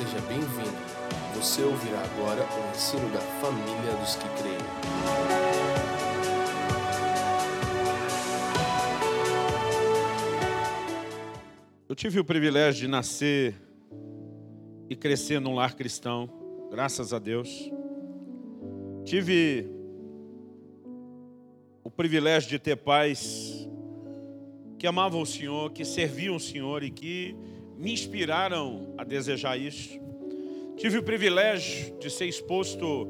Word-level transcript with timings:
seja 0.00 0.20
bem-vindo. 0.22 0.78
Você 1.34 1.62
ouvirá 1.62 2.00
agora 2.00 2.42
o 2.42 2.70
ensino 2.74 3.06
da 3.12 3.20
família 3.20 3.94
dos 4.00 4.16
que 4.16 4.26
creem. 4.40 4.56
Eu 11.86 11.94
tive 11.94 12.18
o 12.18 12.24
privilégio 12.24 12.80
de 12.80 12.88
nascer 12.88 13.54
e 14.88 14.96
crescer 14.96 15.38
num 15.38 15.54
lar 15.54 15.74
cristão, 15.74 16.30
graças 16.70 17.12
a 17.12 17.18
Deus. 17.18 17.70
Tive 19.04 19.68
o 21.84 21.90
privilégio 21.90 22.48
de 22.48 22.58
ter 22.58 22.76
pais 22.76 23.68
que 24.78 24.86
amavam 24.86 25.20
o 25.20 25.26
Senhor, 25.26 25.70
que 25.72 25.84
serviam 25.84 26.36
o 26.36 26.40
Senhor 26.40 26.82
e 26.82 26.90
que 26.90 27.36
me 27.80 27.92
inspiraram 27.92 28.94
a 28.98 29.04
desejar 29.04 29.56
isso. 29.56 29.98
Tive 30.76 30.98
o 30.98 31.02
privilégio 31.02 31.98
de 31.98 32.10
ser 32.10 32.26
exposto 32.26 33.08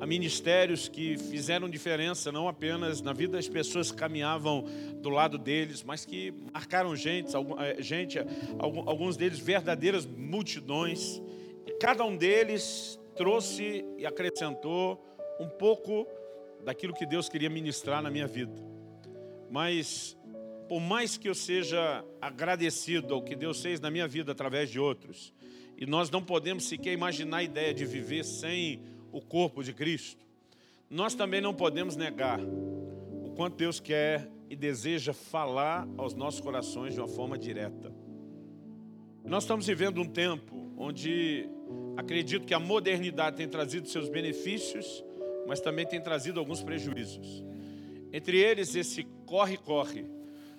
a 0.00 0.06
ministérios 0.06 0.88
que 0.88 1.16
fizeram 1.16 1.70
diferença 1.70 2.32
não 2.32 2.48
apenas 2.48 3.00
na 3.00 3.12
vida 3.12 3.36
das 3.36 3.48
pessoas 3.48 3.92
que 3.92 3.96
caminhavam 3.96 4.64
do 5.00 5.08
lado 5.08 5.38
deles, 5.38 5.84
mas 5.84 6.04
que 6.04 6.32
marcaram 6.52 6.96
gente, 6.96 7.30
eh, 7.36 7.76
gente 7.80 8.18
alguns 8.58 9.16
deles 9.16 9.38
verdadeiras 9.38 10.04
multidões. 10.04 11.22
E 11.64 11.72
cada 11.78 12.04
um 12.04 12.16
deles 12.16 12.98
trouxe 13.14 13.84
e 13.96 14.04
acrescentou 14.04 15.00
um 15.38 15.48
pouco 15.48 16.08
daquilo 16.64 16.92
que 16.92 17.06
Deus 17.06 17.28
queria 17.28 17.48
ministrar 17.48 18.02
na 18.02 18.10
minha 18.10 18.26
vida. 18.26 18.54
Mas 19.48 20.17
por 20.68 20.80
mais 20.80 21.16
que 21.16 21.28
eu 21.28 21.34
seja 21.34 22.04
agradecido 22.20 23.14
ao 23.14 23.22
que 23.22 23.34
Deus 23.34 23.62
fez 23.62 23.80
na 23.80 23.90
minha 23.90 24.06
vida 24.06 24.32
através 24.32 24.70
de 24.70 24.78
outros, 24.78 25.32
e 25.76 25.86
nós 25.86 26.10
não 26.10 26.22
podemos 26.22 26.64
sequer 26.64 26.92
imaginar 26.92 27.38
a 27.38 27.42
ideia 27.42 27.72
de 27.72 27.86
viver 27.86 28.24
sem 28.24 28.82
o 29.10 29.20
corpo 29.20 29.62
de 29.62 29.72
Cristo, 29.72 30.26
nós 30.90 31.14
também 31.14 31.40
não 31.40 31.54
podemos 31.54 31.96
negar 31.96 32.40
o 32.40 33.32
quanto 33.34 33.56
Deus 33.56 33.80
quer 33.80 34.28
e 34.50 34.56
deseja 34.56 35.12
falar 35.12 35.88
aos 35.96 36.14
nossos 36.14 36.40
corações 36.40 36.94
de 36.94 37.00
uma 37.00 37.08
forma 37.08 37.38
direta. 37.38 37.92
Nós 39.24 39.44
estamos 39.44 39.66
vivendo 39.66 40.00
um 40.00 40.06
tempo 40.06 40.72
onde 40.76 41.48
acredito 41.96 42.46
que 42.46 42.54
a 42.54 42.60
modernidade 42.60 43.36
tem 43.36 43.48
trazido 43.48 43.88
seus 43.88 44.08
benefícios, 44.08 45.04
mas 45.46 45.60
também 45.60 45.86
tem 45.86 46.00
trazido 46.00 46.40
alguns 46.40 46.62
prejuízos. 46.62 47.44
Entre 48.12 48.38
eles, 48.38 48.74
esse 48.74 49.04
corre-corre 49.26 50.17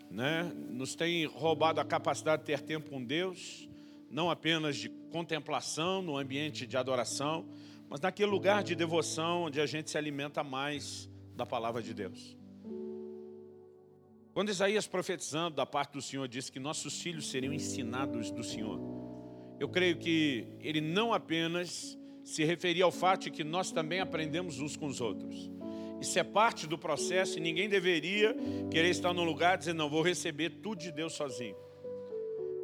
né, 0.10 0.52
nos 0.70 0.96
tem 0.96 1.26
roubado 1.26 1.80
a 1.80 1.86
capacidade 1.86 2.42
de 2.42 2.48
ter 2.48 2.62
tempo 2.62 2.90
com 2.90 3.04
Deus, 3.04 3.70
não 4.10 4.30
apenas 4.30 4.76
de 4.78 4.90
contemplação 5.12 6.02
no 6.02 6.18
ambiente 6.18 6.66
de 6.66 6.76
adoração, 6.76 7.48
mas 7.88 8.00
naquele 8.00 8.30
lugar 8.32 8.64
de 8.64 8.76
devoção 8.76 9.44
onde 9.44 9.60
a 9.62 9.66
gente 9.66 9.90
se 9.90 9.98
alimenta 9.98 10.44
mais 10.44 11.10
da 11.36 11.46
palavra 11.46 11.82
de 11.82 11.94
Deus. 11.94 12.38
Quando 14.34 14.50
Isaías 14.50 14.88
profetizando 14.88 15.56
da 15.56 15.66
parte 15.66 15.94
do 15.94 16.02
Senhor 16.02 16.28
disse 16.28 16.52
que 16.52 16.60
nossos 16.60 17.02
filhos 17.02 17.30
seriam 17.30 17.54
ensinados 17.54 18.32
do 18.32 18.44
Senhor, 18.44 18.80
eu 19.60 19.68
creio 19.68 19.98
que 19.98 20.48
ele 20.60 20.80
não 20.80 21.14
apenas 21.14 21.98
se 22.24 22.44
referia 22.44 22.86
ao 22.86 22.92
fato 22.92 23.24
de 23.24 23.32
que 23.32 23.44
nós 23.44 23.72
também 23.72 24.00
aprendemos 24.00 24.60
uns 24.60 24.78
com 24.78 24.86
os 24.86 25.02
outros, 25.02 25.50
isso 26.02 26.18
é 26.18 26.24
parte 26.24 26.66
do 26.66 26.78
processo 26.78 27.38
e 27.38 27.42
ninguém 27.42 27.68
deveria 27.68 28.36
querer 28.72 28.90
estar 28.90 29.14
num 29.14 29.24
lugar 29.24 29.58
dizer, 29.58 29.74
não, 29.74 29.90
vou 29.90 30.02
receber 30.02 30.50
tudo 30.50 30.80
de 30.80 30.92
Deus 30.92 31.14
sozinho. 31.14 31.56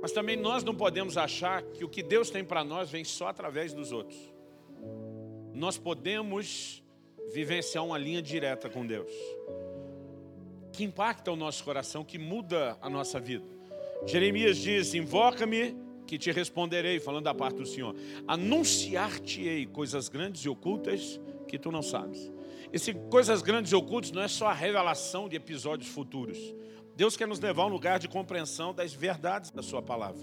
Mas 0.01 0.11
também 0.11 0.35
nós 0.35 0.63
não 0.63 0.75
podemos 0.75 1.17
achar 1.17 1.63
que 1.63 1.83
o 1.83 1.89
que 1.89 2.03
Deus 2.03 2.29
tem 2.29 2.43
para 2.43 2.63
nós 2.63 2.89
vem 2.89 3.03
só 3.03 3.27
através 3.27 3.73
dos 3.73 3.91
outros. 3.91 4.17
Nós 5.53 5.77
podemos 5.77 6.83
vivenciar 7.33 7.83
uma 7.83 7.97
linha 7.97 8.21
direta 8.21 8.69
com 8.69 8.85
Deus. 8.85 9.11
Que 10.71 10.83
impacta 10.83 11.31
o 11.31 11.35
nosso 11.35 11.63
coração, 11.63 12.03
que 12.03 12.17
muda 12.17 12.77
a 12.81 12.89
nossa 12.89 13.19
vida. 13.19 13.45
Jeremias 14.05 14.57
diz, 14.57 14.93
invoca-me 14.93 15.75
que 16.05 16.17
te 16.17 16.31
responderei, 16.31 16.99
falando 16.99 17.23
da 17.23 17.33
parte 17.33 17.57
do 17.57 17.65
Senhor. 17.65 17.95
Anunciar-te-ei 18.27 19.65
coisas 19.65 20.07
grandes 20.07 20.43
e 20.45 20.49
ocultas 20.49 21.19
que 21.47 21.57
tu 21.57 21.71
não 21.71 21.81
sabes. 21.81 22.31
Esse 22.75 22.93
coisas 22.93 23.41
grandes 23.41 23.71
e 23.71 23.75
ocultas 23.75 24.11
não 24.11 24.21
é 24.21 24.27
só 24.27 24.47
a 24.47 24.53
revelação 24.53 25.29
de 25.29 25.37
episódios 25.37 25.87
futuros. 25.87 26.37
Deus 26.93 27.15
quer 27.15 27.25
nos 27.25 27.39
levar 27.39 27.63
a 27.63 27.67
um 27.67 27.69
lugar 27.69 27.99
de 27.99 28.09
compreensão 28.09 28.73
das 28.73 28.93
verdades 28.93 29.49
da 29.49 29.63
sua 29.63 29.81
palavra. 29.81 30.21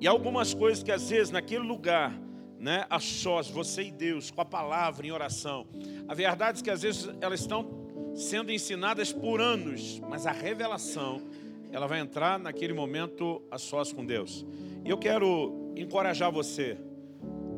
E 0.00 0.08
algumas 0.08 0.54
coisas 0.54 0.82
que 0.82 0.90
às 0.90 1.10
vezes 1.10 1.30
naquele 1.30 1.62
lugar, 1.62 2.18
né, 2.58 2.86
a 2.88 2.98
sós, 3.00 3.50
você 3.50 3.82
e 3.82 3.90
Deus, 3.90 4.30
com 4.30 4.40
a 4.40 4.46
palavra 4.46 5.06
em 5.06 5.10
oração, 5.10 5.66
a 6.08 6.14
verdade 6.14 6.60
é 6.62 6.64
que 6.64 6.70
às 6.70 6.80
vezes 6.80 7.06
elas 7.20 7.40
estão 7.40 7.68
sendo 8.14 8.50
ensinadas 8.50 9.12
por 9.12 9.42
anos, 9.42 10.00
mas 10.08 10.26
a 10.26 10.32
revelação, 10.32 11.20
ela 11.70 11.86
vai 11.86 12.00
entrar 12.00 12.38
naquele 12.38 12.72
momento 12.72 13.42
a 13.50 13.58
sós 13.58 13.92
com 13.92 14.06
Deus. 14.06 14.46
E 14.82 14.88
eu 14.88 14.96
quero 14.96 15.70
encorajar 15.76 16.32
você 16.32 16.78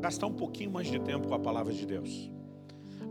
gastar 0.01 0.27
um 0.27 0.35
pouquinho 0.35 0.73
mais 0.73 0.89
de 0.89 0.99
tempo 0.99 1.29
com 1.29 1.35
a 1.35 1.39
palavra 1.39 1.73
de 1.73 1.87
Deus. 1.87 2.35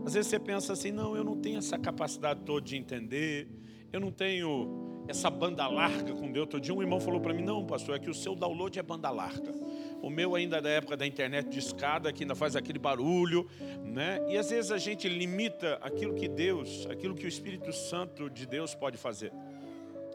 Às 0.06 0.14
vezes 0.14 0.30
você 0.30 0.38
pensa 0.38 0.72
assim, 0.72 0.92
não, 0.92 1.16
eu 1.16 1.24
não 1.24 1.36
tenho 1.36 1.58
essa 1.58 1.76
capacidade 1.76 2.38
toda 2.46 2.64
de 2.64 2.76
entender, 2.76 3.48
eu 3.92 3.98
não 3.98 4.12
tenho 4.12 5.02
essa 5.08 5.28
banda 5.28 5.66
larga 5.66 6.14
com 6.14 6.30
Deus. 6.30 6.42
Outro 6.42 6.60
dia 6.60 6.72
um 6.72 6.80
irmão 6.80 7.00
falou 7.00 7.20
para 7.20 7.34
mim, 7.34 7.42
não 7.42 7.66
pastor, 7.66 7.96
é 7.96 7.98
que 7.98 8.08
o 8.08 8.14
seu 8.14 8.36
download 8.36 8.78
é 8.78 8.82
banda 8.84 9.10
larga. 9.10 9.52
O 10.00 10.08
meu 10.08 10.36
ainda 10.36 10.58
é 10.58 10.60
da 10.60 10.68
época 10.68 10.96
da 10.96 11.04
internet 11.04 11.48
de 11.48 11.58
escada, 11.58 12.12
que 12.12 12.22
ainda 12.22 12.36
faz 12.36 12.54
aquele 12.54 12.78
barulho, 12.78 13.48
né? 13.84 14.24
E 14.28 14.38
às 14.38 14.48
vezes 14.48 14.70
a 14.70 14.78
gente 14.78 15.08
limita 15.08 15.74
aquilo 15.82 16.14
que 16.14 16.28
Deus, 16.28 16.86
aquilo 16.88 17.16
que 17.16 17.24
o 17.24 17.28
Espírito 17.28 17.72
Santo 17.72 18.30
de 18.30 18.46
Deus 18.46 18.76
pode 18.76 18.96
fazer. 18.96 19.32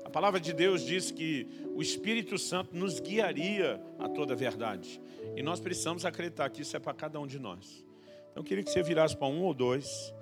A 0.05 0.09
palavra 0.09 0.39
de 0.39 0.53
Deus 0.53 0.85
diz 0.85 1.11
que 1.11 1.45
o 1.75 1.81
Espírito 1.81 2.37
Santo 2.37 2.77
nos 2.77 3.01
guiaria 3.01 3.83
a 3.99 4.07
toda 4.07 4.35
a 4.35 4.37
verdade. 4.37 5.01
E 5.35 5.43
nós 5.43 5.59
precisamos 5.59 6.05
acreditar 6.05 6.49
que 6.49 6.61
isso 6.61 6.77
é 6.77 6.79
para 6.79 6.93
cada 6.93 7.19
um 7.19 7.27
de 7.27 7.37
nós. 7.37 7.90
Então 8.31 8.41
eu 8.41 8.43
queria 8.43 8.63
que 8.63 8.71
você 8.71 8.81
virasse 8.81 9.15
para 9.15 9.27
um 9.27 9.43
ou 9.43 9.53
dois 9.53 10.13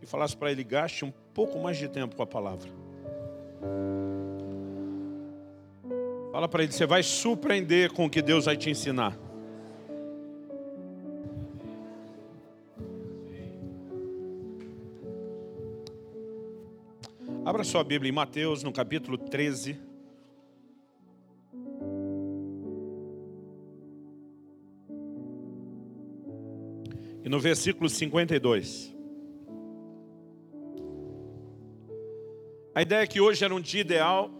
e 0.00 0.06
falasse 0.06 0.36
para 0.36 0.50
ele, 0.50 0.62
gaste 0.62 1.04
um 1.04 1.12
pouco 1.34 1.58
mais 1.58 1.76
de 1.76 1.88
tempo 1.88 2.14
com 2.14 2.22
a 2.22 2.26
palavra. 2.26 2.70
Fala 6.30 6.48
para 6.48 6.62
ele, 6.62 6.72
você 6.72 6.86
vai 6.86 7.02
surpreender 7.02 7.92
com 7.92 8.06
o 8.06 8.10
que 8.10 8.22
Deus 8.22 8.44
vai 8.44 8.56
te 8.56 8.70
ensinar. 8.70 9.18
Abra 17.44 17.64
sua 17.64 17.82
Bíblia 17.84 18.10
em 18.10 18.12
Mateus, 18.12 18.62
no 18.62 18.72
capítulo 18.72 19.16
13. 19.16 19.85
E 27.26 27.28
no 27.28 27.40
versículo 27.40 27.90
52. 27.90 28.94
A 32.72 32.82
ideia 32.82 33.00
é 33.00 33.06
que 33.08 33.20
hoje 33.20 33.44
era 33.44 33.52
um 33.52 33.60
dia 33.60 33.80
ideal 33.80 34.30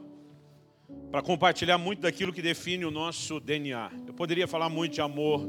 para 1.10 1.20
compartilhar 1.20 1.78
muito 1.78 2.02
daquilo 2.02 2.32
que 2.32 2.40
define 2.40 2.84
o 2.84 2.90
nosso 2.92 3.40
DNA. 3.40 3.90
Eu 4.06 4.14
poderia 4.14 4.46
falar 4.46 4.68
muito 4.68 4.92
de 4.92 5.00
amor 5.00 5.44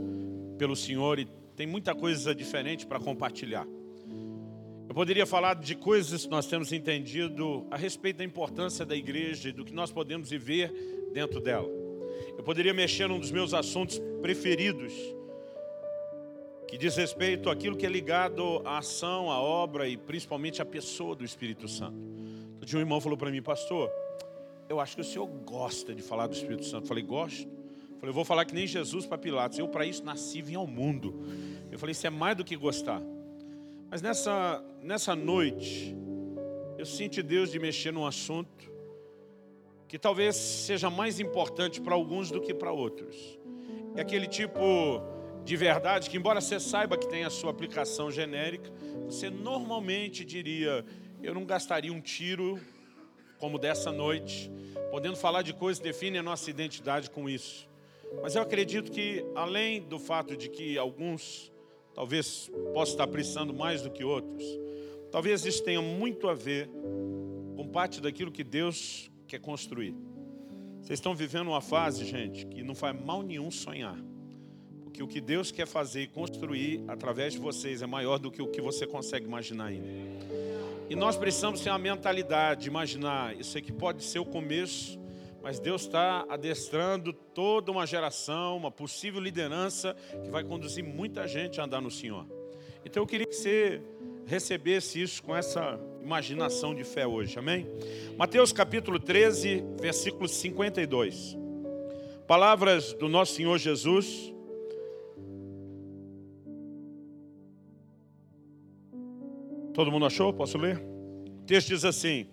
pelo 0.57 0.75
Senhor 0.75 1.19
e 1.19 1.25
tem 1.55 1.67
muita 1.67 1.93
coisa 1.93 2.33
diferente 2.33 2.87
para 2.87 2.99
compartilhar. 2.99 3.67
Eu 4.89 4.95
poderia 4.95 5.27
falar 5.27 5.53
de 5.53 5.75
coisas 5.75 6.25
que 6.25 6.31
nós 6.31 6.47
temos 6.47 6.73
entendido 6.73 7.67
a 7.69 7.77
respeito 7.77 8.17
da 8.17 8.23
importância 8.23 8.83
da 8.83 8.95
igreja 8.95 9.49
e 9.49 9.51
do 9.51 9.63
que 9.63 9.75
nós 9.75 9.91
podemos 9.91 10.31
viver 10.31 10.73
dentro 11.13 11.39
dela. 11.39 11.69
Eu 12.35 12.43
poderia 12.43 12.73
mexer 12.73 13.07
num 13.07 13.19
dos 13.19 13.29
meus 13.29 13.53
assuntos 13.53 14.01
preferidos, 14.23 14.91
que 16.67 16.77
diz 16.77 16.95
respeito 16.95 17.49
àquilo 17.49 17.77
que 17.77 17.85
é 17.85 17.89
ligado 17.89 18.61
à 18.65 18.79
ação, 18.79 19.31
à 19.31 19.39
obra 19.39 19.87
e 19.87 19.95
principalmente 19.95 20.61
à 20.61 20.65
pessoa 20.65 21.15
do 21.15 21.23
Espírito 21.23 21.67
Santo. 21.67 21.97
Dia 22.67 22.77
um 22.77 22.81
irmão 22.81 22.99
falou 22.99 23.17
para 23.17 23.31
mim, 23.31 23.41
pastor, 23.41 23.89
eu 24.67 24.81
acho 24.81 24.95
que 24.95 25.01
o 25.01 25.03
senhor 25.05 25.25
gosta 25.25 25.95
de 25.95 26.01
falar 26.01 26.27
do 26.27 26.33
Espírito 26.33 26.65
Santo. 26.65 26.83
Eu 26.83 26.87
falei, 26.89 27.01
gosto. 27.01 27.47
Eu 27.91 27.97
falei, 27.97 28.13
vou 28.13 28.25
falar 28.25 28.43
que 28.43 28.53
nem 28.53 28.67
Jesus 28.67 29.05
para 29.05 29.17
Pilatos. 29.17 29.57
Eu 29.57 29.69
para 29.69 29.85
isso 29.85 30.03
nasci, 30.03 30.41
vim 30.41 30.55
ao 30.55 30.67
mundo. 30.67 31.17
Eu 31.71 31.79
falei, 31.79 31.93
isso 31.93 32.05
é 32.05 32.09
mais 32.09 32.35
do 32.35 32.43
que 32.43 32.57
gostar. 32.57 33.01
Mas 33.89 34.01
nessa, 34.01 34.61
nessa 34.83 35.15
noite, 35.15 35.95
eu 36.77 36.85
senti 36.85 37.23
Deus 37.23 37.49
de 37.49 37.57
mexer 37.57 37.93
num 37.93 38.05
assunto 38.05 38.69
que 39.87 39.97
talvez 39.97 40.35
seja 40.35 40.89
mais 40.89 41.21
importante 41.21 41.79
para 41.79 41.95
alguns 41.95 42.29
do 42.29 42.41
que 42.41 42.53
para 42.53 42.73
outros. 42.73 43.39
É 43.95 44.01
aquele 44.01 44.27
tipo 44.27 45.01
de 45.47 45.55
verdade 45.55 46.09
que, 46.09 46.17
embora 46.17 46.41
você 46.41 46.59
saiba 46.59 46.97
que 46.97 47.07
tem 47.07 47.23
a 47.23 47.29
sua 47.29 47.51
aplicação 47.51 48.11
genérica, 48.11 48.69
você 49.05 49.29
normalmente 49.29 50.25
diria: 50.25 50.83
eu 51.23 51.33
não 51.33 51.45
gastaria 51.45 51.91
um 51.93 52.01
tiro 52.01 52.59
como 53.39 53.57
dessa 53.57 53.89
noite, 53.89 54.51
podendo 54.91 55.15
falar 55.15 55.43
de 55.43 55.53
coisas 55.53 55.79
que 55.79 55.87
definem 55.87 56.19
a 56.19 56.23
nossa 56.23 56.49
identidade 56.49 57.09
com 57.09 57.29
isso. 57.29 57.65
Mas 58.21 58.35
eu 58.35 58.41
acredito 58.41 58.91
que, 58.91 59.25
além 59.35 59.81
do 59.81 59.97
fato 59.97 60.35
de 60.35 60.49
que 60.49 60.77
alguns 60.77 61.49
talvez 61.93 62.51
possam 62.73 62.95
estar 62.95 63.07
precisando 63.07 63.53
mais 63.53 63.81
do 63.81 63.89
que 63.89 64.03
outros, 64.03 64.43
talvez 65.13 65.45
isso 65.45 65.63
tenha 65.63 65.81
muito 65.81 66.27
a 66.27 66.33
ver 66.33 66.69
com 67.55 67.65
parte 67.69 68.01
daquilo 68.01 68.33
que 68.33 68.43
Deus 68.43 69.09
quer 69.25 69.39
construir. 69.39 69.95
Vocês 70.81 70.99
estão 70.99 71.15
vivendo 71.15 71.47
uma 71.47 71.61
fase, 71.61 72.03
gente, 72.03 72.45
que 72.45 72.61
não 72.63 72.75
faz 72.75 72.99
mal 73.01 73.23
nenhum 73.23 73.49
sonhar. 73.49 73.97
Porque 74.97 75.03
o 75.03 75.07
que 75.07 75.21
Deus 75.21 75.51
quer 75.51 75.67
fazer 75.67 76.01
e 76.01 76.07
construir 76.07 76.83
através 76.87 77.33
de 77.33 77.39
vocês 77.39 77.83
é 77.83 77.85
maior 77.85 78.17
do 78.17 78.31
que 78.31 78.41
o 78.41 78.47
que 78.47 78.59
você 78.59 78.87
consegue 78.87 79.27
imaginar 79.27 79.65
ainda. 79.65 79.87
E 80.89 80.95
nós 80.95 81.15
precisamos 81.15 81.61
ter 81.61 81.69
uma 81.69 81.77
mentalidade, 81.77 82.67
imaginar, 82.67 83.39
isso 83.39 83.55
aqui 83.59 83.71
pode 83.71 84.03
ser 84.03 84.17
o 84.17 84.25
começo 84.25 84.99
mas 85.39 85.59
Deus 85.59 85.83
está 85.83 86.25
adestrando 86.27 87.13
toda 87.13 87.71
uma 87.71 87.85
geração, 87.85 88.57
uma 88.57 88.71
possível 88.71 89.21
liderança 89.21 89.95
que 90.23 90.29
vai 90.29 90.43
conduzir 90.43 90.83
muita 90.83 91.25
gente 91.25 91.61
a 91.61 91.63
andar 91.63 91.79
no 91.79 91.91
Senhor. 91.91 92.25
Então 92.83 93.03
eu 93.03 93.07
queria 93.07 93.25
que 93.25 93.35
você 93.35 93.81
recebesse 94.25 95.01
isso 95.01 95.23
com 95.23 95.33
essa 95.33 95.79
imaginação 96.01 96.75
de 96.75 96.83
fé 96.83 97.07
hoje, 97.07 97.39
amém? 97.39 97.65
Mateus 98.17 98.51
capítulo 98.51 98.99
13, 98.99 99.63
versículo 99.79 100.27
52. 100.27 101.37
Palavras 102.27 102.91
do 102.93 103.07
nosso 103.07 103.35
Senhor 103.35 103.57
Jesus. 103.57 104.35
Todo 109.77 109.91
mundo 109.91 110.07
achou? 110.07 110.33
Posso 110.33 110.57
ler? 110.57 110.77
O 110.77 111.45
texto 111.45 111.69
diz 111.69 111.85
assim: 111.85 112.27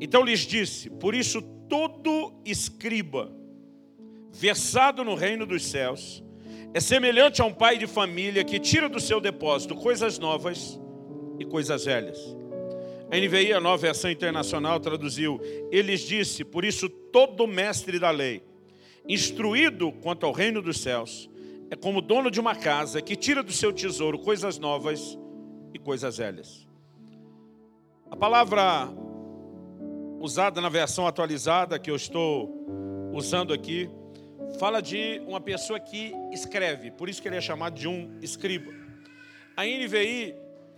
então 0.00 0.24
lhes 0.24 0.40
disse: 0.40 0.88
Por 0.88 1.12
isso 1.12 1.42
todo 1.68 2.32
escriba 2.44 3.30
versado 4.32 5.02
no 5.02 5.16
reino 5.16 5.44
dos 5.44 5.64
céus 5.64 6.24
é 6.72 6.78
semelhante 6.80 7.42
a 7.42 7.44
um 7.44 7.52
pai 7.52 7.78
de 7.78 7.86
família 7.86 8.42
que 8.44 8.58
tira 8.60 8.88
do 8.88 8.98
seu 8.98 9.20
depósito 9.20 9.74
coisas 9.74 10.18
novas 10.18 10.80
e 11.38 11.44
coisas 11.44 11.84
velhas. 11.84 12.18
A 13.10 13.16
NVI, 13.16 13.52
a 13.52 13.60
nova 13.60 13.76
versão 13.76 14.08
internacional, 14.08 14.78
traduziu: 14.78 15.40
Eles 15.72 16.00
disse: 16.00 16.44
Por 16.44 16.64
isso 16.64 16.88
todo 16.88 17.44
mestre 17.44 17.98
da 17.98 18.10
lei, 18.10 18.40
instruído 19.08 19.90
quanto 19.92 20.26
ao 20.26 20.32
reino 20.32 20.62
dos 20.62 20.78
céus, 20.78 21.28
é 21.70 21.76
como 21.76 22.00
dono 22.00 22.30
de 22.30 22.38
uma 22.40 22.54
casa 22.54 23.02
que 23.02 23.16
tira 23.16 23.42
do 23.42 23.52
seu 23.52 23.72
tesouro 23.72 24.18
coisas 24.18 24.58
novas 24.58 25.18
e 25.72 25.78
coisas 25.78 26.18
velhas. 26.18 26.66
A 28.10 28.16
palavra 28.16 28.88
usada 30.20 30.60
na 30.60 30.68
versão 30.68 31.06
atualizada 31.06 31.78
que 31.78 31.90
eu 31.90 31.96
estou 31.96 33.10
usando 33.12 33.52
aqui, 33.52 33.90
fala 34.58 34.80
de 34.80 35.20
uma 35.26 35.40
pessoa 35.40 35.80
que 35.80 36.12
escreve, 36.30 36.90
por 36.92 37.08
isso 37.08 37.20
que 37.20 37.28
ele 37.28 37.36
é 37.36 37.40
chamado 37.40 37.74
de 37.74 37.88
um 37.88 38.18
escriba. 38.22 38.72
A 39.56 39.64
NVI, 39.64 40.34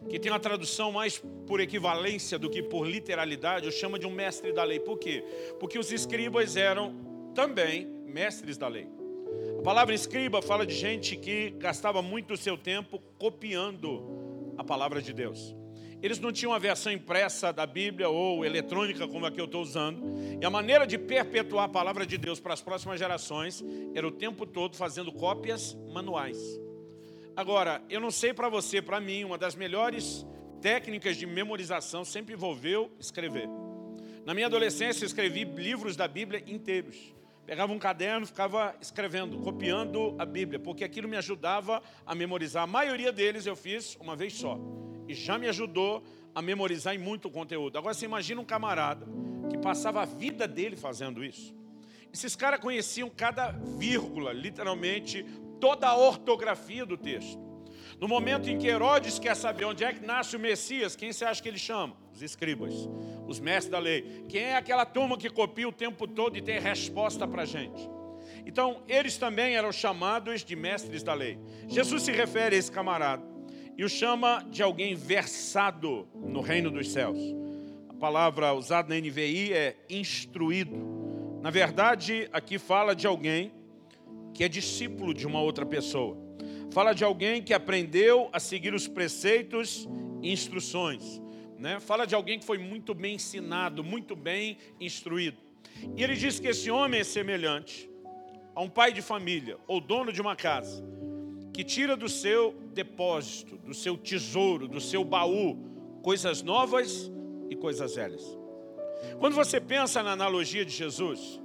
que 0.09 0.19
tem 0.19 0.33
uma 0.33 0.41
tradução 0.41 0.93
mais 0.93 1.23
por 1.47 1.61
equivalência 1.61 2.39
do 2.39 2.49
que 2.49 2.63
por 2.63 2.87
literalidade, 2.87 3.67
eu 3.67 3.73
chamo 3.73 3.99
de 3.99 4.07
um 4.07 4.11
mestre 4.11 4.53
da 4.53 4.65
lei. 4.65 4.81
Por 4.81 4.99
quê? 4.99 5.23
Porque 5.61 5.79
os 5.79 5.93
escribas 5.93 6.57
eram 6.57 6.95
também 7.35 7.87
mestres 8.07 8.57
da 8.57 8.67
lei. 8.67 8.89
A 9.59 9.63
palavra 9.63 9.95
escriba 9.95 10.41
fala 10.41 10.65
de 10.67 10.75
gente 10.75 11.17
que 11.17 11.51
gastava 11.51 12.01
muito 12.01 12.35
o 12.35 12.37
seu 12.37 12.57
tempo 12.57 12.99
copiando 13.19 14.24
a 14.57 14.65
palavra 14.65 15.01
de 15.01 15.13
Deus. 15.13 15.55
Eles 16.03 16.21
não 16.21 16.31
tinham 16.31 16.53
a 16.53 16.59
versão 16.59 16.93
impressa 16.93 17.51
da 17.51 17.67
Bíblia 17.67 18.11
ou 18.11 18.45
eletrônica 18.45 19.09
como 19.09 19.25
a 19.25 19.31
que 19.31 19.41
eu 19.41 19.47
estou 19.47 19.63
usando. 19.63 20.05
E 20.39 20.45
a 20.45 20.51
maneira 20.51 20.87
de 20.87 20.99
perpetuar 20.99 21.65
a 21.65 21.69
palavra 21.69 22.05
de 22.05 22.19
Deus 22.19 22.39
para 22.39 22.53
as 22.53 22.61
próximas 22.61 22.99
gerações 22.99 23.65
era 23.95 24.07
o 24.07 24.11
tempo 24.11 24.45
todo 24.45 24.77
fazendo 24.77 25.11
cópias 25.11 25.75
manuais. 25.93 26.39
Agora, 27.35 27.83
eu 27.89 28.01
não 28.01 28.11
sei 28.11 28.35
para 28.35 28.51
você, 28.51 28.83
para 28.83 29.01
mim, 29.01 29.25
uma 29.25 29.39
das 29.39 29.55
melhores 29.55 30.27
técnicas 30.61 31.17
de 31.17 31.25
memorização 31.25 32.05
sempre 32.05 32.35
envolveu 32.35 32.91
escrever. 33.01 33.49
Na 34.27 34.35
minha 34.35 34.47
adolescência, 34.47 35.05
eu 35.05 35.07
escrevi 35.07 35.45
livros 35.45 35.97
da 35.97 36.07
Bíblia 36.07 36.45
inteiros. 36.47 37.15
Pegava 37.47 37.73
um 37.73 37.79
caderno, 37.79 38.27
ficava 38.27 38.75
escrevendo, 38.81 39.39
copiando 39.39 40.15
a 40.19 40.25
Bíblia, 40.25 40.59
porque 40.59 40.83
aquilo 40.83 41.07
me 41.07 41.17
ajudava 41.17 41.83
a 42.07 42.15
memorizar. 42.15 42.63
A 42.63 42.67
maioria 42.67 43.13
deles 43.13 43.45
eu 43.45 43.55
fiz 43.55 43.97
uma 44.01 44.17
vez 44.17 44.33
só 44.33 44.59
e 45.07 45.15
já 45.15 45.39
me 45.39 45.47
ajudou 45.49 46.03
a 46.35 46.41
memorizar 46.41 46.95
em 46.95 46.99
muito 46.99 47.31
conteúdo. 47.31 47.77
Agora 47.77 47.93
você 47.93 48.07
imagina 48.07 48.41
um 48.41 48.45
camarada 48.45 49.07
que 49.51 49.59
passava 49.59 50.03
a 50.03 50.05
vida 50.07 50.49
dele 50.49 50.75
fazendo 50.75 51.23
isso. 51.23 51.55
Esses 52.13 52.35
caras 52.35 52.61
conheciam 52.61 53.11
cada 53.11 53.51
vírgula, 53.51 54.33
literalmente 54.33 55.25
toda 55.61 55.87
a 55.87 55.97
ortografia 55.97 56.87
do 56.87 56.97
texto. 56.97 57.39
No 58.01 58.09
momento 58.09 58.49
em 58.49 58.59
que 58.59 58.67
Herodes 58.67 59.19
quer 59.19 59.37
saber 59.37 59.67
onde 59.67 59.85
é 59.85 59.93
que 59.93 60.05
nasce 60.05 60.37
o 60.37 60.41
Messias, 60.41 60.97
quem 60.97 61.13
você 61.13 61.25
acha 61.25 61.43
que 61.43 61.49
ele 61.49 61.59
chama? 61.59 61.97
Os 62.15 62.23
escribas, 62.23 62.73
os 63.27 63.41
mestres 63.41 63.73
da 63.73 63.81
lei. 63.81 64.25
Quem 64.29 64.43
é 64.43 64.57
aquela 64.57 64.87
turma 64.87 65.19
que 65.19 65.29
copia 65.29 65.69
o 65.69 65.73
tempo 65.73 66.07
todo 66.07 66.39
e 66.39 66.41
tem 66.41 66.61
resposta 66.61 67.27
para 67.27 67.43
a 67.43 67.45
gente? 67.45 67.91
Então, 68.47 68.83
eles 68.89 69.19
também 69.19 69.57
eram 69.57 69.73
chamados 69.73 70.45
de 70.45 70.55
mestres 70.55 71.03
da 71.03 71.13
lei. 71.13 71.41
Jesus 71.67 72.05
se 72.05 72.13
refere 72.13 72.55
a 72.55 72.59
esse 72.59 72.71
camarada 72.71 73.25
e 73.77 73.83
o 73.83 73.89
chama 73.89 74.47
de 74.49 74.63
alguém 74.63 74.95
versado 74.95 76.07
no 76.15 76.41
reino 76.41 76.71
dos 76.71 76.93
céus. 76.93 77.19
A 77.89 77.95
palavra 77.95 78.55
usada 78.55 78.95
na 78.95 79.01
NVI 79.01 79.53
é 79.53 79.77
instruído. 79.91 81.41
Na 81.43 81.51
verdade, 81.51 82.29
aqui 82.33 82.61
fala 82.61 82.95
de 82.95 83.09
alguém 83.09 83.53
que 84.33 84.45
é 84.45 84.49
discípulo 84.49 85.13
de 85.13 85.27
uma 85.27 85.41
outra 85.41 85.67
pessoa. 85.67 86.17
Fala 86.71 86.93
de 86.93 87.03
alguém 87.03 87.43
que 87.43 87.53
aprendeu 87.53 88.29
a 88.33 88.39
seguir 88.39 88.73
os 88.73 88.87
preceitos 88.87 89.89
e 90.23 90.33
instruções. 90.33 91.24
Né? 91.59 91.81
Fala 91.81 92.07
de 92.07 92.15
alguém 92.15 92.39
que 92.39 92.45
foi 92.45 92.59
muito 92.59 92.95
bem 92.95 93.15
ensinado, 93.15 93.83
muito 93.83 94.15
bem 94.17 94.59
instruído. 94.81 95.39
E 95.97 96.03
ele 96.03 96.15
diz 96.15 96.39
que 96.39 96.49
esse 96.49 96.71
homem 96.71 97.01
é 97.01 97.05
semelhante 97.05 97.91
a 98.55 98.63
um 98.63 98.69
pai 98.69 98.93
de 98.93 99.03
família 99.03 99.59
ou 99.67 99.81
dono 99.81 100.13
de 100.13 100.21
uma 100.21 100.37
casa 100.37 100.85
que 101.53 101.63
tira 101.63 101.97
do 101.97 102.09
seu 102.09 102.53
depósito, 102.73 103.57
do 103.57 103.73
seu 103.73 103.97
tesouro, 103.97 104.67
do 104.67 104.81
seu 104.81 105.05
baú, 105.05 105.57
coisas 106.03 106.43
novas 106.43 107.11
e 107.49 107.55
coisas 107.55 107.95
velhas. 107.95 108.39
Quando 109.21 109.35
você 109.35 109.61
pensa 109.61 110.03
na 110.03 110.13
analogia 110.13 110.65
de 110.65 110.73
Jesus, 110.73 111.41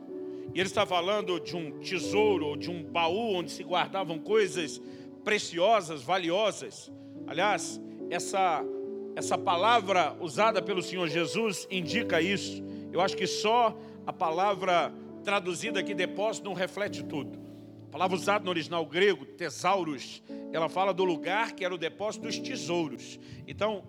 e 0.53 0.59
ele 0.59 0.67
está 0.67 0.85
falando 0.85 1.39
de 1.39 1.55
um 1.55 1.79
tesouro 1.79 2.47
ou 2.47 2.55
de 2.55 2.71
um 2.71 2.83
baú 2.83 3.35
onde 3.35 3.51
se 3.51 3.63
guardavam 3.63 4.17
coisas 4.17 4.81
preciosas, 5.23 6.01
valiosas. 6.01 6.91
Aliás, 7.27 7.79
essa, 8.09 8.65
essa 9.15 9.37
palavra 9.37 10.15
usada 10.19 10.61
pelo 10.61 10.81
Senhor 10.81 11.07
Jesus 11.07 11.67
indica 11.69 12.21
isso. 12.21 12.63
Eu 12.91 13.01
acho 13.01 13.15
que 13.15 13.27
só 13.27 13.77
a 14.05 14.13
palavra 14.13 14.93
traduzida 15.23 15.79
aqui, 15.79 15.93
depósito, 15.93 16.47
não 16.47 16.53
reflete 16.53 17.03
tudo. 17.03 17.39
A 17.87 17.91
palavra 17.91 18.15
usada 18.15 18.43
no 18.43 18.51
original 18.51 18.85
grego, 18.85 19.25
tesauros, 19.25 20.21
ela 20.53 20.69
fala 20.69 20.93
do 20.93 21.03
lugar 21.03 21.53
que 21.53 21.65
era 21.65 21.73
o 21.73 21.77
depósito 21.77 22.25
dos 22.25 22.39
tesouros. 22.39 23.19
Então, 23.47 23.83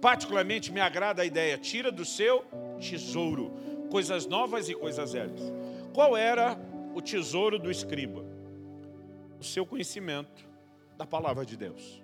particularmente 0.00 0.72
me 0.72 0.80
agrada 0.80 1.22
a 1.22 1.24
ideia, 1.24 1.56
tira 1.58 1.90
do 1.90 2.04
seu 2.04 2.44
tesouro 2.78 3.52
coisas 3.90 4.26
novas 4.26 4.68
e 4.68 4.74
coisas 4.74 5.12
velhas. 5.12 5.40
Qual 5.92 6.16
era 6.16 6.58
o 6.94 7.02
tesouro 7.02 7.58
do 7.58 7.70
escriba? 7.70 8.24
O 9.38 9.44
seu 9.44 9.66
conhecimento 9.66 10.48
da 10.96 11.06
palavra 11.06 11.44
de 11.44 11.56
Deus. 11.56 12.02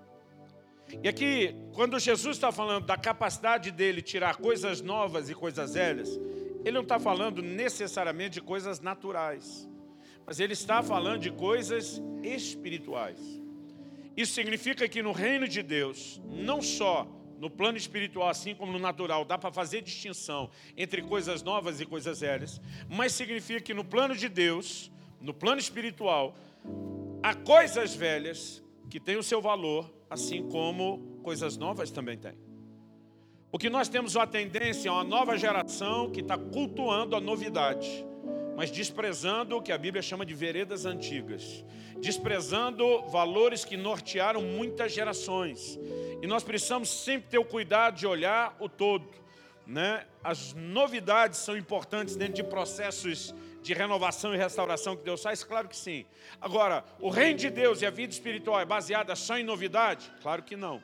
E 1.03 1.09
aqui, 1.09 1.55
quando 1.73 1.99
Jesus 1.99 2.37
está 2.37 2.51
falando 2.51 2.87
da 2.87 2.97
capacidade 2.97 3.71
dele 3.71 4.03
tirar 4.03 4.37
coisas 4.37 4.81
novas 4.81 5.29
e 5.29 5.35
coisas 5.35 5.75
velhas, 5.75 6.19
ele 6.65 6.73
não 6.73 6.83
está 6.83 6.99
falando 6.99 7.43
necessariamente 7.43 8.35
de 8.35 8.41
coisas 8.41 8.81
naturais 8.81 9.69
mas 10.29 10.39
ele 10.39 10.53
está 10.53 10.83
falando 10.83 11.23
de 11.23 11.31
coisas 11.31 12.03
espirituais. 12.23 13.19
Isso 14.15 14.35
significa 14.35 14.87
que 14.87 15.03
no 15.03 15.11
reino 15.11 15.49
de 15.49 15.63
Deus, 15.63 16.21
não 16.29 16.61
só 16.61 17.09
no 17.39 17.49
plano 17.49 17.79
espiritual, 17.79 18.29
assim 18.29 18.55
como 18.55 18.71
no 18.71 18.79
natural, 18.79 19.25
dá 19.25 19.39
para 19.39 19.51
fazer 19.51 19.81
distinção 19.81 20.51
entre 20.77 21.01
coisas 21.01 21.43
novas 21.43 21.81
e 21.81 21.87
coisas 21.87 22.21
velhas, 22.21 22.61
mas 22.91 23.13
significa 23.13 23.59
que 23.59 23.73
no 23.73 23.83
plano 23.83 24.15
de 24.15 24.29
Deus, 24.29 24.93
no 25.19 25.33
plano 25.33 25.61
espiritual, 25.61 26.37
há 27.23 27.35
coisas 27.35 27.95
velhas 27.95 28.63
que 28.91 29.01
têm 29.01 29.17
o 29.17 29.23
seu 29.23 29.41
valor, 29.41 29.91
assim 30.09 30.49
como 30.49 31.21
coisas 31.23 31.57
novas 31.57 31.91
também 31.91 32.17
têm. 32.17 32.39
O 33.51 33.59
que 33.59 33.71
nós 33.71 33.89
temos 33.89 34.15
uma 34.15 34.27
tendência 34.27 34.93
uma 34.93 35.05
nova 35.05 35.37
geração 35.37 36.11
que 36.11 36.21
está 36.21 36.37
cultuando 36.37 37.17
a 37.17 37.21
novidade 37.21 38.07
mas 38.59 38.73
desprezando 38.73 39.57
o 39.57 39.63
que 39.63 39.71
a 39.71 39.79
Bíblia 39.79 40.03
chama 40.03 40.27
de 40.27 40.35
veredas 40.35 40.85
antigas, 40.85 41.65
desprezando 42.01 43.03
valores 43.03 43.65
que 43.65 43.77
nortearam 43.77 44.43
muitas 44.43 44.93
gerações. 44.93 45.79
E 46.21 46.27
nós 46.27 46.43
precisamos 46.43 46.89
sempre 46.89 47.31
ter 47.31 47.39
o 47.39 47.45
cuidado 47.45 47.95
de 47.95 48.05
olhar 48.05 48.57
o 48.59 48.69
todo. 48.69 49.07
Né? 49.65 50.05
As 50.25 50.55
novidades 50.55 51.39
são 51.39 51.57
importantes 51.57 52.17
dentro 52.17 52.35
de 52.35 52.43
processos 52.43 53.33
de 53.69 53.75
renovação 53.75 54.35
e 54.35 54.39
restauração 54.39 54.97
que 54.97 55.05
Deus 55.05 55.23
faz? 55.23 55.45
Claro 55.45 55.69
que 55.69 55.77
sim. 55.77 56.07
Agora, 56.41 56.83
o 56.99 57.11
reino 57.11 57.39
de 57.39 57.51
Deus 57.51 57.83
e 57.83 57.87
a 57.87 57.91
vida 57.91 58.11
espiritual 58.11 58.59
é 58.59 58.65
baseada 58.65 59.15
só 59.15 59.37
em 59.37 59.45
novidade? 59.45 60.11
Claro 60.23 60.43
que 60.43 60.57
não. 60.57 60.83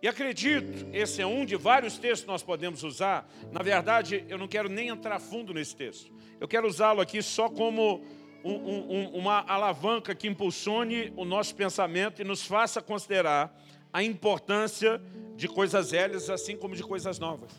E 0.00 0.06
acredito, 0.06 0.88
esse 0.92 1.20
é 1.20 1.26
um 1.26 1.44
de 1.44 1.56
vários 1.56 1.98
textos 1.98 2.20
que 2.20 2.28
nós 2.28 2.44
podemos 2.44 2.84
usar. 2.84 3.28
Na 3.50 3.60
verdade, 3.60 4.24
eu 4.28 4.38
não 4.38 4.46
quero 4.46 4.68
nem 4.68 4.86
entrar 4.86 5.18
fundo 5.18 5.52
nesse 5.52 5.74
texto. 5.74 6.12
Eu 6.38 6.46
quero 6.46 6.68
usá-lo 6.68 7.00
aqui 7.00 7.20
só 7.20 7.48
como 7.48 8.04
um, 8.44 8.52
um, 8.52 9.08
uma 9.08 9.40
alavanca 9.40 10.14
que 10.14 10.28
impulsione 10.28 11.12
o 11.16 11.24
nosso 11.24 11.56
pensamento 11.56 12.22
e 12.22 12.24
nos 12.24 12.46
faça 12.46 12.80
considerar 12.80 13.52
a 13.92 14.00
importância 14.00 15.02
de 15.34 15.48
coisas 15.48 15.90
velhas, 15.90 16.30
assim 16.30 16.56
como 16.56 16.76
de 16.76 16.84
coisas 16.84 17.18
novas. 17.18 17.50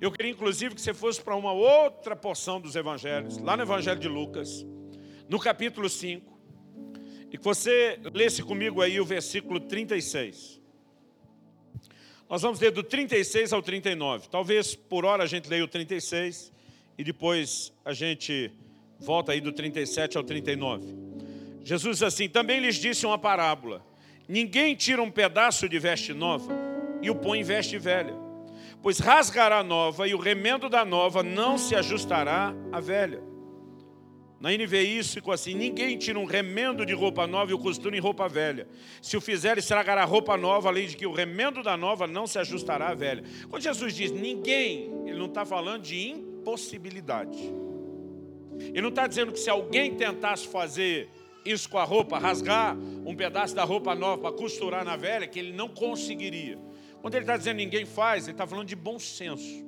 Eu 0.00 0.12
queria, 0.12 0.30
inclusive, 0.30 0.74
que 0.74 0.80
você 0.80 0.92
fosse 0.92 1.22
para 1.22 1.34
uma 1.34 1.52
outra 1.52 2.14
porção 2.14 2.60
dos 2.60 2.76
evangelhos, 2.76 3.38
lá 3.38 3.56
no 3.56 3.62
Evangelho 3.62 3.98
de 3.98 4.08
Lucas, 4.08 4.66
no 5.28 5.38
capítulo 5.38 5.88
5, 5.88 6.38
e 7.32 7.38
que 7.38 7.42
você 7.44 7.98
lesse 8.12 8.42
comigo 8.42 8.82
aí 8.82 9.00
o 9.00 9.04
versículo 9.04 9.58
36. 9.58 10.60
Nós 12.28 12.42
vamos 12.42 12.60
ler 12.60 12.72
do 12.72 12.82
36 12.82 13.52
ao 13.52 13.62
39. 13.62 14.28
Talvez 14.28 14.74
por 14.74 15.04
hora 15.04 15.22
a 15.22 15.26
gente 15.26 15.48
leia 15.48 15.64
o 15.64 15.68
36 15.68 16.52
e 16.98 17.04
depois 17.04 17.72
a 17.84 17.92
gente 17.92 18.52
volta 18.98 19.32
aí 19.32 19.40
do 19.40 19.52
37 19.52 20.16
ao 20.18 20.24
39. 20.24 20.94
Jesus 21.64 21.98
diz 21.98 22.02
assim: 22.02 22.28
Também 22.28 22.60
lhes 22.60 22.76
disse 22.76 23.06
uma 23.06 23.18
parábola: 23.18 23.84
Ninguém 24.28 24.74
tira 24.74 25.00
um 25.00 25.10
pedaço 25.10 25.68
de 25.68 25.78
veste 25.78 26.12
nova 26.12 26.52
e 27.00 27.08
o 27.08 27.14
põe 27.14 27.40
em 27.40 27.44
veste 27.44 27.78
velha, 27.78 28.14
pois 28.82 28.98
rasgará 28.98 29.58
a 29.58 29.64
nova 29.64 30.06
e 30.06 30.14
o 30.14 30.18
remendo 30.18 30.68
da 30.68 30.84
nova 30.84 31.22
não 31.22 31.58
se 31.58 31.74
ajustará 31.74 32.54
à 32.72 32.80
velha. 32.80 33.22
Na 34.38 34.50
NVI 34.50 34.98
isso 34.98 35.14
ficou 35.14 35.32
assim: 35.32 35.54
ninguém 35.54 35.96
tira 35.96 36.18
um 36.18 36.24
remendo 36.24 36.84
de 36.84 36.92
roupa 36.92 37.26
nova 37.26 37.50
e 37.50 37.54
o 37.54 37.58
costura 37.58 37.96
em 37.96 38.00
roupa 38.00 38.28
velha. 38.28 38.68
Se 39.00 39.16
o 39.16 39.20
fizer, 39.20 39.56
estragará 39.58 40.02
a 40.02 40.04
roupa 40.04 40.36
nova, 40.36 40.68
além 40.68 40.86
de 40.86 40.96
que 40.96 41.06
o 41.06 41.12
remendo 41.12 41.62
da 41.62 41.76
nova 41.76 42.06
não 42.06 42.26
se 42.26 42.38
ajustará 42.38 42.88
à 42.88 42.94
velha. 42.94 43.24
Quando 43.48 43.62
Jesus 43.62 43.94
diz 43.94 44.10
ninguém, 44.10 44.92
ele 45.06 45.18
não 45.18 45.26
está 45.26 45.44
falando 45.44 45.82
de 45.82 46.10
impossibilidade. 46.10 47.38
Ele 48.58 48.82
não 48.82 48.90
está 48.90 49.06
dizendo 49.06 49.32
que 49.32 49.40
se 49.40 49.50
alguém 49.50 49.94
tentasse 49.94 50.46
fazer 50.46 51.08
isso 51.44 51.68
com 51.68 51.78
a 51.78 51.84
roupa, 51.84 52.18
rasgar 52.18 52.76
um 52.76 53.14
pedaço 53.14 53.54
da 53.54 53.64
roupa 53.64 53.94
nova 53.94 54.18
para 54.20 54.32
costurar 54.32 54.84
na 54.84 54.96
velha, 54.96 55.26
que 55.26 55.38
ele 55.38 55.52
não 55.52 55.68
conseguiria. 55.68 56.58
Quando 57.06 57.14
ele 57.14 57.22
está 57.22 57.36
dizendo 57.36 57.58
ninguém 57.58 57.84
faz, 57.84 58.24
ele 58.24 58.32
está 58.32 58.44
falando 58.48 58.66
de 58.66 58.74
bom 58.74 58.98
senso. 58.98 59.64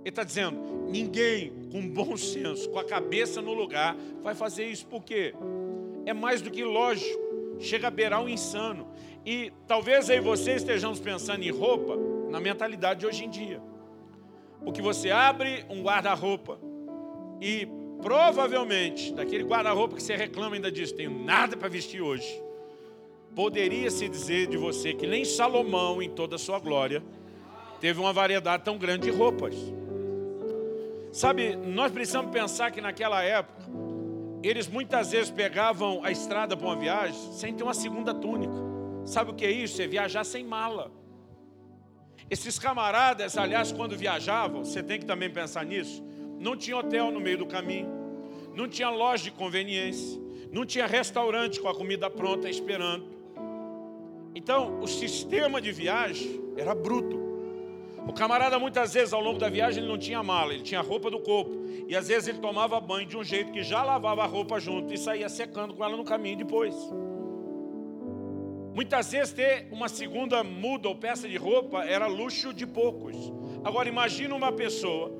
Ele 0.00 0.08
está 0.08 0.24
dizendo, 0.24 0.58
ninguém 0.88 1.52
com 1.70 1.88
bom 1.88 2.16
senso, 2.16 2.68
com 2.68 2.80
a 2.80 2.84
cabeça 2.84 3.40
no 3.40 3.54
lugar, 3.54 3.96
vai 4.20 4.34
fazer 4.34 4.64
isso, 4.66 4.84
porque 4.88 5.32
é 6.04 6.12
mais 6.12 6.42
do 6.42 6.50
que 6.50 6.64
lógico, 6.64 7.56
chega 7.60 7.86
a 7.86 7.90
beirar 7.92 8.20
um 8.24 8.28
insano. 8.28 8.88
E 9.24 9.52
talvez 9.68 10.10
aí 10.10 10.18
você 10.18 10.54
estejamos 10.54 10.98
pensando 10.98 11.44
em 11.44 11.50
roupa 11.52 11.96
na 12.28 12.40
mentalidade 12.40 12.98
de 12.98 13.06
hoje 13.06 13.24
em 13.24 13.30
dia. 13.30 13.62
Porque 14.64 14.82
você 14.82 15.12
abre 15.12 15.64
um 15.70 15.80
guarda-roupa 15.80 16.58
e 17.40 17.68
provavelmente, 18.02 19.14
daquele 19.14 19.44
guarda-roupa 19.44 19.94
que 19.94 20.02
você 20.02 20.16
reclama 20.16 20.56
ainda 20.56 20.72
diz, 20.72 20.90
tenho 20.90 21.16
nada 21.24 21.56
para 21.56 21.68
vestir 21.68 22.02
hoje. 22.02 22.49
Poderia 23.34 23.90
se 23.90 24.08
dizer 24.08 24.48
de 24.48 24.56
você 24.56 24.92
que 24.92 25.06
nem 25.06 25.24
Salomão, 25.24 26.02
em 26.02 26.10
toda 26.10 26.36
a 26.36 26.38
sua 26.38 26.58
glória, 26.58 27.02
teve 27.80 28.00
uma 28.00 28.12
variedade 28.12 28.64
tão 28.64 28.76
grande 28.76 29.10
de 29.10 29.16
roupas. 29.16 29.54
Sabe, 31.12 31.56
nós 31.56 31.90
precisamos 31.90 32.30
pensar 32.30 32.70
que 32.70 32.80
naquela 32.80 33.22
época, 33.22 33.68
eles 34.42 34.68
muitas 34.68 35.10
vezes 35.10 35.30
pegavam 35.30 36.04
a 36.04 36.10
estrada 36.10 36.56
para 36.56 36.66
uma 36.66 36.76
viagem 36.76 37.32
sem 37.32 37.54
ter 37.54 37.62
uma 37.62 37.74
segunda 37.74 38.14
túnica. 38.14 38.54
Sabe 39.04 39.30
o 39.30 39.34
que 39.34 39.44
é 39.44 39.50
isso? 39.50 39.80
É 39.80 39.86
viajar 39.86 40.24
sem 40.24 40.44
mala. 40.44 40.90
Esses 42.28 42.58
camaradas, 42.58 43.36
aliás, 43.36 43.72
quando 43.72 43.96
viajavam, 43.96 44.64
você 44.64 44.82
tem 44.82 45.00
que 45.00 45.04
também 45.04 45.28
pensar 45.30 45.64
nisso, 45.64 46.02
não 46.38 46.56
tinha 46.56 46.76
hotel 46.76 47.10
no 47.10 47.20
meio 47.20 47.38
do 47.38 47.46
caminho, 47.46 47.88
não 48.54 48.68
tinha 48.68 48.88
loja 48.88 49.24
de 49.24 49.30
conveniência, 49.32 50.20
não 50.52 50.64
tinha 50.64 50.86
restaurante 50.86 51.60
com 51.60 51.68
a 51.68 51.74
comida 51.74 52.08
pronta 52.08 52.48
esperando. 52.48 53.19
Então, 54.34 54.80
o 54.80 54.86
sistema 54.86 55.60
de 55.60 55.72
viagem 55.72 56.40
era 56.56 56.74
bruto. 56.74 57.18
O 58.06 58.12
camarada 58.12 58.58
muitas 58.58 58.94
vezes 58.94 59.12
ao 59.12 59.20
longo 59.20 59.38
da 59.38 59.48
viagem 59.48 59.82
ele 59.82 59.90
não 59.90 59.98
tinha 59.98 60.22
mala, 60.22 60.54
ele 60.54 60.62
tinha 60.62 60.80
roupa 60.80 61.10
do 61.10 61.20
corpo. 61.20 61.52
E 61.88 61.96
às 61.96 62.08
vezes 62.08 62.28
ele 62.28 62.38
tomava 62.38 62.80
banho 62.80 63.06
de 63.06 63.16
um 63.16 63.24
jeito 63.24 63.52
que 63.52 63.62
já 63.62 63.82
lavava 63.82 64.22
a 64.22 64.26
roupa 64.26 64.58
junto 64.58 64.92
e 64.92 64.98
saía 64.98 65.28
secando 65.28 65.74
com 65.74 65.84
ela 65.84 65.96
no 65.96 66.04
caminho 66.04 66.38
depois. 66.38 66.74
Muitas 68.72 69.10
vezes 69.12 69.32
ter 69.32 69.68
uma 69.70 69.88
segunda 69.88 70.42
muda 70.42 70.88
ou 70.88 70.94
peça 70.94 71.28
de 71.28 71.36
roupa 71.36 71.84
era 71.84 72.06
luxo 72.06 72.54
de 72.54 72.66
poucos. 72.66 73.16
Agora 73.64 73.88
imagina 73.88 74.34
uma 74.34 74.52
pessoa 74.52 75.12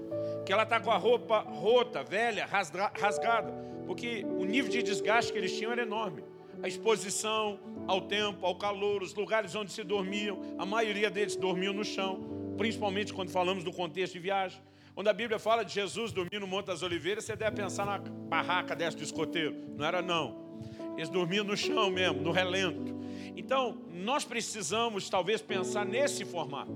que 0.47 0.52
ela 0.52 0.62
está 0.62 0.81
com 0.81 0.90
a 0.90 0.97
roupa 0.97 1.40
rota, 1.40 2.02
velha, 2.02 2.47
rasgada, 2.47 3.52
porque 3.87 4.25
o 4.25 4.45
nível 4.45 4.71
de 4.71 4.83
desgaste 4.83 5.33
que 5.33 5.38
eles 5.38 5.57
tinham 5.57 5.73
era 5.73 5.83
enorme. 5.83 6.23
A 6.62 6.69
exposição 6.69 7.59
ao 7.87 8.02
tempo, 8.02 8.45
ao 8.45 8.55
calor, 8.55 9.02
os 9.02 9.14
lugares 9.14 9.55
onde 9.55 9.73
se 9.73 9.83
dormiam, 9.83 10.40
a 10.59 10.67
maioria 10.67 11.11
deles 11.11 11.37
dormiam 11.37 11.73
no 11.73 11.85
chão 11.85 12.40
principalmente 12.61 13.14
quando 13.14 13.31
falamos 13.31 13.64
do 13.64 13.73
contexto 13.73 14.12
de 14.12 14.19
viagem. 14.19 14.61
Quando 14.95 15.09
a 15.09 15.14
Bíblia 15.14 15.38
fala 15.38 15.64
de 15.64 15.73
Jesus 15.73 16.12
dormir 16.12 16.38
no 16.38 16.47
Monte 16.47 16.67
das 16.67 16.83
Oliveiras, 16.83 17.25
você 17.25 17.35
deve 17.35 17.57
pensar 17.57 17.87
na 17.87 17.97
barraca 17.97 18.76
dessa 18.76 18.99
do 18.99 19.02
escoteiro. 19.02 19.57
Não 19.79 19.87
era 19.87 20.02
não. 20.02 20.61
Eles 20.95 21.09
dormiam 21.09 21.43
no 21.43 21.57
chão 21.57 21.88
mesmo, 21.88 22.21
no 22.21 22.31
relento. 22.31 23.00
Então, 23.35 23.81
nós 23.90 24.26
precisamos 24.26 25.09
talvez 25.09 25.40
pensar 25.40 25.87
nesse 25.87 26.23
formato. 26.26 26.71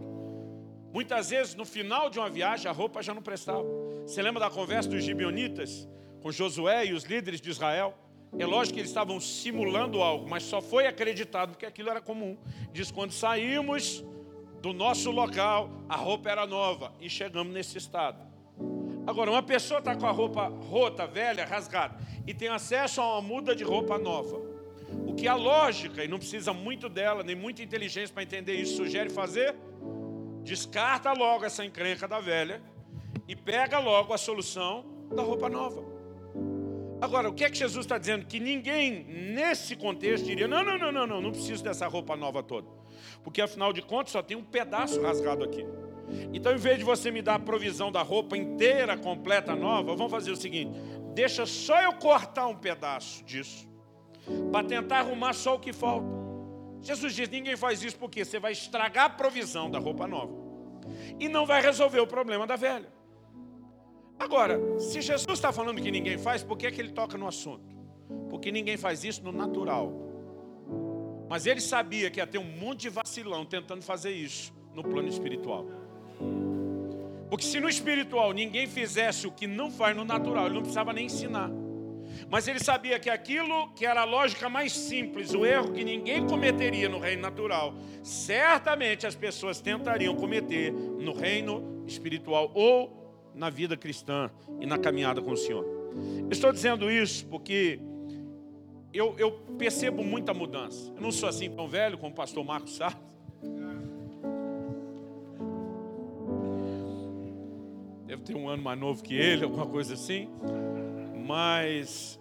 Muitas 0.90 1.28
vezes, 1.28 1.54
no 1.54 1.66
final 1.66 2.08
de 2.08 2.18
uma 2.18 2.30
viagem, 2.30 2.66
a 2.66 2.72
roupa 2.72 3.02
já 3.02 3.12
não 3.12 3.20
prestava. 3.20 3.62
Você 4.06 4.22
lembra 4.22 4.40
da 4.40 4.48
conversa 4.48 4.88
dos 4.88 5.04
gibionitas 5.04 5.86
com 6.22 6.32
Josué 6.32 6.86
e 6.86 6.94
os 6.94 7.04
líderes 7.04 7.42
de 7.42 7.50
Israel? 7.50 7.94
É 8.38 8.44
lógico 8.44 8.74
que 8.74 8.80
eles 8.80 8.90
estavam 8.90 9.20
simulando 9.20 10.02
algo, 10.02 10.28
mas 10.28 10.42
só 10.42 10.60
foi 10.60 10.86
acreditado 10.86 11.56
que 11.56 11.64
aquilo 11.64 11.90
era 11.90 12.00
comum. 12.00 12.36
Diz, 12.72 12.90
quando 12.90 13.12
saímos 13.12 14.04
do 14.60 14.72
nosso 14.72 15.10
local, 15.10 15.70
a 15.88 15.96
roupa 15.96 16.30
era 16.30 16.46
nova 16.46 16.92
e 17.00 17.08
chegamos 17.08 17.52
nesse 17.52 17.78
estado. 17.78 18.18
Agora, 19.06 19.30
uma 19.30 19.42
pessoa 19.42 19.78
está 19.78 19.94
com 19.94 20.06
a 20.06 20.10
roupa 20.10 20.48
rota, 20.48 21.06
velha, 21.06 21.44
rasgada 21.44 21.96
e 22.26 22.32
tem 22.32 22.48
acesso 22.48 23.00
a 23.00 23.12
uma 23.12 23.22
muda 23.22 23.54
de 23.54 23.62
roupa 23.62 23.98
nova. 23.98 24.40
O 25.06 25.14
que 25.14 25.28
a 25.28 25.34
lógica, 25.34 26.02
e 26.02 26.08
não 26.08 26.18
precisa 26.18 26.52
muito 26.52 26.88
dela, 26.88 27.22
nem 27.22 27.36
muita 27.36 27.62
inteligência 27.62 28.12
para 28.12 28.22
entender 28.22 28.54
isso, 28.54 28.76
sugere 28.76 29.10
fazer? 29.10 29.54
Descarta 30.42 31.12
logo 31.12 31.44
essa 31.44 31.64
encrenca 31.64 32.08
da 32.08 32.18
velha 32.18 32.62
e 33.28 33.36
pega 33.36 33.78
logo 33.78 34.12
a 34.12 34.18
solução 34.18 34.84
da 35.14 35.22
roupa 35.22 35.48
nova. 35.48 35.93
Agora, 37.04 37.28
o 37.28 37.34
que 37.34 37.44
é 37.44 37.50
que 37.50 37.58
Jesus 37.58 37.84
está 37.84 37.98
dizendo? 37.98 38.26
Que 38.26 38.40
ninguém 38.40 39.04
nesse 39.04 39.76
contexto 39.76 40.24
diria: 40.24 40.48
não, 40.48 40.64
não, 40.64 40.78
não, 40.78 40.90
não, 40.90 41.06
não, 41.06 41.20
não 41.20 41.30
preciso 41.30 41.62
dessa 41.62 41.86
roupa 41.86 42.16
nova 42.16 42.42
toda 42.42 42.84
porque 43.22 43.40
afinal 43.40 43.72
de 43.72 43.82
contas 43.82 44.12
só 44.12 44.22
tem 44.22 44.36
um 44.36 44.44
pedaço 44.44 45.00
rasgado 45.00 45.44
aqui. 45.44 45.64
Então, 46.32 46.52
em 46.52 46.58
vez 46.58 46.78
de 46.78 46.84
você 46.84 47.10
me 47.10 47.22
dar 47.22 47.36
a 47.36 47.38
provisão 47.38 47.90
da 47.90 48.02
roupa 48.02 48.36
inteira, 48.36 48.96
completa, 48.96 49.56
nova, 49.56 49.96
vamos 49.96 50.12
fazer 50.12 50.30
o 50.30 50.36
seguinte: 50.36 50.78
deixa 51.14 51.46
só 51.46 51.80
eu 51.80 51.94
cortar 51.94 52.46
um 52.46 52.54
pedaço 52.54 53.24
disso, 53.24 53.66
para 54.52 54.66
tentar 54.66 54.98
arrumar 54.98 55.32
só 55.32 55.54
o 55.54 55.58
que 55.58 55.72
falta. 55.72 56.06
Jesus 56.82 57.14
diz: 57.14 57.28
ninguém 57.28 57.56
faz 57.56 57.82
isso 57.82 57.96
porque 57.96 58.24
você 58.24 58.38
vai 58.38 58.52
estragar 58.52 59.06
a 59.06 59.10
provisão 59.10 59.70
da 59.70 59.78
roupa 59.78 60.06
nova 60.06 60.32
e 61.18 61.28
não 61.28 61.46
vai 61.46 61.62
resolver 61.62 62.00
o 62.00 62.06
problema 62.06 62.46
da 62.46 62.56
velha. 62.56 62.92
Agora, 64.24 64.58
se 64.78 65.02
Jesus 65.02 65.38
está 65.38 65.52
falando 65.52 65.82
que 65.82 65.90
ninguém 65.90 66.16
faz, 66.16 66.42
por 66.42 66.56
que, 66.56 66.66
é 66.66 66.70
que 66.70 66.80
ele 66.80 66.92
toca 66.92 67.18
no 67.18 67.28
assunto? 67.28 67.76
Porque 68.30 68.50
ninguém 68.50 68.78
faz 68.78 69.04
isso 69.04 69.22
no 69.22 69.30
natural. 69.30 69.92
Mas 71.28 71.44
ele 71.44 71.60
sabia 71.60 72.10
que 72.10 72.18
ia 72.18 72.26
ter 72.26 72.38
um 72.38 72.56
monte 72.58 72.80
de 72.80 72.88
vacilão 72.88 73.44
tentando 73.44 73.82
fazer 73.82 74.12
isso 74.12 74.50
no 74.74 74.82
plano 74.82 75.08
espiritual. 75.08 75.66
Porque 77.28 77.44
se 77.44 77.60
no 77.60 77.68
espiritual 77.68 78.32
ninguém 78.32 78.66
fizesse 78.66 79.26
o 79.26 79.30
que 79.30 79.46
não 79.46 79.70
faz 79.70 79.94
no 79.94 80.06
natural, 80.06 80.46
ele 80.46 80.54
não 80.54 80.62
precisava 80.62 80.94
nem 80.94 81.04
ensinar. 81.04 81.50
Mas 82.30 82.48
ele 82.48 82.60
sabia 82.60 82.98
que 82.98 83.10
aquilo 83.10 83.74
que 83.74 83.84
era 83.84 84.00
a 84.00 84.04
lógica 84.04 84.48
mais 84.48 84.72
simples, 84.72 85.34
o 85.34 85.44
erro 85.44 85.70
que 85.70 85.84
ninguém 85.84 86.26
cometeria 86.26 86.88
no 86.88 86.98
reino 86.98 87.20
natural, 87.20 87.74
certamente 88.02 89.06
as 89.06 89.14
pessoas 89.14 89.60
tentariam 89.60 90.14
cometer 90.16 90.72
no 90.72 91.12
reino 91.12 91.84
espiritual 91.86 92.50
ou 92.54 93.03
na 93.34 93.50
vida 93.50 93.76
cristã 93.76 94.30
e 94.60 94.66
na 94.66 94.78
caminhada 94.78 95.20
com 95.20 95.32
o 95.32 95.36
Senhor. 95.36 95.64
Estou 96.30 96.52
dizendo 96.52 96.90
isso 96.90 97.26
porque 97.26 97.80
eu, 98.92 99.14
eu 99.18 99.32
percebo 99.58 100.04
muita 100.04 100.32
mudança. 100.32 100.92
Eu 100.94 101.02
não 101.02 101.10
sou 101.10 101.28
assim 101.28 101.50
tão 101.50 101.66
velho 101.68 101.98
como 101.98 102.12
o 102.12 102.14
pastor 102.14 102.44
Marcos 102.44 102.76
Sá. 102.76 102.96
Devo 108.06 108.22
ter 108.22 108.36
um 108.36 108.48
ano 108.48 108.62
mais 108.62 108.78
novo 108.78 109.02
que 109.02 109.14
ele, 109.14 109.44
alguma 109.44 109.66
coisa 109.66 109.94
assim. 109.94 110.28
Mas 111.26 112.20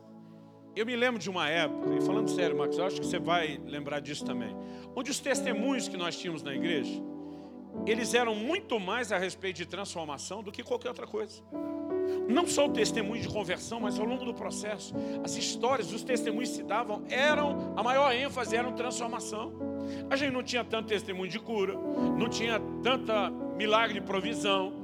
eu 0.75 0.85
me 0.85 0.95
lembro 0.95 1.19
de 1.19 1.29
uma 1.29 1.47
época, 1.47 1.93
e 1.95 2.01
falando 2.01 2.29
sério, 2.29 2.57
Marcos, 2.57 2.79
eu 2.79 2.85
acho 2.85 2.99
que 2.99 3.05
você 3.05 3.19
vai 3.19 3.61
lembrar 3.63 3.99
disso 3.99 4.25
também, 4.25 4.55
onde 4.95 5.11
os 5.11 5.19
testemunhos 5.19 5.87
que 5.87 5.95
nós 5.95 6.17
tínhamos 6.17 6.41
na 6.41 6.55
igreja, 6.55 6.99
eles 7.85 8.13
eram 8.13 8.35
muito 8.35 8.79
mais 8.79 9.11
a 9.11 9.17
respeito 9.17 9.57
de 9.57 9.65
transformação 9.65 10.41
do 10.41 10.51
que 10.51 10.63
qualquer 10.63 10.89
outra 10.89 11.07
coisa. 11.07 11.41
Não 12.27 12.47
só 12.47 12.67
o 12.67 12.69
testemunho 12.69 13.21
de 13.21 13.27
conversão, 13.27 13.79
mas 13.79 13.99
ao 13.99 14.05
longo 14.05 14.23
do 14.23 14.33
processo, 14.33 14.93
as 15.23 15.35
histórias, 15.35 15.91
os 15.91 16.03
testemunhos 16.03 16.49
se 16.49 16.63
davam, 16.63 17.03
eram, 17.09 17.73
a 17.75 17.83
maior 17.83 18.13
ênfase 18.13 18.55
era 18.55 18.71
transformação. 18.71 19.53
A 20.09 20.15
gente 20.15 20.31
não 20.31 20.43
tinha 20.43 20.63
tanto 20.63 20.87
testemunho 20.87 21.29
de 21.29 21.39
cura, 21.39 21.73
não 22.17 22.29
tinha 22.29 22.59
tanta 22.81 23.29
milagre 23.29 23.99
de 23.99 24.05
provisão, 24.05 24.83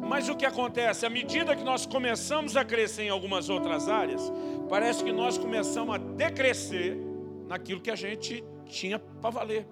mas 0.00 0.28
o 0.28 0.36
que 0.36 0.44
acontece? 0.44 1.06
À 1.06 1.10
medida 1.10 1.56
que 1.56 1.64
nós 1.64 1.86
começamos 1.86 2.56
a 2.56 2.64
crescer 2.64 3.04
em 3.04 3.08
algumas 3.08 3.48
outras 3.48 3.88
áreas, 3.88 4.32
parece 4.68 5.02
que 5.02 5.12
nós 5.12 5.38
começamos 5.38 5.94
a 5.94 5.98
decrescer 5.98 6.96
naquilo 7.48 7.80
que 7.80 7.90
a 7.90 7.96
gente 7.96 8.44
tinha 8.66 8.98
para 8.98 9.30
valer. 9.30 9.66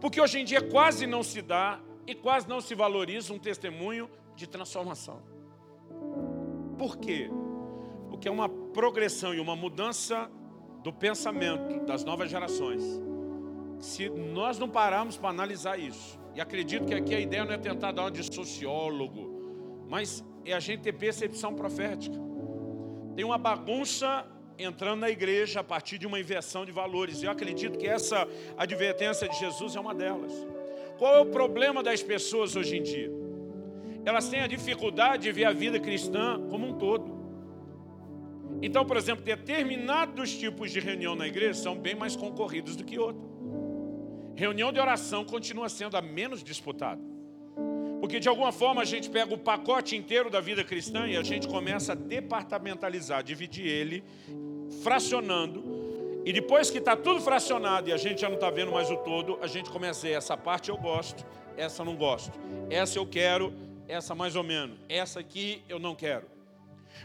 Porque 0.00 0.20
hoje 0.20 0.40
em 0.40 0.44
dia 0.44 0.60
quase 0.60 1.06
não 1.06 1.22
se 1.22 1.42
dá 1.42 1.80
e 2.06 2.14
quase 2.14 2.48
não 2.48 2.60
se 2.60 2.74
valoriza 2.74 3.32
um 3.32 3.38
testemunho 3.38 4.08
de 4.34 4.46
transformação. 4.46 5.22
Por 6.78 6.96
quê? 6.96 7.30
Porque 8.08 8.28
é 8.28 8.30
uma 8.30 8.48
progressão 8.48 9.34
e 9.34 9.40
uma 9.40 9.56
mudança 9.56 10.30
do 10.82 10.92
pensamento 10.92 11.84
das 11.84 12.04
novas 12.04 12.30
gerações. 12.30 12.82
Se 13.78 14.08
nós 14.08 14.58
não 14.58 14.68
pararmos 14.68 15.16
para 15.16 15.30
analisar 15.30 15.78
isso, 15.78 16.18
e 16.34 16.40
acredito 16.40 16.86
que 16.86 16.94
aqui 16.94 17.14
a 17.14 17.20
ideia 17.20 17.44
não 17.44 17.52
é 17.52 17.58
tentar 17.58 17.92
dar 17.92 18.02
uma 18.02 18.10
de 18.10 18.22
sociólogo, 18.32 19.86
mas 19.88 20.24
é 20.44 20.52
a 20.52 20.60
gente 20.60 20.82
ter 20.82 20.92
percepção 20.92 21.54
profética. 21.54 22.16
Tem 23.14 23.24
uma 23.24 23.38
bagunça 23.38 24.24
entrando 24.58 25.00
na 25.00 25.10
igreja 25.10 25.60
a 25.60 25.64
partir 25.64 25.98
de 25.98 26.06
uma 26.06 26.18
inversão 26.18 26.66
de 26.66 26.72
valores. 26.72 27.22
Eu 27.22 27.30
acredito 27.30 27.78
que 27.78 27.86
essa 27.86 28.26
advertência 28.56 29.28
de 29.28 29.38
Jesus 29.38 29.76
é 29.76 29.80
uma 29.80 29.94
delas. 29.94 30.32
Qual 30.98 31.14
é 31.14 31.20
o 31.20 31.26
problema 31.26 31.82
das 31.82 32.02
pessoas 32.02 32.56
hoje 32.56 32.76
em 32.76 32.82
dia? 32.82 33.10
Elas 34.04 34.28
têm 34.28 34.40
a 34.40 34.46
dificuldade 34.46 35.24
de 35.24 35.32
ver 35.32 35.44
a 35.44 35.52
vida 35.52 35.78
cristã 35.78 36.40
como 36.50 36.66
um 36.66 36.78
todo. 36.78 37.16
Então, 38.60 38.84
por 38.84 38.96
exemplo, 38.96 39.24
determinados 39.24 40.36
tipos 40.36 40.72
de 40.72 40.80
reunião 40.80 41.14
na 41.14 41.28
igreja 41.28 41.54
são 41.54 41.78
bem 41.78 41.94
mais 41.94 42.16
concorridos 42.16 42.74
do 42.74 42.84
que 42.84 42.98
outros. 42.98 43.24
Reunião 44.34 44.72
de 44.72 44.80
oração 44.80 45.24
continua 45.24 45.68
sendo 45.68 45.96
a 45.96 46.02
menos 46.02 46.42
disputada. 46.42 47.00
Porque 48.08 48.20
de 48.20 48.28
alguma 48.30 48.50
forma 48.50 48.80
a 48.80 48.86
gente 48.86 49.10
pega 49.10 49.34
o 49.34 49.36
pacote 49.36 49.94
inteiro 49.94 50.30
da 50.30 50.40
vida 50.40 50.64
cristã 50.64 51.06
e 51.06 51.14
a 51.14 51.22
gente 51.22 51.46
começa 51.46 51.92
a 51.92 51.94
departamentalizar, 51.94 53.22
dividir 53.22 53.66
ele, 53.66 54.02
fracionando. 54.82 56.22
E 56.24 56.32
depois 56.32 56.70
que 56.70 56.78
está 56.78 56.96
tudo 56.96 57.20
fracionado 57.20 57.90
e 57.90 57.92
a 57.92 57.98
gente 57.98 58.22
já 58.22 58.28
não 58.30 58.36
está 58.36 58.48
vendo 58.48 58.72
mais 58.72 58.90
o 58.90 58.96
todo, 58.96 59.38
a 59.42 59.46
gente 59.46 59.68
começa 59.68 60.00
a 60.00 60.02
dizer, 60.04 60.16
essa 60.16 60.38
parte 60.38 60.70
eu 60.70 60.78
gosto, 60.78 61.22
essa 61.54 61.84
não 61.84 61.94
gosto. 61.96 62.32
Essa 62.70 62.98
eu 62.98 63.04
quero, 63.04 63.52
essa 63.86 64.14
mais 64.14 64.36
ou 64.36 64.42
menos. 64.42 64.78
Essa 64.88 65.20
aqui 65.20 65.62
eu 65.68 65.78
não 65.78 65.94
quero. 65.94 66.24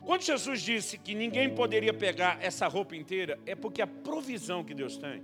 Quando 0.05 0.22
Jesus 0.22 0.62
disse 0.62 0.98
que 0.98 1.13
ninguém 1.13 1.50
poderia 1.53 1.93
pegar 1.93 2.38
essa 2.41 2.65
roupa 2.69 2.95
inteira, 2.95 3.38
é 3.45 3.55
porque 3.55 3.81
a 3.81 3.88
provisão 3.88 4.63
que 4.63 4.74
Deus 4.74 4.95
tem 4.95 5.22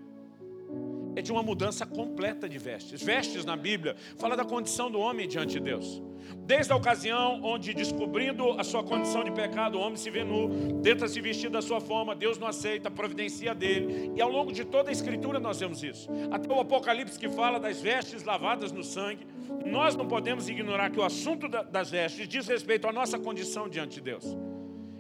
é 1.20 1.22
de 1.22 1.32
uma 1.32 1.44
mudança 1.44 1.86
completa 1.86 2.48
de 2.48 2.58
vestes. 2.58 3.04
Vestes 3.04 3.44
na 3.46 3.56
Bíblia 3.56 3.96
fala 4.18 4.36
da 4.36 4.46
condição 4.46 4.90
do 4.90 5.00
homem 5.00 5.28
diante 5.28 5.54
de 5.54 5.60
Deus. 5.60 6.02
Desde 6.46 6.72
a 6.72 6.76
ocasião 6.76 7.42
onde, 7.44 7.74
descobrindo 7.74 8.52
a 8.60 8.64
sua 8.64 8.84
condição 8.84 9.24
de 9.24 9.32
pecado, 9.32 9.78
o 9.78 9.82
homem 9.82 9.98
se 9.98 10.10
vê 10.10 10.24
nu, 10.24 10.82
tenta 10.82 11.08
se 11.08 11.20
vestir 11.20 11.50
da 11.50 11.62
sua 11.62 11.82
forma, 11.82 12.16
Deus 12.16 12.38
não 12.38 12.48
aceita, 12.48 12.90
providencia 12.90 13.54
dele. 13.54 14.12
E 14.16 14.22
ao 14.22 14.30
longo 14.30 14.52
de 14.52 14.64
toda 14.64 14.90
a 14.90 14.94
Escritura 14.94 15.40
nós 15.40 15.60
vemos 15.60 15.84
isso. 15.84 16.10
Até 16.32 16.52
o 16.52 16.60
Apocalipse 16.60 17.20
que 17.20 17.28
fala 17.28 17.60
das 17.60 17.82
vestes 17.82 18.24
lavadas 18.24 18.72
no 18.72 18.84
sangue. 18.84 19.28
Nós 19.66 19.96
não 19.96 20.08
podemos 20.08 20.48
ignorar 20.48 20.90
que 20.90 21.00
o 21.00 21.04
assunto 21.04 21.50
das 21.50 21.92
vestes 21.92 22.28
diz 22.28 22.48
respeito 22.48 22.88
à 22.88 22.94
nossa 22.94 23.20
condição 23.20 23.68
diante 23.68 23.96
de 23.96 24.02
Deus. 24.02 24.26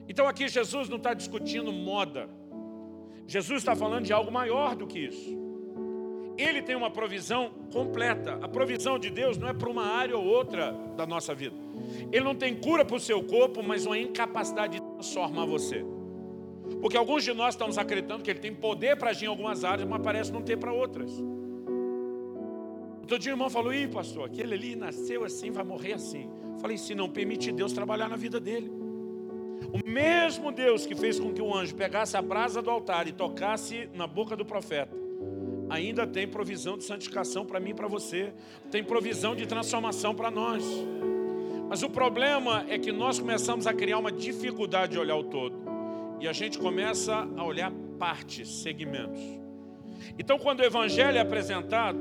Então 0.07 0.27
aqui 0.27 0.49
Jesus 0.49 0.89
não 0.89 0.97
está 0.97 1.13
discutindo 1.13 1.71
moda. 1.71 2.27
Jesus 3.25 3.59
está 3.59 3.75
falando 3.75 4.05
de 4.05 4.11
algo 4.11 4.31
maior 4.31 4.75
do 4.75 4.85
que 4.85 4.99
isso. 4.99 5.38
Ele 6.39 6.61
tem 6.61 6.73
uma 6.73 6.89
provisão 6.89 7.51
completa. 7.71 8.39
A 8.41 8.47
provisão 8.47 8.97
de 8.97 9.09
Deus 9.09 9.37
não 9.37 9.49
é 9.49 9.53
para 9.53 9.69
uma 9.69 9.85
área 9.85 10.17
ou 10.17 10.25
outra 10.25 10.71
da 10.95 11.05
nossa 11.05 11.35
vida. 11.35 11.55
Ele 12.13 12.23
não 12.23 12.33
tem 12.33 12.55
cura 12.55 12.85
para 12.85 12.95
o 12.95 12.99
seu 12.99 13.21
corpo, 13.21 13.61
mas 13.61 13.85
uma 13.85 13.99
incapacidade 13.99 14.79
de 14.79 14.81
transformar 14.93 15.45
você. 15.45 15.85
Porque 16.81 16.95
alguns 16.95 17.25
de 17.25 17.33
nós 17.33 17.55
estamos 17.55 17.77
acreditando 17.77 18.23
que 18.23 18.29
ele 18.29 18.39
tem 18.39 18.55
poder 18.55 18.95
para 18.95 19.09
agir 19.09 19.25
em 19.25 19.27
algumas 19.27 19.65
áreas, 19.65 19.85
mas 19.85 20.01
parece 20.01 20.31
não 20.31 20.41
ter 20.41 20.57
para 20.57 20.71
outras. 20.71 21.11
Outro 23.01 23.19
dia 23.19 23.33
o 23.33 23.35
irmão 23.35 23.49
falou, 23.49 23.73
ih 23.73 23.87
pastor, 23.87 24.25
aquele 24.25 24.53
ali 24.53 24.75
nasceu 24.77 25.25
assim, 25.25 25.51
vai 25.51 25.63
morrer 25.65 25.93
assim. 25.93 26.29
Falei, 26.61 26.77
se 26.77 26.95
não 26.95 27.09
permite 27.09 27.51
Deus 27.51 27.73
trabalhar 27.73 28.07
na 28.07 28.15
vida 28.15 28.39
dele. 28.39 28.71
O 29.73 29.89
mesmo 29.89 30.53
Deus 30.53 30.85
que 30.85 30.95
fez 30.95 31.19
com 31.19 31.33
que 31.33 31.41
o 31.41 31.53
anjo 31.53 31.75
pegasse 31.75 32.15
a 32.15 32.21
brasa 32.21 32.61
do 32.61 32.69
altar 32.69 33.07
e 33.07 33.11
tocasse 33.11 33.89
na 33.93 34.07
boca 34.07 34.37
do 34.37 34.45
profeta, 34.45 34.95
ainda 35.69 36.07
tem 36.07 36.27
provisão 36.27 36.77
de 36.77 36.83
santificação 36.83 37.45
para 37.45 37.59
mim 37.59 37.71
e 37.71 37.73
para 37.73 37.87
você, 37.87 38.33
tem 38.71 38.83
provisão 38.83 39.35
de 39.35 39.45
transformação 39.45 40.15
para 40.15 40.31
nós. 40.31 40.63
Mas 41.69 41.83
o 41.83 41.89
problema 41.89 42.65
é 42.67 42.79
que 42.79 42.91
nós 42.91 43.19
começamos 43.19 43.67
a 43.67 43.73
criar 43.73 43.99
uma 43.99 44.11
dificuldade 44.11 44.93
de 44.93 44.99
olhar 44.99 45.15
o 45.15 45.23
todo, 45.23 45.55
e 46.19 46.27
a 46.27 46.33
gente 46.33 46.57
começa 46.57 47.27
a 47.37 47.43
olhar 47.43 47.71
partes, 47.99 48.49
segmentos. 48.49 49.21
Então, 50.17 50.39
quando 50.39 50.61
o 50.61 50.63
evangelho 50.63 51.17
é 51.17 51.21
apresentado, 51.21 51.99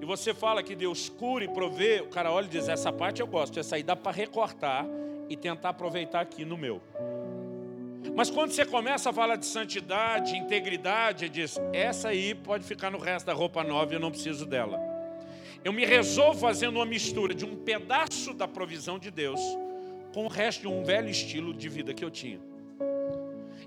e 0.00 0.04
você 0.04 0.32
fala 0.32 0.62
que 0.62 0.76
Deus 0.76 1.08
cura 1.08 1.44
e 1.44 1.48
provê, 1.48 2.00
o 2.00 2.08
cara 2.08 2.30
olha 2.30 2.46
e 2.46 2.48
diz: 2.48 2.68
Essa 2.68 2.92
parte 2.92 3.20
eu 3.20 3.26
gosto, 3.26 3.58
essa 3.58 3.76
aí 3.76 3.82
dá 3.82 3.96
para 3.96 4.12
recortar 4.12 4.86
e 5.28 5.36
tentar 5.36 5.70
aproveitar 5.70 6.20
aqui 6.20 6.44
no 6.44 6.56
meu. 6.56 6.80
Mas 8.14 8.30
quando 8.30 8.50
você 8.50 8.64
começa 8.64 9.10
a 9.10 9.12
falar 9.12 9.36
de 9.36 9.46
santidade, 9.46 10.36
integridade, 10.36 11.28
diz: 11.28 11.58
essa 11.72 12.08
aí 12.08 12.34
pode 12.34 12.64
ficar 12.64 12.90
no 12.90 12.98
resto 12.98 13.26
da 13.26 13.32
roupa 13.32 13.62
nova 13.62 13.92
eu 13.92 14.00
não 14.00 14.10
preciso 14.10 14.44
dela. 14.46 14.80
Eu 15.64 15.72
me 15.72 15.84
resolvo 15.84 16.38
fazendo 16.38 16.76
uma 16.76 16.86
mistura 16.86 17.34
de 17.34 17.44
um 17.44 17.56
pedaço 17.56 18.32
da 18.32 18.46
provisão 18.46 18.98
de 18.98 19.10
Deus 19.10 19.40
com 20.12 20.24
o 20.24 20.28
resto 20.28 20.62
de 20.62 20.68
um 20.68 20.82
velho 20.82 21.08
estilo 21.08 21.52
de 21.52 21.68
vida 21.68 21.92
que 21.92 22.04
eu 22.04 22.10
tinha. 22.10 22.40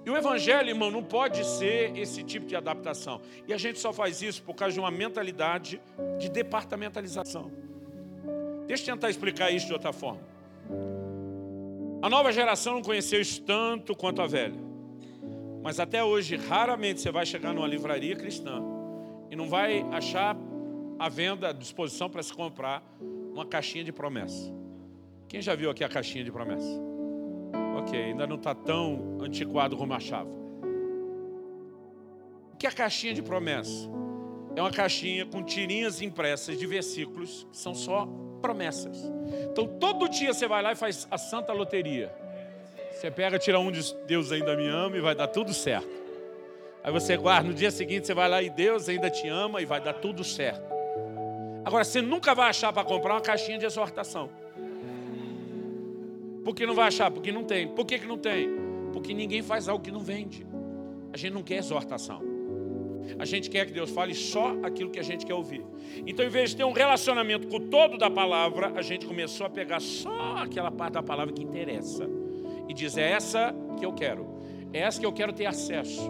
E 0.05 0.09
o 0.09 0.17
evangelho, 0.17 0.69
irmão, 0.69 0.89
não 0.89 1.03
pode 1.03 1.45
ser 1.45 1.95
esse 1.95 2.23
tipo 2.23 2.47
de 2.47 2.55
adaptação. 2.55 3.21
E 3.47 3.53
a 3.53 3.57
gente 3.57 3.79
só 3.79 3.93
faz 3.93 4.21
isso 4.21 4.41
por 4.41 4.55
causa 4.55 4.73
de 4.73 4.79
uma 4.79 4.89
mentalidade 4.89 5.79
de 6.17 6.29
departamentalização. 6.29 7.51
Deixa 8.65 8.83
eu 8.83 8.95
tentar 8.95 9.09
explicar 9.09 9.51
isso 9.51 9.67
de 9.67 9.73
outra 9.73 9.93
forma. 9.93 10.21
A 12.01 12.09
nova 12.09 12.31
geração 12.31 12.73
não 12.73 12.81
conheceu 12.81 13.21
isso 13.21 13.41
tanto 13.43 13.95
quanto 13.95 14.21
a 14.23 14.27
velha. 14.27 14.59
Mas 15.61 15.79
até 15.79 16.03
hoje, 16.03 16.35
raramente 16.35 16.99
você 16.99 17.11
vai 17.11 17.25
chegar 17.25 17.53
numa 17.53 17.67
livraria 17.67 18.15
cristã 18.15 18.59
e 19.29 19.35
não 19.35 19.47
vai 19.47 19.81
achar 19.91 20.35
à 20.97 21.07
venda, 21.07 21.49
à 21.49 21.53
disposição 21.53 22.09
para 22.09 22.23
se 22.23 22.33
comprar 22.33 22.83
uma 23.31 23.45
caixinha 23.45 23.83
de 23.83 23.91
promessa. 23.91 24.51
Quem 25.27 25.41
já 25.41 25.53
viu 25.53 25.69
aqui 25.69 25.83
a 25.83 25.89
caixinha 25.89 26.23
de 26.23 26.31
promessa? 26.31 26.81
Ok, 27.77 27.97
ainda 27.97 28.25
não 28.25 28.35
está 28.35 28.55
tão 28.55 29.19
antiquado 29.21 29.77
como 29.77 29.93
achava. 29.93 30.29
O 32.53 32.57
que 32.57 32.65
é 32.65 32.69
a 32.69 32.73
caixinha 32.73 33.13
de 33.13 33.21
promessa? 33.21 33.87
É 34.55 34.61
uma 34.61 34.71
caixinha 34.71 35.25
com 35.25 35.43
tirinhas 35.43 36.01
impressas 36.01 36.57
de 36.57 36.65
versículos 36.65 37.47
que 37.51 37.57
são 37.57 37.75
só 37.75 38.07
promessas. 38.41 39.11
Então 39.51 39.67
todo 39.67 40.09
dia 40.09 40.33
você 40.33 40.47
vai 40.47 40.61
lá 40.61 40.71
e 40.71 40.75
faz 40.75 41.07
a 41.09 41.17
santa 41.17 41.53
loteria. 41.53 42.11
Você 42.91 43.09
pega, 43.09 43.39
tira 43.39 43.59
um 43.59 43.71
de 43.71 43.95
Deus 44.05 44.31
ainda 44.31 44.55
me 44.55 44.67
ama 44.67 44.97
e 44.97 45.01
vai 45.01 45.15
dar 45.15 45.27
tudo 45.27 45.53
certo. 45.53 45.89
Aí 46.83 46.91
você 46.91 47.15
guarda, 47.15 47.47
no 47.47 47.53
dia 47.53 47.71
seguinte 47.71 48.07
você 48.07 48.13
vai 48.13 48.27
lá 48.27 48.41
e 48.41 48.49
Deus 48.49 48.89
ainda 48.89 49.09
te 49.09 49.27
ama 49.27 49.61
e 49.61 49.65
vai 49.65 49.79
dar 49.79 49.93
tudo 49.93 50.23
certo. 50.23 50.71
Agora 51.63 51.83
você 51.83 52.01
nunca 52.01 52.33
vai 52.33 52.49
achar 52.49 52.73
para 52.73 52.83
comprar 52.83 53.13
uma 53.13 53.21
caixinha 53.21 53.57
de 53.57 53.65
exortação. 53.65 54.29
Por 56.43 56.55
que 56.55 56.65
não 56.65 56.73
vai 56.73 56.87
achar? 56.87 57.11
Porque 57.11 57.31
não 57.31 57.43
tem. 57.43 57.67
Por 57.67 57.85
que, 57.85 57.99
que 57.99 58.07
não 58.07 58.17
tem? 58.17 58.49
Porque 58.91 59.13
ninguém 59.13 59.43
faz 59.43 59.69
algo 59.69 59.83
que 59.83 59.91
não 59.91 59.99
vende. 59.99 60.45
A 61.13 61.17
gente 61.17 61.33
não 61.33 61.43
quer 61.43 61.57
exortação. 61.57 62.30
A 63.19 63.25
gente 63.25 63.49
quer 63.49 63.65
que 63.65 63.73
Deus 63.73 63.89
fale 63.89 64.13
só 64.13 64.55
aquilo 64.63 64.89
que 64.89 64.99
a 64.99 65.03
gente 65.03 65.25
quer 65.25 65.33
ouvir. 65.33 65.63
Então, 66.05 66.25
em 66.25 66.29
vez 66.29 66.51
de 66.51 66.57
ter 66.57 66.63
um 66.63 66.71
relacionamento 66.71 67.47
com 67.47 67.57
o 67.57 67.59
todo 67.59 67.97
da 67.97 68.09
palavra, 68.09 68.71
a 68.75 68.81
gente 68.81 69.05
começou 69.05 69.45
a 69.45 69.49
pegar 69.49 69.79
só 69.79 70.37
aquela 70.37 70.71
parte 70.71 70.93
da 70.93 71.03
palavra 71.03 71.33
que 71.33 71.43
interessa. 71.43 72.09
E 72.67 72.73
diz: 72.73 72.97
é 72.97 73.11
essa 73.11 73.53
que 73.77 73.85
eu 73.85 73.93
quero. 73.93 74.25
É 74.73 74.79
essa 74.79 74.99
que 74.99 75.05
eu 75.05 75.11
quero 75.11 75.33
ter 75.33 75.45
acesso. 75.45 76.09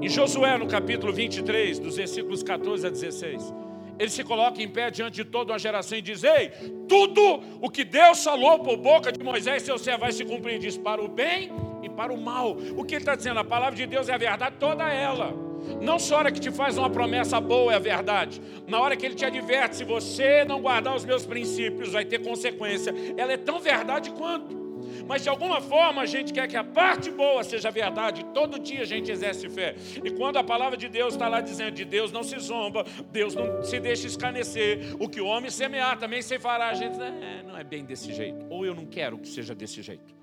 Em 0.00 0.08
Josué, 0.08 0.58
no 0.58 0.66
capítulo 0.66 1.12
23, 1.12 1.78
dos 1.78 1.96
versículos 1.96 2.42
14 2.42 2.86
a 2.86 2.90
16, 2.90 3.54
ele 3.98 4.10
se 4.10 4.22
coloca 4.24 4.62
em 4.62 4.68
pé 4.68 4.90
diante 4.90 5.14
de 5.14 5.24
toda 5.24 5.52
uma 5.52 5.58
geração 5.58 5.96
e 5.96 6.02
diz: 6.02 6.22
Ei, 6.22 6.50
tudo 6.88 7.40
o 7.60 7.70
que 7.70 7.84
Deus 7.84 8.22
falou 8.22 8.58
por 8.58 8.76
boca 8.76 9.10
de 9.10 9.22
Moisés, 9.22 9.62
seu 9.62 9.78
servo 9.78 10.00
vai 10.00 10.12
se 10.12 10.24
cumprir. 10.24 10.58
Diz 10.58 10.76
para 10.76 11.02
o 11.02 11.08
bem 11.08 11.50
e 11.82 11.88
para 11.88 12.12
o 12.12 12.20
mal. 12.20 12.56
O 12.76 12.84
que 12.84 12.94
ele 12.94 13.02
está 13.02 13.14
dizendo? 13.14 13.40
A 13.40 13.44
palavra 13.44 13.74
de 13.74 13.86
Deus 13.86 14.08
é 14.08 14.14
a 14.14 14.18
verdade, 14.18 14.56
toda 14.58 14.90
ela. 14.92 15.45
Não 15.80 15.98
só 15.98 16.16
a 16.16 16.18
hora 16.18 16.32
que 16.32 16.40
te 16.40 16.50
faz 16.50 16.78
uma 16.78 16.90
promessa 16.90 17.40
boa 17.40 17.72
é 17.72 17.76
a 17.76 17.78
verdade. 17.78 18.40
Na 18.66 18.80
hora 18.80 18.96
que 18.96 19.04
ele 19.04 19.14
te 19.14 19.24
adverte, 19.24 19.76
se 19.76 19.84
você 19.84 20.44
não 20.44 20.60
guardar 20.60 20.94
os 20.94 21.04
meus 21.04 21.24
princípios, 21.26 21.92
vai 21.92 22.04
ter 22.04 22.20
consequência. 22.20 22.94
Ela 23.16 23.32
é 23.32 23.36
tão 23.36 23.58
verdade 23.58 24.10
quanto. 24.10 24.66
Mas 25.06 25.22
de 25.22 25.28
alguma 25.28 25.60
forma 25.60 26.02
a 26.02 26.06
gente 26.06 26.32
quer 26.32 26.48
que 26.48 26.56
a 26.56 26.64
parte 26.64 27.10
boa 27.10 27.42
seja 27.44 27.70
verdade. 27.70 28.24
Todo 28.34 28.58
dia 28.58 28.82
a 28.82 28.84
gente 28.84 29.10
exerce 29.10 29.48
fé. 29.48 29.74
E 30.02 30.10
quando 30.10 30.36
a 30.36 30.44
palavra 30.44 30.76
de 30.76 30.88
Deus 30.88 31.14
está 31.14 31.28
lá 31.28 31.40
dizendo 31.40 31.72
de 31.72 31.84
Deus 31.84 32.10
não 32.10 32.22
se 32.22 32.38
zomba, 32.38 32.84
Deus 33.10 33.34
não 33.34 33.62
se 33.62 33.78
deixa 33.78 34.06
escanecer. 34.06 34.94
O 34.98 35.08
que 35.08 35.20
o 35.20 35.26
homem 35.26 35.50
semear 35.50 35.98
também 35.98 36.22
se 36.22 36.38
fará. 36.38 36.68
A 36.68 36.74
gente 36.74 37.00
é, 37.00 37.42
não 37.46 37.56
é 37.56 37.64
bem 37.64 37.84
desse 37.84 38.12
jeito. 38.12 38.46
Ou 38.50 38.64
eu 38.64 38.74
não 38.74 38.86
quero 38.86 39.18
que 39.18 39.28
seja 39.28 39.54
desse 39.54 39.82
jeito. 39.82 40.14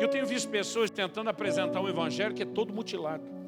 Eu 0.00 0.08
tenho 0.08 0.26
visto 0.26 0.48
pessoas 0.48 0.90
tentando 0.90 1.30
apresentar 1.30 1.80
um 1.80 1.88
evangelho 1.88 2.34
que 2.34 2.42
é 2.42 2.46
todo 2.46 2.72
mutilado. 2.72 3.43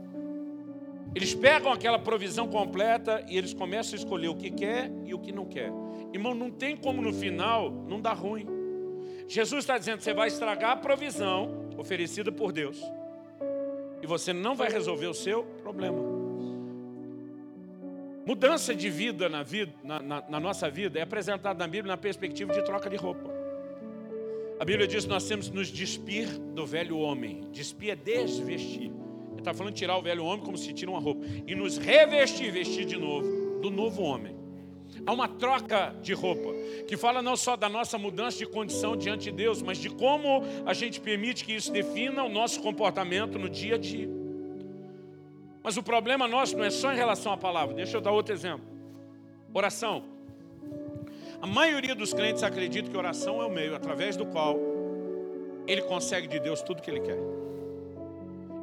Eles 1.16 1.34
pegam 1.34 1.72
aquela 1.72 1.98
provisão 1.98 2.46
completa 2.46 3.24
e 3.26 3.38
eles 3.38 3.54
começam 3.54 3.94
a 3.94 3.96
escolher 3.96 4.28
o 4.28 4.36
que 4.36 4.50
quer 4.50 4.92
e 5.06 5.14
o 5.14 5.18
que 5.18 5.32
não 5.32 5.46
quer. 5.46 5.72
Irmão, 6.12 6.34
não 6.34 6.50
tem 6.50 6.76
como 6.76 7.00
no 7.00 7.10
final 7.10 7.70
não 7.70 7.98
dar 7.98 8.12
ruim. 8.12 8.46
Jesus 9.26 9.64
está 9.64 9.78
dizendo: 9.78 10.02
você 10.02 10.12
vai 10.12 10.28
estragar 10.28 10.72
a 10.72 10.76
provisão 10.76 11.70
oferecida 11.78 12.30
por 12.30 12.52
Deus. 12.52 12.78
E 14.02 14.06
você 14.06 14.34
não 14.34 14.54
vai 14.54 14.68
resolver 14.68 15.06
o 15.06 15.14
seu 15.14 15.42
problema. 15.62 15.96
Mudança 18.26 18.74
de 18.74 18.90
vida 18.90 19.26
na, 19.26 19.42
vida, 19.42 19.72
na, 19.82 20.02
na, 20.02 20.24
na 20.28 20.38
nossa 20.38 20.68
vida 20.68 20.98
é 20.98 21.02
apresentada 21.02 21.58
na 21.58 21.66
Bíblia 21.66 21.92
na 21.92 21.96
perspectiva 21.96 22.52
de 22.52 22.62
troca 22.62 22.90
de 22.90 22.96
roupa. 22.96 23.30
A 24.60 24.64
Bíblia 24.66 24.86
diz 24.86 25.04
que 25.04 25.10
nós 25.10 25.26
temos 25.26 25.48
que 25.48 25.56
nos 25.56 25.68
despir 25.68 26.28
do 26.38 26.66
velho 26.66 26.98
homem. 26.98 27.48
Despir 27.52 27.92
é 27.92 27.96
desvestir. 27.96 28.92
Está 29.46 29.54
falando 29.54 29.74
de 29.74 29.78
tirar 29.78 29.96
o 29.96 30.02
velho 30.02 30.24
homem 30.24 30.44
como 30.44 30.58
se 30.58 30.72
tira 30.72 30.90
uma 30.90 30.98
roupa. 30.98 31.24
E 31.46 31.54
nos 31.54 31.78
revestir, 31.78 32.50
vestir 32.50 32.84
de 32.84 32.96
novo, 32.96 33.60
do 33.60 33.70
novo 33.70 34.02
homem. 34.02 34.34
Há 35.06 35.12
uma 35.12 35.28
troca 35.28 35.94
de 36.02 36.12
roupa, 36.12 36.52
que 36.88 36.96
fala 36.96 37.22
não 37.22 37.36
só 37.36 37.56
da 37.56 37.68
nossa 37.68 37.96
mudança 37.96 38.38
de 38.38 38.46
condição 38.46 38.96
diante 38.96 39.30
de 39.30 39.30
Deus, 39.30 39.62
mas 39.62 39.78
de 39.78 39.88
como 39.88 40.42
a 40.64 40.74
gente 40.74 41.00
permite 41.00 41.44
que 41.44 41.52
isso 41.52 41.70
defina 41.70 42.24
o 42.24 42.28
nosso 42.28 42.60
comportamento 42.60 43.38
no 43.38 43.48
dia 43.48 43.76
a 43.76 43.78
dia. 43.78 44.08
Mas 45.62 45.76
o 45.76 45.82
problema 45.82 46.26
nosso 46.26 46.56
não 46.56 46.64
é 46.64 46.70
só 46.70 46.92
em 46.92 46.96
relação 46.96 47.32
à 47.32 47.36
palavra. 47.36 47.72
Deixa 47.72 47.96
eu 47.96 48.00
dar 48.00 48.10
outro 48.10 48.34
exemplo. 48.34 48.66
Oração. 49.54 50.02
A 51.40 51.46
maioria 51.46 51.94
dos 51.94 52.12
crentes 52.12 52.42
acredita 52.42 52.90
que 52.90 52.96
oração 52.96 53.40
é 53.40 53.46
o 53.46 53.50
meio 53.50 53.76
através 53.76 54.16
do 54.16 54.26
qual 54.26 54.58
ele 55.68 55.82
consegue 55.82 56.26
de 56.26 56.40
Deus 56.40 56.62
tudo 56.62 56.82
que 56.82 56.90
ele 56.90 57.00
quer. 57.00 57.46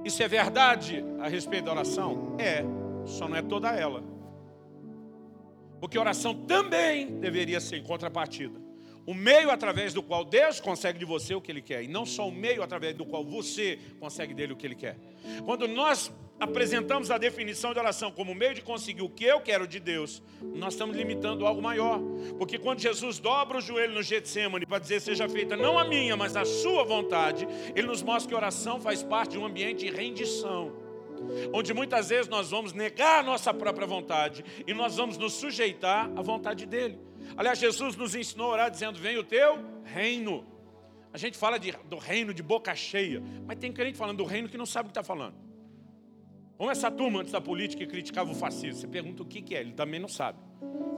Isso 0.04 0.22
é 0.22 0.28
verdade 0.28 1.04
a 1.20 1.28
respeito 1.28 1.66
da 1.66 1.72
oração? 1.72 2.36
É, 2.38 2.64
só 3.06 3.28
não 3.28 3.38
é 3.38 3.42
toda 3.42 3.70
ela. 3.72 4.04
Porque 5.80 5.98
oração 5.98 6.34
também 6.34 7.20
deveria 7.20 7.60
ser 7.60 7.78
em 7.78 7.84
contrapartida. 7.84 8.62
O 9.06 9.14
meio 9.14 9.52
através 9.52 9.94
do 9.94 10.02
qual 10.02 10.24
Deus 10.24 10.62
consegue 10.62 10.98
de 10.98 11.06
você 11.06 11.36
o 11.36 11.42
que 11.42 11.52
Ele 11.52 11.62
quer, 11.62 11.84
e 11.84 11.88
não 11.88 12.06
só 12.06 12.28
o 12.28 12.32
meio 12.32 12.64
através 12.64 12.96
do 12.96 13.06
qual 13.06 13.24
você 13.24 13.78
consegue 14.00 14.34
dele 14.34 14.54
o 14.54 14.56
que 14.56 14.66
Ele 14.66 14.76
quer. 14.76 14.98
Quando 15.44 15.68
nós 15.68 16.10
apresentamos 16.40 17.10
a 17.10 17.18
definição 17.18 17.74
de 17.74 17.80
oração 17.80 18.12
como 18.12 18.36
meio 18.36 18.54
de 18.54 18.62
conseguir 18.62 19.02
o 19.02 19.10
que 19.10 19.24
eu 19.24 19.42
quero 19.42 19.68
de 19.68 19.80
Deus, 19.80 20.22
nós 20.42 20.74
estamos 20.74 20.96
limitando 20.96 21.46
algo 21.46 21.62
maior. 21.62 22.00
Porque 22.38 22.58
quando 22.58 22.80
Jesus 22.80 23.20
dobra 23.20 23.58
o 23.58 23.62
joelho 23.62 23.94
no 23.94 24.04
Getsemane 24.04 24.66
para 24.66 24.80
dizer 24.80 25.00
seja 25.00 25.28
feita 25.30 25.56
não 25.56 25.80
a 25.80 25.86
minha, 25.86 26.18
mas 26.18 26.36
a 26.36 26.46
sua 26.46 26.84
vontade, 26.84 27.48
Ele 27.76 27.88
nos 27.88 28.02
mostra 28.02 28.30
que 28.30 28.36
oração 28.36 28.82
faz 28.82 29.02
parte 29.04 29.32
de 29.32 29.38
um 29.38 29.46
ambiente 29.46 29.86
de 29.86 29.92
rendição 29.92 30.84
onde 31.54 31.74
muitas 31.74 32.10
vezes 32.10 32.28
nós 32.28 32.52
vamos 32.52 32.74
negar 32.74 33.20
a 33.20 33.24
nossa 33.24 33.54
própria 33.54 33.88
vontade 33.88 34.44
e 34.68 34.74
nós 34.74 34.98
vamos 34.98 35.18
nos 35.18 35.34
sujeitar 35.34 36.12
à 36.16 36.22
vontade 36.22 36.66
dele. 36.66 37.00
Aliás, 37.38 37.60
Jesus 37.60 37.96
nos 37.96 38.16
ensinou 38.16 38.50
a 38.50 38.54
orar 38.54 38.72
dizendo: 38.72 39.00
Vem 39.00 39.18
o 39.18 39.24
teu 39.24 39.60
reino. 39.84 40.46
A 41.14 41.18
gente 41.18 41.38
fala 41.38 41.60
de, 41.60 41.72
do 41.86 41.98
reino 41.98 42.34
de 42.34 42.42
boca 42.42 42.76
cheia, 42.76 43.22
mas 43.46 43.58
tem 43.58 43.72
crente 43.72 43.98
falando 43.98 44.18
do 44.18 44.24
reino 44.24 44.50
que 44.50 44.58
não 44.58 44.66
sabe 44.66 44.88
o 44.88 44.92
que 44.92 45.00
está 45.00 45.04
falando. 45.04 45.36
Como 46.64 46.72
essa 46.72 46.90
turma 46.90 47.20
antes 47.20 47.34
da 47.34 47.42
política 47.42 47.86
criticava 47.86 48.32
o 48.32 48.34
fascismo, 48.34 48.80
você 48.80 48.88
pergunta 48.88 49.22
o 49.22 49.26
que, 49.26 49.42
que 49.42 49.54
é, 49.54 49.60
ele 49.60 49.74
também 49.74 50.00
não 50.00 50.08
sabe. 50.08 50.40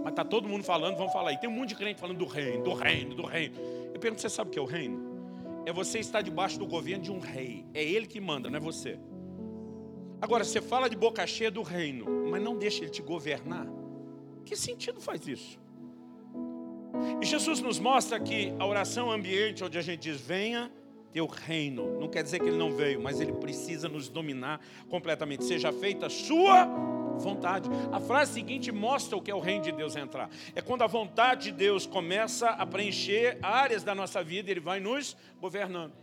Mas 0.03 0.11
está 0.11 0.23
todo 0.23 0.47
mundo 0.47 0.63
falando, 0.63 0.95
vamos 0.95 1.11
falar 1.11 1.31
aí. 1.31 1.39
Tem 1.39 1.49
um 1.49 1.53
monte 1.53 1.69
de 1.69 1.75
crente 1.75 1.99
falando 1.99 2.19
do 2.19 2.27
reino, 2.27 2.63
do 2.63 2.73
reino, 2.75 3.15
do 3.15 3.25
reino. 3.25 3.55
Eu 3.91 3.99
pergunto, 3.99 4.21
você 4.21 4.29
sabe 4.29 4.51
o 4.51 4.53
que 4.53 4.59
é 4.59 4.61
o 4.61 4.65
reino? 4.65 5.63
É 5.65 5.73
você 5.73 5.97
estar 5.97 6.21
debaixo 6.21 6.59
do 6.59 6.67
governo 6.67 7.03
de 7.03 7.11
um 7.11 7.17
rei. 7.17 7.65
É 7.73 7.83
ele 7.83 8.05
que 8.05 8.21
manda, 8.21 8.47
não 8.47 8.57
é 8.57 8.59
você. 8.59 8.99
Agora, 10.21 10.43
você 10.43 10.61
fala 10.61 10.87
de 10.87 10.95
boca 10.95 11.25
cheia 11.25 11.49
do 11.49 11.63
reino, 11.63 12.05
mas 12.29 12.43
não 12.43 12.55
deixa 12.55 12.83
ele 12.83 12.91
te 12.91 13.01
governar. 13.01 13.65
Que 14.45 14.55
sentido 14.55 15.01
faz 15.01 15.27
isso? 15.27 15.59
E 17.19 17.25
Jesus 17.25 17.59
nos 17.59 17.79
mostra 17.79 18.19
que 18.19 18.53
a 18.59 18.67
oração 18.67 19.09
ambiente, 19.09 19.63
onde 19.63 19.79
a 19.79 19.81
gente 19.81 20.01
diz, 20.01 20.21
venha 20.21 20.71
teu 21.15 21.27
reino, 21.27 21.97
não 21.97 22.09
quer 22.09 22.21
dizer 22.23 22.41
que 22.41 22.45
ele 22.45 22.57
não 22.57 22.75
veio, 22.75 23.01
mas 23.01 23.21
ele 23.21 23.31
precisa 23.31 23.87
nos 23.87 24.09
dominar 24.09 24.59
completamente. 24.89 25.45
Seja 25.45 25.71
feita 25.71 26.07
a 26.07 26.09
sua 26.09 26.65
vontade. 27.17 27.69
A 27.89 28.01
frase 28.01 28.33
seguinte 28.33 28.69
mostra 28.69 29.15
o 29.15 29.21
que 29.21 29.31
é 29.31 29.33
o 29.33 29.39
reino 29.39 29.63
de 29.63 29.71
Deus 29.71 29.95
entrar. 29.95 30.29
É 30.53 30.61
quando 30.61 30.81
a 30.81 30.87
vontade 30.87 31.45
de 31.45 31.51
Deus 31.53 31.85
começa 31.85 32.49
a 32.49 32.65
preencher 32.65 33.39
áreas 33.41 33.81
da 33.81 33.95
nossa 33.95 34.21
vida, 34.21 34.51
ele 34.51 34.59
vai 34.59 34.81
nos 34.81 35.15
governando. 35.39 35.93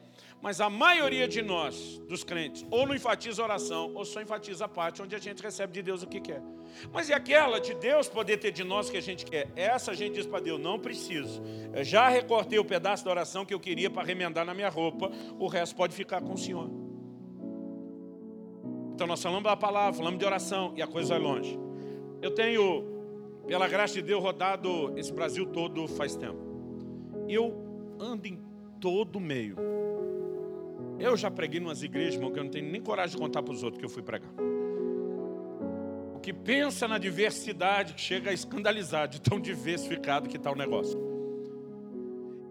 Mas 0.43 0.61
a 0.61 0.69
maioria 0.69 1.29
de 1.29 1.41
nós, 1.41 2.03
dos 2.09 2.25
crentes, 2.25 2.67
ou 2.69 2.85
não 2.85 2.97
enfatiza 2.97 3.41
a 3.41 3.45
oração, 3.45 3.93
ou 3.95 4.05
só 4.05 4.21
enfatiza 4.21 4.65
a 4.65 4.69
parte 4.69 5.01
onde 5.01 5.15
a 5.15 5.19
gente 5.19 5.41
recebe 5.41 5.73
de 5.73 5.83
Deus 5.83 6.03
o 6.03 6.07
que 6.07 6.21
quer. 6.21 6.43
Mas 6.93 7.09
e 7.09 7.13
aquela 7.13 7.61
de 7.61 7.75
Deus 7.75 8.09
poder 8.09 8.39
ter 8.39 8.51
de 8.51 8.65
nós 8.65 8.89
o 8.89 8.91
que 8.91 8.97
a 8.97 9.03
gente 9.03 9.25
quer? 9.25 9.53
Essa 9.55 9.93
a 9.93 9.95
gente 9.95 10.15
diz 10.15 10.27
para 10.27 10.41
Deus, 10.41 10.61
não 10.61 10.81
preciso. 10.81 11.41
Eu 11.73 11.85
já 11.85 12.09
recortei 12.09 12.59
o 12.59 12.65
pedaço 12.65 13.05
da 13.05 13.13
oração 13.13 13.45
que 13.45 13.55
eu 13.55 13.61
queria 13.61 13.89
para 13.89 14.03
remendar 14.03 14.45
na 14.45 14.53
minha 14.53 14.69
roupa, 14.69 15.13
o 15.39 15.47
resto 15.47 15.77
pode 15.77 15.95
ficar 15.95 16.21
com 16.21 16.33
o 16.33 16.39
Senhor. 16.39 16.69
Então 18.95 19.07
nós 19.07 19.23
falamos 19.23 19.45
da 19.45 19.57
palavra, 19.57 19.93
falamos 19.93 20.19
de 20.19 20.25
oração 20.25 20.75
e 20.77 20.83
a 20.83 20.89
coisa 20.89 21.15
vai 21.15 21.23
longe. 21.23 21.57
Eu 22.21 22.33
tenho, 22.33 22.85
pela 23.47 23.69
graça 23.69 23.95
de 23.95 24.03
Deus, 24.03 24.21
rodado 24.21 24.93
esse 24.99 25.13
Brasil 25.13 25.47
todo 25.47 25.87
faz 25.87 26.17
tempo. 26.17 26.41
Eu 27.29 27.97
ando 28.01 28.27
em 28.27 28.43
todo 28.81 29.21
meio 29.21 29.57
eu 30.99 31.17
já 31.17 31.31
preguei 31.31 31.61
em 31.61 31.65
umas 31.65 31.83
igrejas, 31.83 32.15
irmão, 32.15 32.33
que 32.33 32.39
eu 32.39 32.45
não 32.45 32.51
tenho 32.51 32.71
nem 32.71 32.81
coragem 32.81 33.17
de 33.17 33.23
contar 33.23 33.43
para 33.43 33.53
os 33.53 33.63
outros 33.63 33.79
que 33.79 33.85
eu 33.85 33.91
fui 33.91 34.03
pregar. 34.03 34.33
O 36.15 36.21
que 36.21 36.33
pensa 36.33 36.87
na 36.87 36.99
diversidade, 36.99 37.95
chega 37.97 38.31
a 38.31 38.33
escandalizar 38.33 39.09
de 39.09 39.21
tão 39.21 39.41
diversificado 39.41 40.29
que 40.29 40.37
está 40.37 40.51
o 40.51 40.57
negócio. 40.57 41.13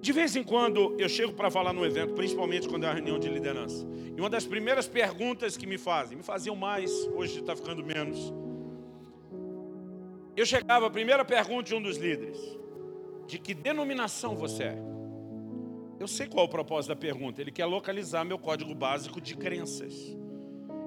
De 0.01 0.11
vez 0.11 0.35
em 0.35 0.43
quando 0.43 0.95
eu 0.99 1.07
chego 1.07 1.33
para 1.33 1.51
falar 1.51 1.71
no 1.73 1.85
evento, 1.85 2.15
principalmente 2.15 2.67
quando 2.67 2.85
é 2.85 2.87
uma 2.87 2.95
reunião 2.95 3.19
de 3.19 3.29
liderança. 3.29 3.87
E 4.17 4.19
uma 4.19 4.29
das 4.29 4.47
primeiras 4.47 4.87
perguntas 4.87 5.55
que 5.55 5.67
me 5.67 5.77
fazem, 5.77 6.17
me 6.17 6.23
faziam 6.23 6.55
mais, 6.55 6.91
hoje 7.13 7.39
está 7.39 7.55
ficando 7.55 7.83
menos. 7.85 8.33
Eu 10.35 10.45
chegava, 10.45 10.87
a 10.87 10.89
primeira 10.89 11.23
pergunta 11.23 11.63
de 11.63 11.75
um 11.75 11.81
dos 11.81 11.97
líderes: 11.97 12.39
de 13.27 13.37
que 13.37 13.53
denominação 13.53 14.35
você 14.35 14.63
é? 14.63 14.90
Eu 16.01 16.07
sei 16.07 16.25
qual 16.25 16.45
é 16.45 16.47
o 16.47 16.49
propósito 16.49 16.89
da 16.89 16.95
pergunta. 16.95 17.39
Ele 17.39 17.51
quer 17.51 17.65
localizar 17.65 18.25
meu 18.25 18.39
código 18.39 18.73
básico 18.73 19.21
de 19.21 19.35
crenças. 19.37 20.17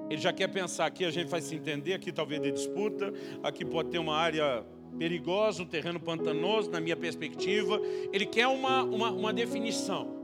Ele 0.09 0.19
já 0.19 0.33
quer 0.33 0.49
pensar 0.49 0.87
aqui, 0.87 1.05
a 1.05 1.09
gente 1.09 1.29
vai 1.29 1.39
se 1.39 1.55
entender, 1.55 1.93
aqui 1.93 2.11
talvez 2.11 2.41
de 2.41 2.51
disputa, 2.51 3.13
aqui 3.41 3.63
pode 3.63 3.91
ter 3.91 3.97
uma 3.97 4.13
área 4.13 4.65
perigosa, 4.99 5.63
um 5.63 5.65
terreno 5.65 6.01
pantanoso, 6.01 6.69
na 6.69 6.81
minha 6.81 6.97
perspectiva. 6.97 7.79
Ele 8.11 8.25
quer 8.25 8.47
uma, 8.47 8.83
uma, 8.83 9.09
uma 9.09 9.31
definição. 9.31 10.17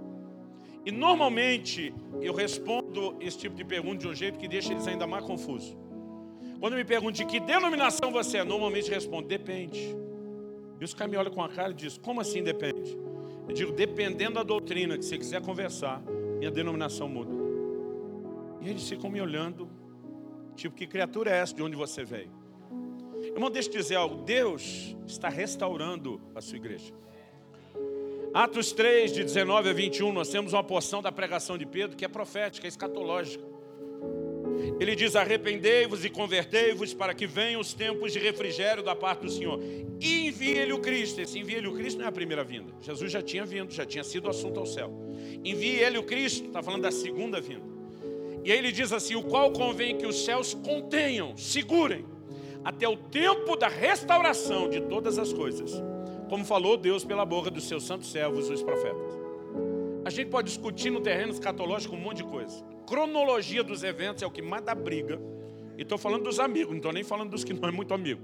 E 0.86 0.91
normalmente 0.91 1.93
eu 2.21 2.34
respondo 2.34 3.15
esse 3.21 3.38
tipo 3.38 3.56
de 3.56 3.63
pergunta 3.63 3.99
de 3.99 4.10
um 4.10 4.13
jeito 4.13 4.38
que 4.38 4.45
deixa 4.45 4.73
eles 4.73 4.86
ainda 4.86 5.08
mais 5.08 5.23
confusos. 5.23 5.73
Quando 6.60 6.75
me 6.75 6.84
perguntam 6.84 7.13
de 7.13 7.25
que 7.32 7.39
denominação 7.39 8.12
você 8.12 8.39
é, 8.39 8.43
normalmente 8.43 8.89
respondo, 8.89 9.25
depende. 9.25 9.95
E 10.82 10.84
os 10.84 10.93
caras 10.93 11.10
me 11.10 11.17
olham 11.17 11.32
com 11.32 11.41
a 11.41 11.47
cara 11.47 11.71
e 11.71 11.75
dizem, 11.75 12.01
como 12.01 12.19
assim 12.19 12.43
depende? 12.43 12.99
Eu 13.47 13.54
digo, 13.54 13.71
dependendo 13.71 14.36
da 14.36 14.43
doutrina 14.43 14.97
que 14.97 15.04
você 15.04 15.17
quiser 15.17 15.41
conversar, 15.41 16.01
minha 16.38 16.51
denominação 16.51 17.08
muda. 17.10 17.32
E 18.62 18.69
eles 18.69 18.88
ficam 18.88 19.10
me 19.10 19.21
olhando, 19.21 19.69
tipo, 20.56 20.75
que 20.75 20.86
criatura 20.88 21.32
é 21.32 21.38
essa 21.38 21.54
de 21.54 21.63
onde 21.63 21.75
você 21.75 22.04
veio? 22.04 22.32
Irmão, 23.23 23.49
deixa 23.49 23.69
eu 23.69 23.73
dizer 23.73 23.95
algo. 23.95 24.23
Deus 24.23 24.95
está 25.06 25.30
restaurando 25.30 26.21
a 26.36 26.41
sua 26.41 26.58
igreja. 26.58 26.93
Atos 28.34 28.71
3, 28.71 29.12
de 29.12 29.23
19 29.23 29.69
a 29.69 29.73
21, 29.73 30.12
nós 30.13 30.30
temos 30.30 30.54
uma 30.54 30.63
porção 30.63 31.01
da 31.01 31.12
pregação 31.12 31.58
de 31.58 31.65
Pedro 31.65 31.97
que 31.97 32.06
é 32.06 32.08
profética, 32.08 32.65
é 32.65 32.69
escatológica. 32.69 33.51
Ele 34.80 34.95
diz: 34.95 35.15
arrependei-vos 35.15 36.04
e 36.06 36.10
convertei-vos 36.10 36.93
para 36.93 37.13
que 37.13 37.28
venham 37.28 37.62
os 37.62 37.74
tempos 37.74 38.12
de 38.13 38.19
refrigério 38.19 38.84
da 38.84 38.95
parte 38.95 39.21
do 39.21 39.30
Senhor. 39.30 39.60
Envie-lhe 40.00 40.74
o 40.74 40.80
Cristo. 40.80 41.21
Esse 41.21 41.39
envie-lhe 41.39 41.67
o 41.67 41.74
Cristo 41.74 41.97
não 42.00 42.06
é 42.06 42.10
a 42.10 42.12
primeira 42.12 42.43
vinda. 42.43 42.74
Jesus 42.82 43.12
já 43.12 43.21
tinha 43.21 43.45
vindo, 43.45 43.71
já 43.71 43.86
tinha 43.86 44.04
sido 44.04 44.30
assunto 44.30 44.60
ao 44.60 44.65
céu. 44.65 44.91
Envie 45.43 45.80
ele 45.80 45.97
o 45.97 46.04
Cristo, 46.04 46.47
está 46.47 46.62
falando 46.62 46.84
da 46.84 46.91
segunda 46.91 47.39
vinda. 47.39 47.71
E 48.43 48.52
aí 48.52 48.58
ele 48.58 48.71
diz 48.71 48.91
assim: 48.91 49.15
o 49.15 49.24
qual 49.24 49.52
convém 49.52 49.97
que 49.97 50.06
os 50.06 50.26
céus 50.26 50.54
contenham, 50.54 51.36
segurem, 51.38 52.06
até 52.63 52.88
o 52.88 52.95
tempo 52.95 53.56
da 53.56 53.67
restauração 53.67 54.69
de 54.69 54.82
todas 54.82 55.17
as 55.17 55.34
coisas, 55.34 55.71
como 56.30 56.45
falou 56.45 56.78
Deus 56.78 57.04
pela 57.04 57.26
boca 57.26 57.50
dos 57.50 57.67
seus 57.67 57.84
santos 57.84 58.12
servos, 58.12 58.50
os 58.50 58.62
profetas. 58.62 59.21
A 60.04 60.10
gente 60.10 60.30
pode 60.30 60.47
discutir 60.47 60.89
no 60.89 61.02
terreno 61.02 61.32
escatológico 61.32 61.95
um 61.95 62.00
monte 62.00 62.17
de 62.17 62.24
coisa. 62.24 62.63
Cronologia 62.86 63.63
dos 63.63 63.84
eventos 63.84 64.24
é 64.24 64.26
o 64.26 64.32
que 64.32 64.41
mais 64.41 64.63
dá 64.63 64.76
briga. 64.76 65.20
E 65.78 65.84
estou 65.84 65.98
falando 65.98 66.24
dos 66.24 66.39
amigos, 66.39 66.72
não 66.72 66.78
estou 66.78 66.94
nem 66.94 67.04
falando 67.04 67.32
dos 67.32 67.44
que 67.44 67.54
não 67.54 67.67
é 67.67 67.72
muito 67.72 67.94
amigo. 67.94 68.22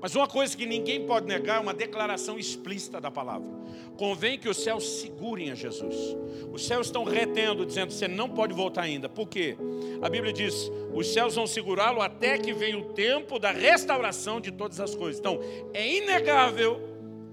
Mas 0.00 0.14
uma 0.14 0.28
coisa 0.28 0.56
que 0.56 0.64
ninguém 0.64 1.06
pode 1.06 1.26
negar 1.26 1.56
é 1.56 1.60
uma 1.60 1.74
declaração 1.74 2.38
explícita 2.38 3.00
da 3.00 3.10
palavra. 3.10 3.48
Convém 3.96 4.38
que 4.38 4.48
os 4.48 4.58
céus 4.58 5.00
segurem 5.00 5.50
a 5.50 5.54
Jesus. 5.56 6.16
Os 6.52 6.64
céus 6.64 6.86
estão 6.86 7.02
retendo, 7.02 7.66
dizendo: 7.66 7.92
você 7.92 8.06
não 8.06 8.28
pode 8.28 8.54
voltar 8.54 8.82
ainda. 8.82 9.08
Por 9.08 9.28
quê? 9.28 9.56
A 10.00 10.08
Bíblia 10.08 10.32
diz: 10.32 10.70
os 10.94 11.12
céus 11.12 11.34
vão 11.34 11.48
segurá-lo 11.48 12.00
até 12.00 12.38
que 12.38 12.52
venha 12.52 12.78
o 12.78 12.92
tempo 12.92 13.40
da 13.40 13.50
restauração 13.50 14.40
de 14.40 14.52
todas 14.52 14.78
as 14.78 14.94
coisas. 14.94 15.18
Então, 15.18 15.40
é 15.74 15.96
inegável 15.96 16.80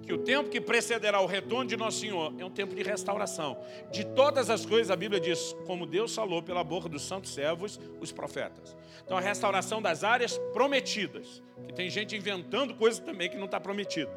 que 0.06 0.14
o 0.14 0.20
tempo 0.20 0.50
que 0.50 0.62
precederá 0.62 1.20
o 1.20 1.26
retorno 1.26 1.68
de 1.68 1.76
Nosso 1.76 2.00
Senhor 2.00 2.34
é 2.38 2.46
um 2.46 2.50
tempo 2.50 2.76
de 2.76 2.84
restauração. 2.84 3.58
De 3.92 4.06
todas 4.06 4.50
as 4.52 4.66
coisas, 4.66 4.92
a 4.92 4.96
Bíblia 4.96 5.20
diz, 5.20 5.56
como 5.66 5.86
Deus 5.86 6.14
falou 6.14 6.44
pela 6.44 6.64
boca 6.64 6.88
dos 6.88 7.02
santos 7.02 7.34
servos, 7.34 7.80
os 8.00 8.12
profetas. 8.12 8.78
Então, 9.04 9.18
a 9.18 9.22
restauração 9.22 9.82
das 9.82 10.04
áreas 10.04 10.38
prometidas, 10.54 11.42
que 11.68 11.74
tem 11.74 11.90
gente 11.90 12.16
inventando 12.16 12.76
coisas 12.76 13.00
também 13.00 13.30
que 13.30 13.38
não 13.38 13.46
está 13.46 13.60
prometido. 13.60 14.12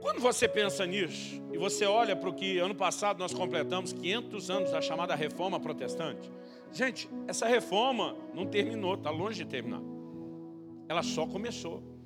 Quando 0.00 0.20
você 0.20 0.48
pensa 0.48 0.84
nisso, 0.84 1.40
e 1.52 1.58
você 1.58 1.84
olha 1.84 2.16
para 2.16 2.28
o 2.28 2.34
que 2.34 2.58
ano 2.58 2.74
passado 2.74 3.18
nós 3.18 3.32
completamos 3.32 3.92
500 3.92 4.50
anos 4.50 4.70
da 4.72 4.80
chamada 4.80 5.14
reforma 5.14 5.60
protestante, 5.60 6.30
gente, 6.72 7.08
essa 7.28 7.46
reforma 7.46 8.16
não 8.34 8.46
terminou, 8.46 8.94
está 8.94 9.10
longe 9.10 9.44
de 9.44 9.50
terminar. 9.50 9.82
Ela 10.88 11.02
só 11.02 11.26
começou 11.26 11.97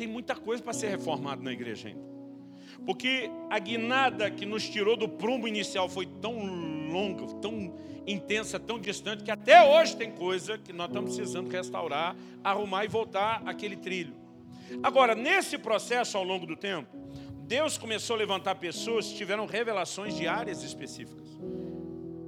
tem 0.00 0.08
muita 0.08 0.34
coisa 0.34 0.62
para 0.62 0.72
ser 0.72 0.88
reformada 0.88 1.42
na 1.42 1.52
igreja 1.52 1.88
ainda. 1.88 2.00
Porque 2.86 3.30
a 3.50 3.58
guinada 3.58 4.30
que 4.30 4.46
nos 4.46 4.66
tirou 4.66 4.96
do 4.96 5.06
prumo 5.06 5.46
inicial 5.46 5.90
foi 5.90 6.06
tão 6.06 6.42
longa, 6.90 7.26
tão 7.34 7.78
intensa, 8.06 8.58
tão 8.58 8.80
distante, 8.80 9.22
que 9.22 9.30
até 9.30 9.62
hoje 9.62 9.94
tem 9.94 10.10
coisa 10.10 10.56
que 10.56 10.72
nós 10.72 10.86
estamos 10.86 11.14
precisando 11.14 11.50
restaurar, 11.50 12.16
arrumar 12.42 12.86
e 12.86 12.88
voltar 12.88 13.42
aquele 13.44 13.76
trilho. 13.76 14.14
Agora, 14.82 15.14
nesse 15.14 15.58
processo 15.58 16.16
ao 16.16 16.24
longo 16.24 16.46
do 16.46 16.56
tempo, 16.56 16.88
Deus 17.42 17.76
começou 17.76 18.16
a 18.16 18.18
levantar 18.18 18.54
pessoas 18.54 19.06
que 19.06 19.16
tiveram 19.16 19.44
revelações 19.44 20.16
de 20.16 20.26
áreas 20.26 20.62
específicas. 20.62 21.28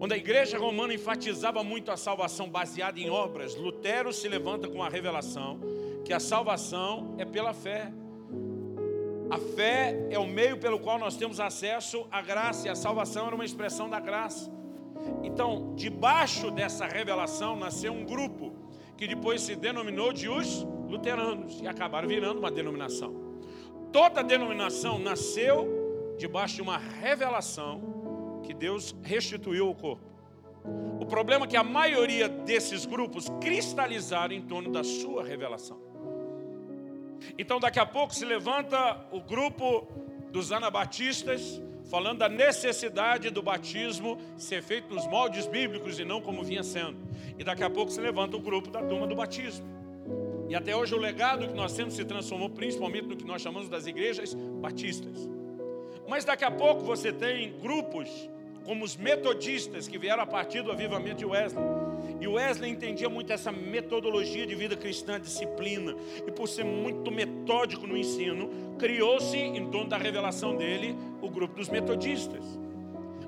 Onde 0.05 0.15
a 0.15 0.17
igreja 0.17 0.59
romana 0.59 0.93
enfatizava 0.93 1.63
muito 1.63 1.93
a 1.93 1.97
salvação 1.97 2.51
baseada 2.51 2.99
em 2.99 3.09
obras, 3.09 3.55
Lutero 3.55 4.13
se 4.13 4.29
levanta 4.29 4.69
com 4.69 4.83
a 4.83 4.89
revelação 4.89 5.61
que 6.05 6.13
a 6.13 6.19
salvação 6.19 7.15
é 7.19 7.25
pela 7.25 7.55
fé. 7.55 7.93
A 9.31 9.39
fé 9.39 10.09
é 10.11 10.19
o 10.19 10.27
meio 10.27 10.59
pelo 10.59 10.81
qual 10.81 10.99
nós 10.99 11.17
temos 11.17 11.39
acesso 11.39 12.05
à 12.11 12.21
graça, 12.21 12.67
e 12.67 12.69
a 12.69 12.75
salvação 12.75 13.27
era 13.27 13.35
uma 13.37 13.45
expressão 13.45 13.89
da 13.89 14.01
graça. 14.01 14.51
Então, 15.23 15.73
debaixo 15.77 16.51
dessa 16.51 16.85
revelação 16.85 17.55
nasceu 17.55 17.93
um 17.93 18.05
grupo 18.05 18.57
que 18.97 19.07
depois 19.07 19.41
se 19.41 19.55
denominou 19.55 20.13
de 20.13 20.29
os 20.29 20.67
luteranos 20.89 21.61
e 21.61 21.69
acabaram 21.69 22.09
virando 22.09 22.41
uma 22.41 22.51
denominação. 22.51 23.15
Toda 23.93 24.21
denominação 24.25 24.99
nasceu 24.99 26.17
debaixo 26.19 26.57
de 26.57 26.63
uma 26.63 26.77
revelação 26.77 28.02
que 28.53 28.59
Deus 28.59 28.95
restituiu 29.03 29.67
ao 29.67 29.75
corpo. 29.75 30.05
O 31.01 31.07
problema 31.07 31.47
é 31.47 31.49
que 31.49 31.57
a 31.57 31.65
maioria 31.65 32.29
desses 32.29 32.85
grupos 32.85 33.27
cristalizaram 33.41 34.35
em 34.35 34.43
torno 34.43 34.71
da 34.71 34.85
sua 34.85 35.25
revelação. 35.25 35.81
Então, 37.39 37.59
daqui 37.59 37.81
a 37.81 37.87
pouco 37.87 38.15
se 38.15 38.25
levanta 38.25 39.07
o 39.11 39.21
grupo 39.21 39.89
dos 40.31 40.53
anabatistas, 40.53 41.61
falando 41.91 42.19
da 42.19 42.29
necessidade 42.29 43.31
do 43.31 43.43
batismo 43.43 44.19
ser 44.37 44.63
feito 44.63 44.95
nos 44.95 45.07
moldes 45.07 45.47
bíblicos 45.47 45.99
e 45.99 46.05
não 46.05 46.21
como 46.21 46.45
vinha 46.45 46.63
sendo. 46.63 46.99
E 47.39 47.43
daqui 47.43 47.65
a 47.65 47.71
pouco 47.71 47.91
se 47.91 48.01
levanta 48.01 48.37
o 48.37 48.41
grupo 48.41 48.71
da 48.71 48.83
turma 48.83 49.07
do 49.07 49.17
batismo. 49.17 49.67
E 50.49 50.55
até 50.55 50.77
hoje 50.77 50.95
o 50.95 50.99
legado 50.99 51.49
que 51.49 51.55
nós 51.55 51.73
temos 51.73 51.95
se 51.95 52.05
transformou 52.05 52.51
principalmente 52.51 53.07
no 53.07 53.17
que 53.17 53.25
nós 53.25 53.41
chamamos 53.41 53.69
das 53.69 53.87
igrejas 53.87 54.35
batistas. 54.35 55.29
Mas 56.07 56.25
daqui 56.25 56.45
a 56.45 56.51
pouco 56.51 56.83
você 56.83 57.13
tem 57.13 57.59
grupos 57.59 58.29
como 58.65 58.85
os 58.85 58.97
metodistas 58.97 59.89
que 59.89 59.99
vieram 59.99 60.23
a 60.23 60.27
partir 60.27 60.63
do 60.63 60.71
avivamento 60.71 61.17
de 61.17 61.25
Wesley 61.25 61.63
e 62.23 62.29
Wesley 62.29 62.71
entendia 62.71 63.09
muito 63.09 63.33
essa 63.33 63.51
metodologia 63.51 64.47
de 64.47 64.55
vida 64.55 64.77
cristã, 64.77 65.21
disciplina. 65.21 65.93
E 66.25 66.31
por 66.31 66.49
ser 66.49 66.65
muito 66.65 67.11
metódico 67.11 67.85
no 67.85 67.97
ensino, 67.97 68.49
criou-se, 68.79 69.37
em 69.37 69.69
torno 69.71 69.89
da 69.89 69.97
revelação 69.97 70.57
dele, 70.57 70.97
o 71.21 71.29
grupo 71.29 71.57
dos 71.57 71.69
metodistas. 71.69 72.45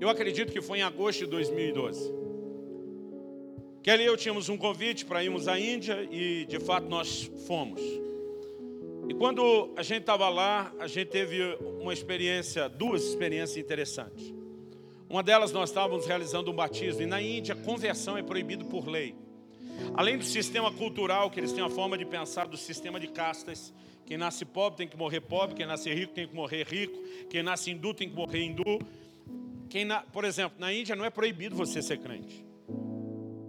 Eu 0.00 0.08
acredito 0.08 0.52
que 0.52 0.60
foi 0.60 0.78
em 0.78 0.82
agosto 0.82 1.20
de 1.20 1.26
2012. 1.26 2.12
Kelly 3.82 4.02
e 4.02 4.06
eu 4.06 4.16
tínhamos 4.16 4.48
um 4.48 4.56
convite 4.56 5.04
para 5.04 5.22
irmos 5.22 5.46
à 5.46 5.58
Índia 5.58 6.08
e 6.10 6.46
de 6.46 6.58
fato 6.58 6.88
nós 6.88 7.30
fomos. 7.46 7.80
E 9.08 9.14
quando 9.14 9.70
a 9.76 9.82
gente 9.82 10.00
estava 10.00 10.28
lá, 10.28 10.72
a 10.78 10.86
gente 10.86 11.08
teve 11.08 11.42
uma 11.80 11.92
experiência, 11.92 12.68
duas 12.68 13.04
experiências 13.04 13.58
interessantes. 13.58 14.32
Uma 15.08 15.22
delas 15.22 15.52
nós 15.52 15.68
estávamos 15.68 16.06
realizando 16.06 16.50
um 16.50 16.54
batismo 16.54 17.02
e 17.02 17.06
na 17.06 17.20
Índia 17.20 17.54
conversão 17.54 18.16
é 18.16 18.22
proibido 18.22 18.64
por 18.64 18.88
lei. 18.88 19.14
Além 19.94 20.18
do 20.18 20.24
sistema 20.24 20.72
cultural, 20.72 21.30
que 21.30 21.40
eles 21.40 21.52
têm 21.52 21.64
a 21.64 21.70
forma 21.70 21.96
de 21.96 22.04
pensar 22.04 22.46
do 22.46 22.56
sistema 22.56 22.98
de 22.98 23.08
castas, 23.08 23.72
quem 24.06 24.16
nasce 24.16 24.44
pobre 24.44 24.78
tem 24.78 24.88
que 24.88 24.96
morrer 24.96 25.20
pobre, 25.20 25.54
quem 25.54 25.66
nasce 25.66 25.92
rico 25.92 26.12
tem 26.12 26.28
que 26.28 26.34
morrer 26.34 26.66
rico, 26.66 26.98
quem 27.30 27.42
nasce 27.42 27.70
hindu 27.70 27.94
tem 27.94 28.08
que 28.08 28.14
morrer 28.14 28.44
hindu. 28.44 28.78
Quem 29.68 29.84
na, 29.84 30.00
por 30.00 30.24
exemplo, 30.24 30.58
na 30.58 30.72
Índia 30.72 30.94
não 30.94 31.04
é 31.04 31.10
proibido 31.10 31.56
você 31.56 31.82
ser 31.82 31.98
crente. 31.98 32.44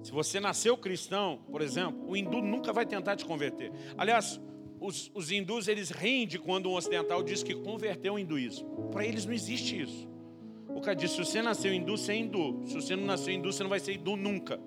Se 0.02 0.12
você 0.12 0.40
nasceu 0.40 0.78
cristão, 0.78 1.40
por 1.52 1.62
exemplo, 1.62 2.08
o 2.08 2.16
hindu 2.16 2.42
nunca 2.42 2.72
vai 2.72 2.86
tentar 2.86 3.16
te 3.16 3.26
converter. 3.26 3.72
Aliás, 3.98 4.40
os, 4.80 5.12
os 5.16 5.32
hindus 5.32 5.68
eles 5.68 5.90
riem 5.90 6.28
quando 6.44 6.70
um 6.70 6.76
ocidental 6.76 7.24
diz 7.24 7.42
que 7.42 7.56
converteu 7.56 8.14
ao 8.14 8.20
hinduísmo. 8.20 8.90
Para 8.92 9.06
eles 9.06 9.26
não 9.26 9.34
existe 9.34 9.82
isso. 9.82 10.08
O 10.70 10.80
cara 10.80 10.96
diz: 10.96 11.12
se 11.12 11.18
você 11.18 11.42
nasceu 11.42 11.74
hindu, 11.74 11.98
você 11.98 12.12
é 12.12 12.18
hindu. 12.18 12.62
Se 12.68 12.76
você 12.76 12.96
não 12.96 13.06
nasceu 13.06 13.34
hindu, 13.34 13.52
você 13.52 13.64
não 13.64 13.70
vai 13.70 13.80
ser 13.80 13.94
hindu 13.94 14.16
nunca. 14.16 14.60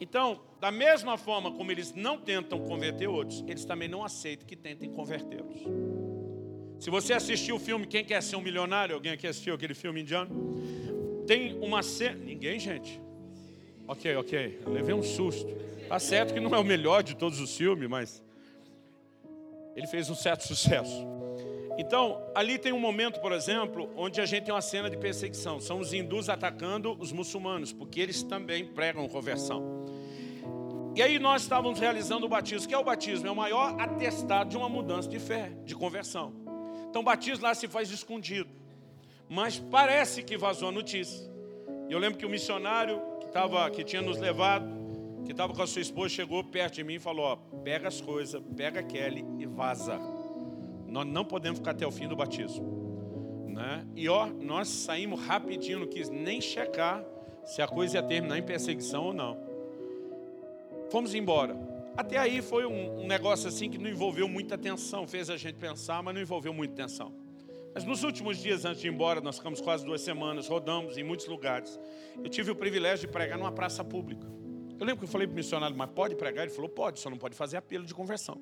Então, 0.00 0.40
da 0.60 0.70
mesma 0.70 1.16
forma 1.16 1.52
como 1.52 1.70
eles 1.70 1.94
não 1.94 2.18
tentam 2.18 2.58
converter 2.60 3.08
outros, 3.08 3.44
eles 3.46 3.64
também 3.64 3.88
não 3.88 4.04
aceitam 4.04 4.46
que 4.46 4.56
tentem 4.56 4.90
convertê-los. 4.90 5.60
Se 6.78 6.90
você 6.90 7.12
assistiu 7.12 7.56
o 7.56 7.58
filme 7.58 7.86
Quem 7.86 8.04
Quer 8.04 8.22
Ser 8.22 8.36
um 8.36 8.40
Milionário, 8.40 8.94
alguém 8.94 9.12
aqui 9.12 9.26
assistiu 9.26 9.54
aquele 9.54 9.74
filme 9.74 10.02
indiano? 10.02 10.54
Tem 11.26 11.58
uma 11.60 11.82
cena. 11.82 12.16
Ninguém, 12.16 12.58
gente? 12.58 13.00
Ok, 13.86 14.14
ok. 14.16 14.60
Eu 14.64 14.72
levei 14.72 14.94
um 14.94 15.02
susto. 15.02 15.46
Tá 15.88 15.98
certo 15.98 16.34
que 16.34 16.40
não 16.40 16.54
é 16.54 16.58
o 16.58 16.64
melhor 16.64 17.02
de 17.02 17.14
todos 17.16 17.40
os 17.40 17.56
filmes, 17.56 17.88
mas 17.88 18.22
ele 19.76 19.86
fez 19.86 20.10
um 20.10 20.14
certo 20.14 20.46
sucesso. 20.46 21.06
Então, 21.76 22.22
ali 22.34 22.58
tem 22.58 22.72
um 22.72 22.78
momento, 22.78 23.20
por 23.20 23.32
exemplo, 23.32 23.90
onde 23.96 24.20
a 24.20 24.26
gente 24.26 24.44
tem 24.44 24.54
uma 24.54 24.62
cena 24.62 24.88
de 24.88 24.96
perseguição. 24.96 25.60
São 25.60 25.80
os 25.80 25.92
hindus 25.92 26.28
atacando 26.28 26.96
os 27.00 27.10
muçulmanos, 27.10 27.72
porque 27.72 28.00
eles 28.00 28.22
também 28.22 28.64
pregam 28.64 29.08
conversão. 29.08 29.84
E 30.94 31.02
aí 31.02 31.18
nós 31.18 31.42
estávamos 31.42 31.80
realizando 31.80 32.26
o 32.26 32.28
batismo. 32.28 32.66
O 32.66 32.68
que 32.68 32.74
é 32.74 32.78
o 32.78 32.84
batismo? 32.84 33.26
É 33.26 33.30
o 33.30 33.36
maior 33.36 33.74
atestado 33.80 34.50
de 34.50 34.56
uma 34.56 34.68
mudança 34.68 35.08
de 35.08 35.18
fé, 35.18 35.50
de 35.64 35.74
conversão. 35.74 36.32
Então, 36.88 37.02
o 37.02 37.04
batismo 37.04 37.44
lá 37.44 37.54
se 37.54 37.66
faz 37.66 37.90
escondido. 37.90 38.48
Mas 39.28 39.58
parece 39.58 40.22
que 40.22 40.36
vazou 40.36 40.68
a 40.68 40.72
notícia. 40.72 41.28
Eu 41.90 41.98
lembro 41.98 42.18
que 42.18 42.24
o 42.24 42.30
missionário 42.30 43.02
que, 43.20 43.26
tava, 43.32 43.68
que 43.70 43.82
tinha 43.82 44.00
nos 44.00 44.18
levado, 44.18 44.66
que 45.24 45.32
estava 45.32 45.52
com 45.52 45.62
a 45.62 45.66
sua 45.66 45.82
esposa, 45.82 46.10
chegou 46.10 46.44
perto 46.44 46.74
de 46.74 46.84
mim 46.84 46.94
e 46.94 46.98
falou: 47.00 47.24
ó, 47.24 47.36
pega 47.64 47.88
as 47.88 48.00
coisas, 48.00 48.40
pega 48.56 48.80
Kelly 48.82 49.24
e 49.38 49.46
vaza. 49.46 49.98
Nós 50.94 51.04
não 51.08 51.24
podemos 51.24 51.58
ficar 51.58 51.72
até 51.72 51.84
o 51.84 51.90
fim 51.90 52.06
do 52.06 52.14
batismo. 52.14 53.48
Né? 53.48 53.84
E 53.96 54.08
ó, 54.08 54.26
nós 54.26 54.68
saímos 54.68 55.20
rapidinho, 55.26 55.80
não 55.80 55.88
quis 55.88 56.08
nem 56.08 56.40
checar 56.40 57.04
se 57.44 57.60
a 57.60 57.66
coisa 57.66 57.96
ia 57.96 58.02
terminar 58.02 58.38
em 58.38 58.44
perseguição 58.44 59.06
ou 59.06 59.12
não. 59.12 59.36
Fomos 60.92 61.12
embora. 61.12 61.58
Até 61.96 62.16
aí 62.16 62.40
foi 62.40 62.64
um, 62.64 63.00
um 63.00 63.08
negócio 63.08 63.48
assim 63.48 63.68
que 63.68 63.76
não 63.76 63.90
envolveu 63.90 64.28
muita 64.28 64.54
atenção, 64.54 65.04
fez 65.04 65.28
a 65.28 65.36
gente 65.36 65.56
pensar, 65.56 66.00
mas 66.00 66.14
não 66.14 66.22
envolveu 66.22 66.54
muita 66.54 66.74
atenção. 66.74 67.12
Mas 67.74 67.84
nos 67.84 68.04
últimos 68.04 68.38
dias 68.38 68.64
antes 68.64 68.80
de 68.80 68.86
ir 68.86 68.92
embora, 68.92 69.20
nós 69.20 69.36
ficamos 69.38 69.60
quase 69.60 69.84
duas 69.84 70.00
semanas, 70.00 70.46
rodamos 70.46 70.96
em 70.96 71.02
muitos 71.02 71.26
lugares. 71.26 71.76
Eu 72.22 72.30
tive 72.30 72.52
o 72.52 72.54
privilégio 72.54 73.08
de 73.08 73.12
pregar 73.12 73.36
numa 73.36 73.50
praça 73.50 73.82
pública. 73.82 74.28
Eu 74.78 74.86
lembro 74.86 74.98
que 74.98 75.06
eu 75.06 75.08
falei 75.08 75.26
para 75.26 75.34
o 75.34 75.36
missionário, 75.36 75.76
mas 75.76 75.90
pode 75.90 76.14
pregar? 76.14 76.44
Ele 76.44 76.54
falou, 76.54 76.70
pode, 76.70 77.00
só 77.00 77.10
não 77.10 77.18
pode 77.18 77.34
fazer 77.34 77.56
apelo 77.56 77.84
de 77.84 77.92
conversão 77.92 78.40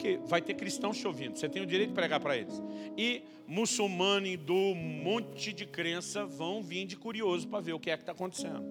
porque 0.00 0.18
vai 0.24 0.40
ter 0.40 0.54
cristãos 0.54 0.96
te 0.96 1.06
ouvindo, 1.06 1.36
você 1.36 1.46
tem 1.46 1.60
o 1.60 1.66
direito 1.66 1.90
de 1.90 1.94
pregar 1.94 2.18
para 2.20 2.34
eles. 2.34 2.62
E 2.96 3.22
muçulmano, 3.46 4.26
hindu, 4.26 4.54
um 4.54 4.74
monte 4.74 5.52
de 5.52 5.66
crença 5.66 6.24
vão 6.24 6.62
vir 6.62 6.86
de 6.86 6.96
curioso 6.96 7.46
para 7.46 7.60
ver 7.60 7.74
o 7.74 7.78
que 7.78 7.90
é 7.90 7.96
que 7.98 8.02
está 8.02 8.12
acontecendo. 8.12 8.64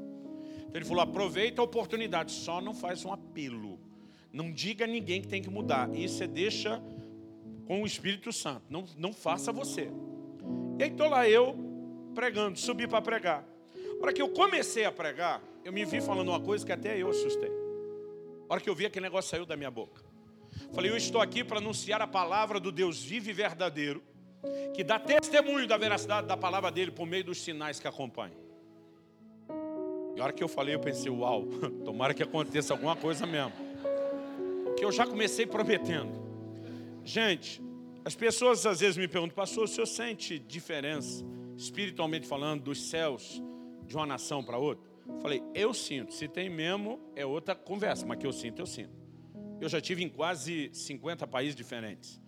Então 0.58 0.72
ele 0.74 0.86
falou: 0.86 1.04
aproveita 1.04 1.62
a 1.62 1.63
oportunidade, 1.63 2.32
só 2.32 2.60
não 2.60 2.74
faz 2.74 3.06
um 3.06 3.13
apelo. 3.13 3.80
Não 4.34 4.52
diga 4.52 4.86
a 4.86 4.88
ninguém 4.88 5.22
que 5.22 5.28
tem 5.28 5.39
que 5.39 5.52
mudar. 5.52 5.94
Isso 5.94 6.18
você 6.18 6.28
deixa 6.28 6.82
com 7.65 7.84
o 7.84 7.86
Espírito 7.86 8.34
Santo. 8.34 8.63
Não, 8.68 8.86
não 8.98 9.13
faça 9.13 9.52
você. 9.52 9.92
E 10.80 10.84
aí 10.84 10.89
estou 10.89 11.10
lá 11.10 11.30
eu 11.30 11.56
pregando, 12.15 12.58
subi 12.58 12.88
para 12.88 13.02
pregar. 13.04 13.46
A 14.00 14.04
hora 14.04 14.13
que 14.13 14.22
eu 14.22 14.30
comecei 14.30 14.86
a 14.86 14.92
pregar, 14.92 15.44
eu 15.63 15.72
me 15.72 15.86
vi 15.86 16.02
falando 16.02 16.30
uma 16.30 16.39
coisa 16.39 16.65
que 16.65 16.72
até 16.72 17.00
eu 17.00 17.10
assustei. 17.10 17.52
A 18.48 18.54
hora 18.54 18.62
que 18.62 18.70
eu 18.70 18.74
vi 18.74 18.88
aquele 18.88 19.04
negócio 19.04 19.30
saiu 19.30 19.46
da 19.46 19.56
minha 19.56 19.70
boca. 19.70 20.09
Falei, 20.73 20.91
eu 20.91 20.97
estou 20.97 21.21
aqui 21.21 21.43
para 21.43 21.57
anunciar 21.57 22.01
a 22.01 22.07
palavra 22.07 22.59
do 22.59 22.71
Deus 22.71 23.03
vivo 23.03 23.29
e 23.29 23.33
verdadeiro, 23.33 24.03
que 24.73 24.83
dá 24.83 24.99
testemunho 24.99 25.67
da 25.67 25.77
veracidade 25.77 26.27
da 26.27 26.38
palavra 26.38 26.71
dele 26.71 26.91
por 26.91 27.05
meio 27.05 27.23
dos 27.23 27.41
sinais 27.41 27.79
que 27.79 27.88
acompanham. 27.88 28.38
E 30.15 30.21
a 30.21 30.23
hora 30.23 30.33
que 30.33 30.43
eu 30.43 30.47
falei, 30.47 30.75
eu 30.75 30.79
pensei, 30.79 31.09
uau, 31.09 31.45
tomara 31.85 32.13
que 32.13 32.23
aconteça 32.23 32.73
alguma 32.73 32.95
coisa 32.95 33.25
mesmo. 33.25 33.53
Que 34.77 34.83
eu 34.83 34.91
já 34.91 35.05
comecei 35.07 35.45
prometendo. 35.45 36.12
Gente, 37.03 37.62
as 38.03 38.15
pessoas 38.15 38.65
às 38.65 38.79
vezes 38.79 38.97
me 38.97 39.07
perguntam, 39.07 39.35
pastor, 39.35 39.63
o 39.63 39.67
senhor 39.67 39.85
sente 39.85 40.39
diferença, 40.39 41.23
espiritualmente 41.57 42.27
falando, 42.27 42.63
dos 42.63 42.89
céus 42.89 43.41
de 43.85 43.95
uma 43.95 44.05
nação 44.05 44.43
para 44.43 44.57
outra? 44.57 44.89
Falei, 45.21 45.43
eu 45.53 45.73
sinto. 45.73 46.13
Se 46.13 46.27
tem 46.27 46.49
mesmo, 46.49 46.99
é 47.15 47.25
outra 47.25 47.55
conversa, 47.55 48.05
mas 48.05 48.19
que 48.19 48.27
eu 48.27 48.31
sinto, 48.31 48.62
eu 48.62 48.65
sinto. 48.65 48.91
Eu 49.62 49.67
já 49.67 49.82
tive 49.82 50.04
em 50.04 50.10
quase 50.10 50.69
50 50.74 51.28
países 51.28 51.56
diferentes. 51.56 52.19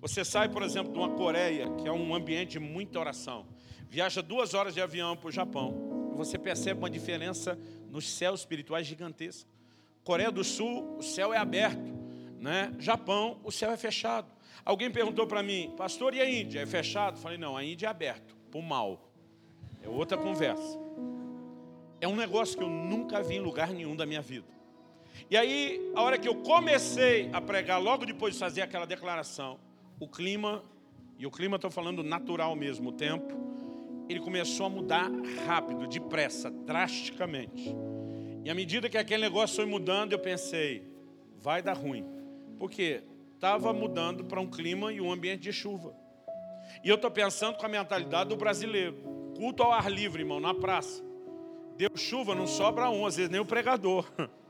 Você 0.00 0.24
sai, 0.24 0.48
por 0.48 0.62
exemplo, 0.62 0.92
de 0.92 0.98
uma 0.98 1.10
Coreia, 1.10 1.70
que 1.76 1.88
é 1.88 1.92
um 1.92 2.14
ambiente 2.14 2.52
de 2.52 2.58
muita 2.58 2.98
oração. 2.98 3.46
Viaja 3.88 4.20
duas 4.20 4.52
horas 4.52 4.74
de 4.74 4.80
avião 4.80 5.16
para 5.16 5.28
o 5.28 5.32
Japão. 5.32 6.10
E 6.12 6.16
você 6.16 6.36
percebe 6.36 6.78
uma 6.78 6.90
diferença 6.90 7.58
nos 7.90 8.08
céus 8.08 8.40
espirituais 8.40 8.86
gigantesca. 8.86 9.48
Coreia 10.02 10.30
do 10.30 10.44
Sul, 10.44 10.96
o 10.98 11.02
céu 11.02 11.32
é 11.32 11.38
aberto. 11.38 11.94
Né? 12.40 12.74
Japão, 12.78 13.40
o 13.44 13.50
céu 13.50 13.70
é 13.70 13.76
fechado. 13.76 14.26
Alguém 14.64 14.90
perguntou 14.90 15.26
para 15.26 15.42
mim, 15.42 15.72
pastor, 15.76 16.14
e 16.14 16.20
a 16.20 16.28
Índia? 16.28 16.60
É 16.60 16.66
fechado? 16.66 17.18
falei, 17.18 17.38
não, 17.38 17.56
a 17.56 17.64
Índia 17.64 17.86
é 17.86 17.90
aberto, 17.90 18.36
o 18.52 18.60
mal. 18.60 19.10
É 19.82 19.88
outra 19.88 20.18
conversa. 20.18 20.78
É 22.00 22.08
um 22.08 22.16
negócio 22.16 22.58
que 22.58 22.64
eu 22.64 22.68
nunca 22.68 23.22
vi 23.22 23.36
em 23.36 23.40
lugar 23.40 23.70
nenhum 23.70 23.94
da 23.94 24.04
minha 24.04 24.20
vida. 24.20 24.48
E 25.30 25.36
aí, 25.36 25.90
a 25.94 26.02
hora 26.02 26.18
que 26.18 26.28
eu 26.28 26.36
comecei 26.36 27.30
a 27.32 27.40
pregar, 27.40 27.80
logo 27.80 28.04
depois 28.04 28.34
de 28.34 28.40
fazer 28.40 28.60
aquela 28.60 28.84
declaração, 28.84 29.58
o 29.98 30.06
clima, 30.06 30.62
e 31.18 31.26
o 31.26 31.30
clima 31.30 31.56
estou 31.56 31.70
falando 31.70 32.02
natural 32.02 32.54
mesmo, 32.54 32.90
o 32.90 32.92
tempo, 32.92 33.32
ele 34.08 34.20
começou 34.20 34.66
a 34.66 34.68
mudar 34.68 35.10
rápido, 35.46 35.86
depressa, 35.86 36.50
drasticamente. 36.50 37.74
E 38.44 38.50
à 38.50 38.54
medida 38.54 38.90
que 38.90 38.98
aquele 38.98 39.22
negócio 39.22 39.56
foi 39.56 39.64
mudando, 39.64 40.12
eu 40.12 40.18
pensei, 40.18 40.86
vai 41.40 41.62
dar 41.62 41.72
ruim. 41.72 42.04
Porque 42.58 43.02
estava 43.34 43.72
mudando 43.72 44.24
para 44.24 44.40
um 44.40 44.46
clima 44.46 44.92
e 44.92 45.00
um 45.00 45.10
ambiente 45.10 45.40
de 45.40 45.52
chuva. 45.52 45.94
E 46.82 46.88
eu 46.88 46.96
estou 46.96 47.10
pensando 47.10 47.56
com 47.56 47.64
a 47.64 47.68
mentalidade 47.68 48.28
do 48.28 48.36
brasileiro. 48.36 48.96
Culto 49.36 49.62
ao 49.62 49.72
ar 49.72 49.90
livre, 49.90 50.22
irmão, 50.22 50.38
na 50.38 50.52
praça. 50.52 51.02
Deu 51.76 51.90
chuva, 51.96 52.34
não 52.34 52.46
sobra 52.46 52.90
um, 52.90 53.06
às 53.06 53.16
vezes 53.16 53.30
nem 53.30 53.40
o 53.40 53.46
pregador. 53.46 54.06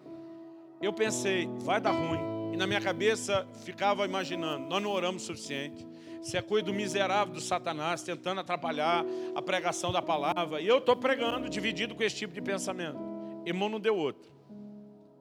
eu 0.85 0.93
pensei, 0.93 1.49
vai 1.61 1.81
dar 1.81 1.93
ruim. 1.93 2.53
E 2.53 2.57
na 2.57 2.67
minha 2.67 2.81
cabeça 2.81 3.47
ficava 3.65 4.05
imaginando, 4.05 4.69
nós 4.69 4.83
não 4.83 4.91
oramos 4.91 5.25
o 5.25 5.27
suficiente. 5.27 5.87
Isso 6.23 6.37
é 6.37 6.41
coisa 6.41 6.67
do 6.67 6.73
miserável 6.73 7.35
do 7.35 7.41
Satanás 7.41 8.03
tentando 8.03 8.41
atrapalhar 8.41 9.05
a 9.35 9.43
pregação 9.43 9.93
da 9.93 10.01
palavra. 10.01 10.61
E 10.61 10.67
eu 10.67 10.79
estou 10.79 10.97
pregando 10.97 11.51
dividido 11.51 11.95
com 11.95 12.03
esse 12.03 12.17
tipo 12.17 12.33
de 12.33 12.41
pensamento. 12.41 12.99
Irmão, 13.45 13.69
não 13.69 13.79
deu 13.79 13.95
outro. 13.97 14.33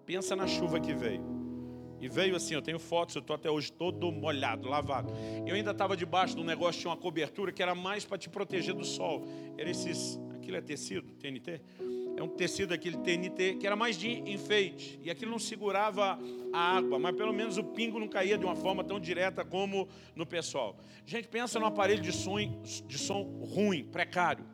Pensa 0.05 0.35
na 0.35 0.47
chuva 0.47 0.79
que 0.79 0.93
veio. 0.93 1.21
E 1.99 2.07
veio 2.07 2.35
assim, 2.35 2.53
eu 2.53 2.61
tenho 2.61 2.79
fotos, 2.79 3.15
eu 3.15 3.21
estou 3.21 3.33
até 3.35 3.49
hoje 3.49 3.71
todo 3.71 4.11
molhado, 4.11 4.67
lavado. 4.67 5.11
Eu 5.45 5.55
ainda 5.55 5.71
estava 5.71 5.95
debaixo 5.95 6.35
de 6.35 6.41
um 6.41 6.43
negócio, 6.43 6.81
tinha 6.81 6.91
uma 6.91 6.97
cobertura 6.97 7.51
que 7.51 7.63
era 7.63 7.73
mais 7.73 8.05
para 8.05 8.17
te 8.17 8.29
proteger 8.29 8.73
do 8.73 8.83
sol. 8.83 9.23
Era 9.57 9.69
esses, 9.69 10.19
aquilo 10.35 10.57
é 10.57 10.61
tecido, 10.61 11.13
TNT? 11.15 11.61
É 12.15 12.21
um 12.21 12.27
tecido 12.27 12.73
aquele 12.73 12.97
TNT 12.97 13.55
que 13.55 13.65
era 13.65 13.75
mais 13.75 13.97
de 13.97 14.09
enfeite. 14.31 14.99
E 15.03 15.09
aquilo 15.09 15.31
não 15.31 15.39
segurava 15.39 16.19
a 16.51 16.77
água, 16.77 16.99
mas 16.99 17.15
pelo 17.15 17.33
menos 17.33 17.57
o 17.57 17.63
pingo 17.63 17.99
não 17.99 18.07
caía 18.07 18.37
de 18.37 18.45
uma 18.45 18.55
forma 18.55 18.83
tão 18.83 18.99
direta 18.99 19.43
como 19.43 19.87
no 20.15 20.25
pessoal. 20.25 20.77
Gente, 21.05 21.27
pensa 21.27 21.59
num 21.59 21.65
aparelho 21.65 22.01
de 22.01 22.11
som, 22.11 22.37
de 22.85 22.97
som 22.97 23.23
ruim, 23.41 23.83
precário. 23.83 24.45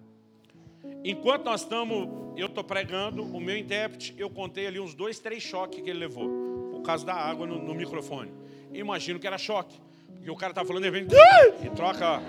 Enquanto 1.03 1.45
nós 1.45 1.61
estamos, 1.61 2.07
eu 2.37 2.47
estou 2.47 2.63
pregando, 2.63 3.23
o 3.23 3.39
meu 3.39 3.57
intérprete, 3.57 4.15
eu 4.17 4.29
contei 4.29 4.67
ali 4.67 4.79
uns 4.79 4.93
dois, 4.93 5.19
três 5.19 5.43
choques 5.43 5.81
que 5.81 5.89
ele 5.89 5.99
levou, 5.99 6.29
por 6.71 6.81
causa 6.81 7.05
da 7.05 7.13
água 7.13 7.45
no, 7.45 7.61
no 7.61 7.75
microfone. 7.75 8.31
Imagino 8.73 9.19
que 9.19 9.27
era 9.27 9.37
choque, 9.37 9.79
porque 10.13 10.31
o 10.31 10.35
cara 10.35 10.51
está 10.51 10.63
falando, 10.63 10.85
ele 10.85 11.03
vem 11.03 11.07
e 11.65 11.69
troca, 11.71 12.21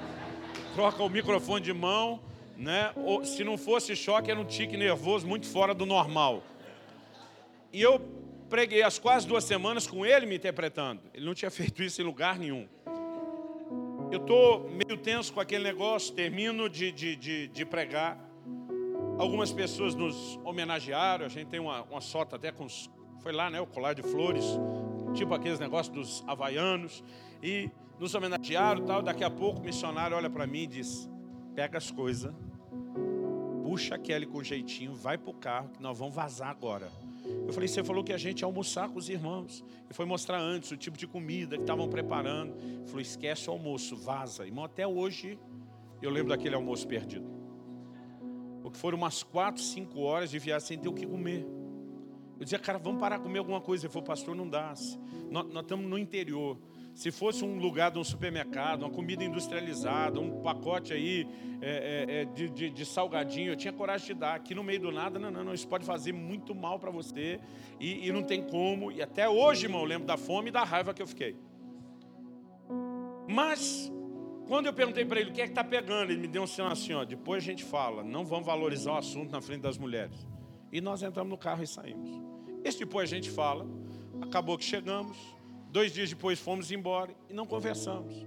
troca 0.75 1.03
o 1.03 1.09
microfone 1.09 1.65
de 1.65 1.73
mão 1.73 2.21
né? 2.61 2.93
Se 3.25 3.43
não 3.43 3.57
fosse 3.57 3.97
choque, 3.97 4.31
era 4.31 4.39
um 4.39 4.45
tique 4.45 4.77
nervoso 4.77 5.27
muito 5.27 5.47
fora 5.47 5.73
do 5.73 5.87
normal. 5.87 6.43
E 7.73 7.81
eu 7.81 7.99
preguei 8.51 8.83
as 8.83 8.99
quase 8.99 9.27
duas 9.27 9.45
semanas 9.45 9.87
com 9.87 10.05
ele 10.05 10.27
me 10.27 10.37
interpretando. 10.37 11.01
Ele 11.15 11.25
não 11.25 11.35
tinha 11.35 11.51
feito 11.51 11.83
isso 11.83 12.03
em 12.03 12.05
lugar 12.05 12.39
nenhum. 12.39 12.69
Eu 14.13 14.19
estou 14.21 14.69
meio 14.69 14.99
tenso 15.01 15.33
com 15.33 15.41
aquele 15.41 15.65
negócio, 15.65 16.15
termino 16.15 16.69
de, 16.69 16.93
de, 16.93 17.17
de, 17.17 17.49
de, 17.49 17.65
pregar. 17.65 18.19
Algumas 19.19 19.53
pessoas 19.53 19.95
nos 19.95 20.39
homenagearam, 20.45 21.25
a 21.25 21.29
gente 21.29 21.47
tem 21.47 21.61
uma, 21.61 21.83
uma 21.85 22.01
sota 22.01 22.37
até 22.37 22.53
com. 22.53 22.67
Foi 23.23 23.33
lá, 23.33 23.49
né? 23.49 23.61
O 23.61 23.67
colar 23.67 23.95
de 23.95 24.03
flores, 24.03 24.45
tipo 25.15 25.33
aqueles 25.33 25.59
negócios 25.59 25.95
dos 25.95 26.25
havaianos. 26.27 27.03
E 27.43 27.71
nos 27.99 28.15
homenagearam 28.15 28.85
tal. 28.85 29.01
Daqui 29.01 29.25
a 29.25 29.31
pouco 29.31 29.61
o 29.61 29.65
missionário 29.65 30.15
olha 30.15 30.29
para 30.29 30.47
mim 30.47 30.63
e 30.63 30.67
diz: 30.67 31.09
pega 31.55 31.79
as 31.79 31.91
coisas 31.91 32.35
puxa 33.71 33.95
a 33.95 33.99
Kelly 33.99 34.27
com 34.27 34.43
jeitinho, 34.43 34.93
vai 34.93 35.17
pro 35.17 35.33
carro, 35.33 35.69
que 35.69 35.81
nós 35.81 35.97
vamos 35.97 36.13
vazar 36.13 36.49
agora. 36.49 36.91
Eu 37.47 37.53
falei, 37.53 37.69
você 37.69 37.85
falou 37.85 38.03
que 38.03 38.13
a 38.13 38.19
gente 38.19 38.41
ia 38.41 38.47
almoçar 38.47 38.89
com 38.89 38.99
os 38.99 39.09
irmãos. 39.09 39.65
E 39.89 39.95
foi 39.95 40.05
mostrar 40.05 40.41
antes 40.41 40.73
o 40.73 40.77
tipo 40.77 40.99
de 40.99 41.07
comida 41.07 41.55
que 41.55 41.63
estavam 41.63 41.89
preparando. 41.89 42.53
Ele 42.61 42.87
falou, 42.87 43.01
esquece 43.01 43.49
o 43.49 43.53
almoço, 43.53 43.95
vaza. 43.95 44.45
Irmão, 44.45 44.65
até 44.65 44.85
hoje 44.85 45.39
eu 46.03 46.11
lembro 46.11 46.31
daquele 46.31 46.57
almoço 46.57 46.85
perdido. 46.89 47.31
Porque 48.61 48.77
foram 48.77 48.99
umas 48.99 49.23
quatro, 49.23 49.63
cinco 49.63 50.01
horas 50.01 50.33
de 50.33 50.41
viagem 50.41 50.67
sem 50.67 50.79
ter 50.79 50.89
o 50.89 50.93
que 50.93 51.07
comer. 51.07 51.47
Eu 52.41 52.45
dizia, 52.45 52.59
cara, 52.59 52.77
vamos 52.77 52.99
parar 52.99 53.21
comer 53.21 53.39
alguma 53.39 53.61
coisa. 53.61 53.87
Ele 53.87 53.93
falou, 53.93 54.05
pastor, 54.05 54.35
não 54.35 54.49
dá. 54.49 54.75
Nós, 55.31 55.47
nós 55.47 55.63
estamos 55.63 55.89
no 55.89 55.97
interior. 55.97 56.59
Se 57.01 57.11
fosse 57.11 57.43
um 57.43 57.59
lugar 57.59 57.91
de 57.91 57.99
um 57.99 58.05
supermercado, 58.05 58.83
uma 58.83 58.91
comida 58.91 59.25
industrializada, 59.25 60.21
um 60.21 60.43
pacote 60.43 60.93
aí 60.93 61.27
é, 61.63 62.05
é, 62.11 62.21
é, 62.21 62.25
de, 62.27 62.51
de, 62.51 62.69
de, 62.69 62.85
salgadinho, 62.85 63.53
eu 63.53 63.57
tinha 63.57 63.73
coragem 63.73 64.09
de 64.09 64.21
dar. 64.21 64.35
Aqui 64.35 64.55
no 64.55 64.63
meio 64.63 64.81
do 64.81 64.93
nada, 64.93 65.19
não, 65.19 65.31
não, 65.31 65.43
não 65.43 65.55
isso 65.55 65.67
pode 65.67 65.87
fazer 65.87 66.13
muito 66.13 66.55
mal 66.55 66.79
para 66.79 66.91
você 66.91 67.41
e, 67.81 68.07
e, 68.07 68.13
não 68.13 68.23
tem 68.23 68.43
como. 68.43 68.93
E 68.93 69.01
até 69.01 69.27
hoje, 69.27 69.65
irmão, 69.65 69.81
eu 69.81 69.87
lembro 69.87 70.07
da 70.07 70.19
fome 70.19 70.51
e 70.51 70.53
da 70.53 70.63
raiva 70.63 70.93
que 70.93 71.01
eu 71.01 71.07
fiquei. 71.07 71.39
Mas, 73.27 73.91
quando 74.47 74.67
eu 74.67 74.73
perguntei 74.75 75.07
para 75.07 75.21
ele 75.21 75.31
o 75.31 75.33
que 75.33 75.41
é 75.41 75.45
que 75.45 75.53
está 75.53 75.65
pegando, 75.65 76.13
ele 76.13 76.21
me 76.21 76.29
deu 76.29 76.43
um 76.43 76.47
sinal 76.47 76.73
assim, 76.73 76.93
ó, 76.93 77.03
depois 77.03 77.43
a 77.43 77.47
gente 77.47 77.65
fala, 77.65 78.05
não 78.05 78.27
vamos 78.27 78.45
valorizar 78.45 78.93
o 78.93 78.97
assunto 78.99 79.33
na 79.33 79.41
frente 79.41 79.63
das 79.63 79.79
mulheres. 79.79 80.29
E 80.71 80.83
nós 80.83 81.03
entramos 81.03 81.31
no 81.31 81.39
carro 81.39 81.63
e 81.63 81.67
saímos. 81.67 82.11
Esse 82.63 82.81
depois 82.81 83.11
a 83.11 83.15
gente 83.17 83.31
fala, 83.31 83.67
acabou 84.21 84.59
que 84.59 84.65
chegamos, 84.67 85.17
Dois 85.71 85.93
dias 85.93 86.11
depois 86.11 86.39
fomos 86.39 86.71
embora 86.71 87.15
e 87.29 87.33
não 87.33 87.47
conversamos. 87.47 88.27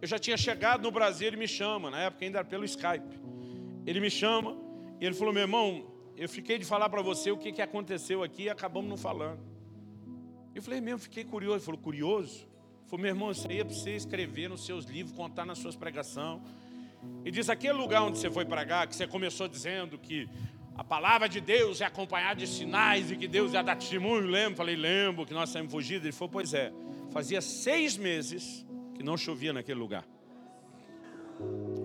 Eu 0.00 0.06
já 0.06 0.18
tinha 0.18 0.36
chegado 0.36 0.82
no 0.82 0.90
Brasil, 0.90 1.26
ele 1.26 1.36
me 1.36 1.48
chama, 1.48 1.90
na 1.90 2.00
época 2.00 2.24
ainda 2.24 2.38
era 2.38 2.46
pelo 2.46 2.64
Skype. 2.64 3.20
Ele 3.86 4.00
me 4.00 4.10
chama 4.10 4.56
e 5.00 5.06
ele 5.06 5.14
falou: 5.14 5.32
meu 5.32 5.42
irmão, 5.42 5.86
eu 6.16 6.28
fiquei 6.28 6.58
de 6.58 6.64
falar 6.64 6.88
para 6.88 7.02
você 7.02 7.30
o 7.30 7.36
que, 7.36 7.52
que 7.52 7.60
aconteceu 7.60 8.22
aqui 8.22 8.44
e 8.44 8.50
acabamos 8.50 8.88
não 8.88 8.96
falando. 8.96 9.40
Eu 10.54 10.62
falei, 10.62 10.80
mesmo, 10.80 11.00
fiquei 11.00 11.24
curioso. 11.24 11.56
Ele 11.56 11.64
falou, 11.64 11.80
curioso? 11.80 12.42
Ele 12.42 12.88
falou, 12.88 13.02
meu 13.02 13.10
irmão, 13.10 13.30
isso 13.32 13.48
aí 13.48 13.58
é 13.58 13.64
para 13.64 13.74
você 13.74 13.96
escrever 13.96 14.48
nos 14.48 14.64
seus 14.64 14.84
livros, 14.84 15.16
contar 15.16 15.44
nas 15.44 15.58
suas 15.58 15.74
pregações. 15.74 16.40
E 17.24 17.30
diz, 17.30 17.48
aquele 17.50 17.72
lugar 17.72 18.02
onde 18.02 18.18
você 18.18 18.30
foi 18.30 18.44
pregar, 18.44 18.86
que 18.86 18.94
você 18.94 19.06
começou 19.06 19.48
dizendo 19.48 19.98
que 19.98 20.28
a 20.76 20.84
palavra 20.84 21.28
de 21.28 21.40
Deus 21.40 21.80
é 21.80 21.84
acompanhada 21.84 22.36
de 22.36 22.46
sinais 22.46 23.10
e 23.10 23.16
que 23.16 23.26
Deus 23.26 23.52
ia 23.52 23.62
dar 23.62 23.76
testemunho. 23.76 24.28
Lembro? 24.28 24.56
Falei, 24.56 24.76
lembro 24.76 25.26
que 25.26 25.34
nós 25.34 25.50
saímos 25.50 25.72
fugidos. 25.72 26.04
Ele 26.04 26.12
falou, 26.12 26.30
pois 26.30 26.54
é. 26.54 26.72
Fazia 27.14 27.40
seis 27.40 27.96
meses 27.96 28.66
que 28.92 29.02
não 29.04 29.16
chovia 29.16 29.52
naquele 29.52 29.78
lugar. 29.78 30.04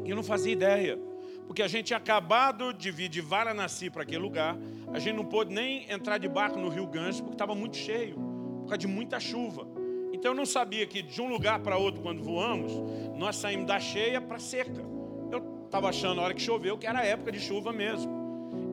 E 0.03 0.09
eu 0.09 0.15
não 0.15 0.23
fazia 0.23 0.51
ideia. 0.51 0.97
Porque 1.45 1.61
a 1.61 1.67
gente 1.67 1.85
tinha 1.85 1.97
acabado 1.97 2.73
de 2.73 2.89
vir 2.89 3.09
de 3.09 3.21
Varanasi 3.21 3.91
para 3.91 4.01
aquele 4.01 4.23
lugar. 4.23 4.57
A 4.91 4.97
gente 4.97 5.15
não 5.15 5.23
pôde 5.23 5.53
nem 5.53 5.87
entrar 5.87 6.17
de 6.17 6.27
barco 6.27 6.57
no 6.57 6.67
Rio 6.67 6.87
Ganges 6.87 7.21
porque 7.21 7.35
estava 7.35 7.53
muito 7.53 7.77
cheio. 7.77 8.15
Por 8.15 8.69
causa 8.69 8.79
de 8.79 8.87
muita 8.87 9.19
chuva. 9.19 9.67
Então 10.11 10.31
eu 10.31 10.35
não 10.35 10.47
sabia 10.47 10.87
que 10.87 11.03
de 11.03 11.21
um 11.21 11.29
lugar 11.29 11.59
para 11.59 11.77
outro, 11.77 12.01
quando 12.01 12.23
voamos, 12.23 12.71
nós 13.15 13.35
saímos 13.35 13.67
da 13.67 13.79
cheia 13.79 14.19
para 14.19 14.39
seca. 14.39 14.83
Eu 15.31 15.65
estava 15.65 15.89
achando 15.89 16.15
na 16.15 16.23
hora 16.23 16.33
que 16.33 16.41
choveu 16.41 16.75
que 16.75 16.87
era 16.87 17.05
época 17.05 17.31
de 17.31 17.39
chuva 17.39 17.71
mesmo. 17.71 18.11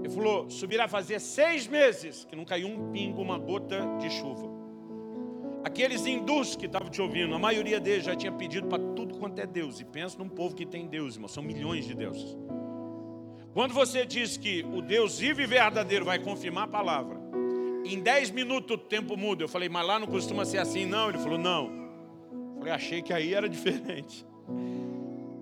Ele 0.02 0.08
falou: 0.08 0.48
subirá 0.48 0.88
fazer 0.88 1.20
seis 1.20 1.66
meses 1.66 2.24
que 2.24 2.34
não 2.34 2.46
caiu 2.46 2.66
um 2.66 2.90
pingo, 2.92 3.20
uma 3.20 3.38
gota 3.38 3.78
de 4.00 4.08
chuva. 4.08 4.55
Aqueles 5.66 6.06
hindus 6.06 6.54
que 6.54 6.66
estavam 6.66 6.88
te 6.88 7.02
ouvindo, 7.02 7.34
a 7.34 7.40
maioria 7.40 7.80
deles 7.80 8.04
já 8.04 8.14
tinha 8.14 8.30
pedido 8.30 8.68
para 8.68 8.80
tudo 8.94 9.18
quanto 9.18 9.40
é 9.40 9.46
Deus. 9.48 9.80
E 9.80 9.84
pensa 9.84 10.16
num 10.16 10.28
povo 10.28 10.54
que 10.54 10.64
tem 10.64 10.86
Deus, 10.86 11.14
irmão, 11.14 11.28
são 11.28 11.42
milhões 11.42 11.84
de 11.84 11.92
deuses. 11.92 12.36
Quando 13.52 13.74
você 13.74 14.06
diz 14.06 14.36
que 14.36 14.64
o 14.72 14.80
Deus 14.80 15.18
vivo 15.18 15.40
e 15.40 15.46
verdadeiro 15.46 16.04
vai 16.04 16.20
confirmar 16.20 16.66
a 16.66 16.68
palavra, 16.68 17.18
em 17.84 18.00
dez 18.00 18.30
minutos 18.30 18.76
o 18.76 18.78
tempo 18.78 19.16
muda. 19.16 19.42
Eu 19.42 19.48
falei, 19.48 19.68
mas 19.68 19.84
lá 19.84 19.98
não 19.98 20.06
costuma 20.06 20.44
ser 20.44 20.58
assim, 20.58 20.86
não. 20.86 21.08
Ele 21.08 21.18
falou, 21.18 21.36
não. 21.36 21.64
Eu 22.52 22.58
falei, 22.58 22.72
achei 22.72 23.02
que 23.02 23.12
aí 23.12 23.34
era 23.34 23.48
diferente. 23.48 24.24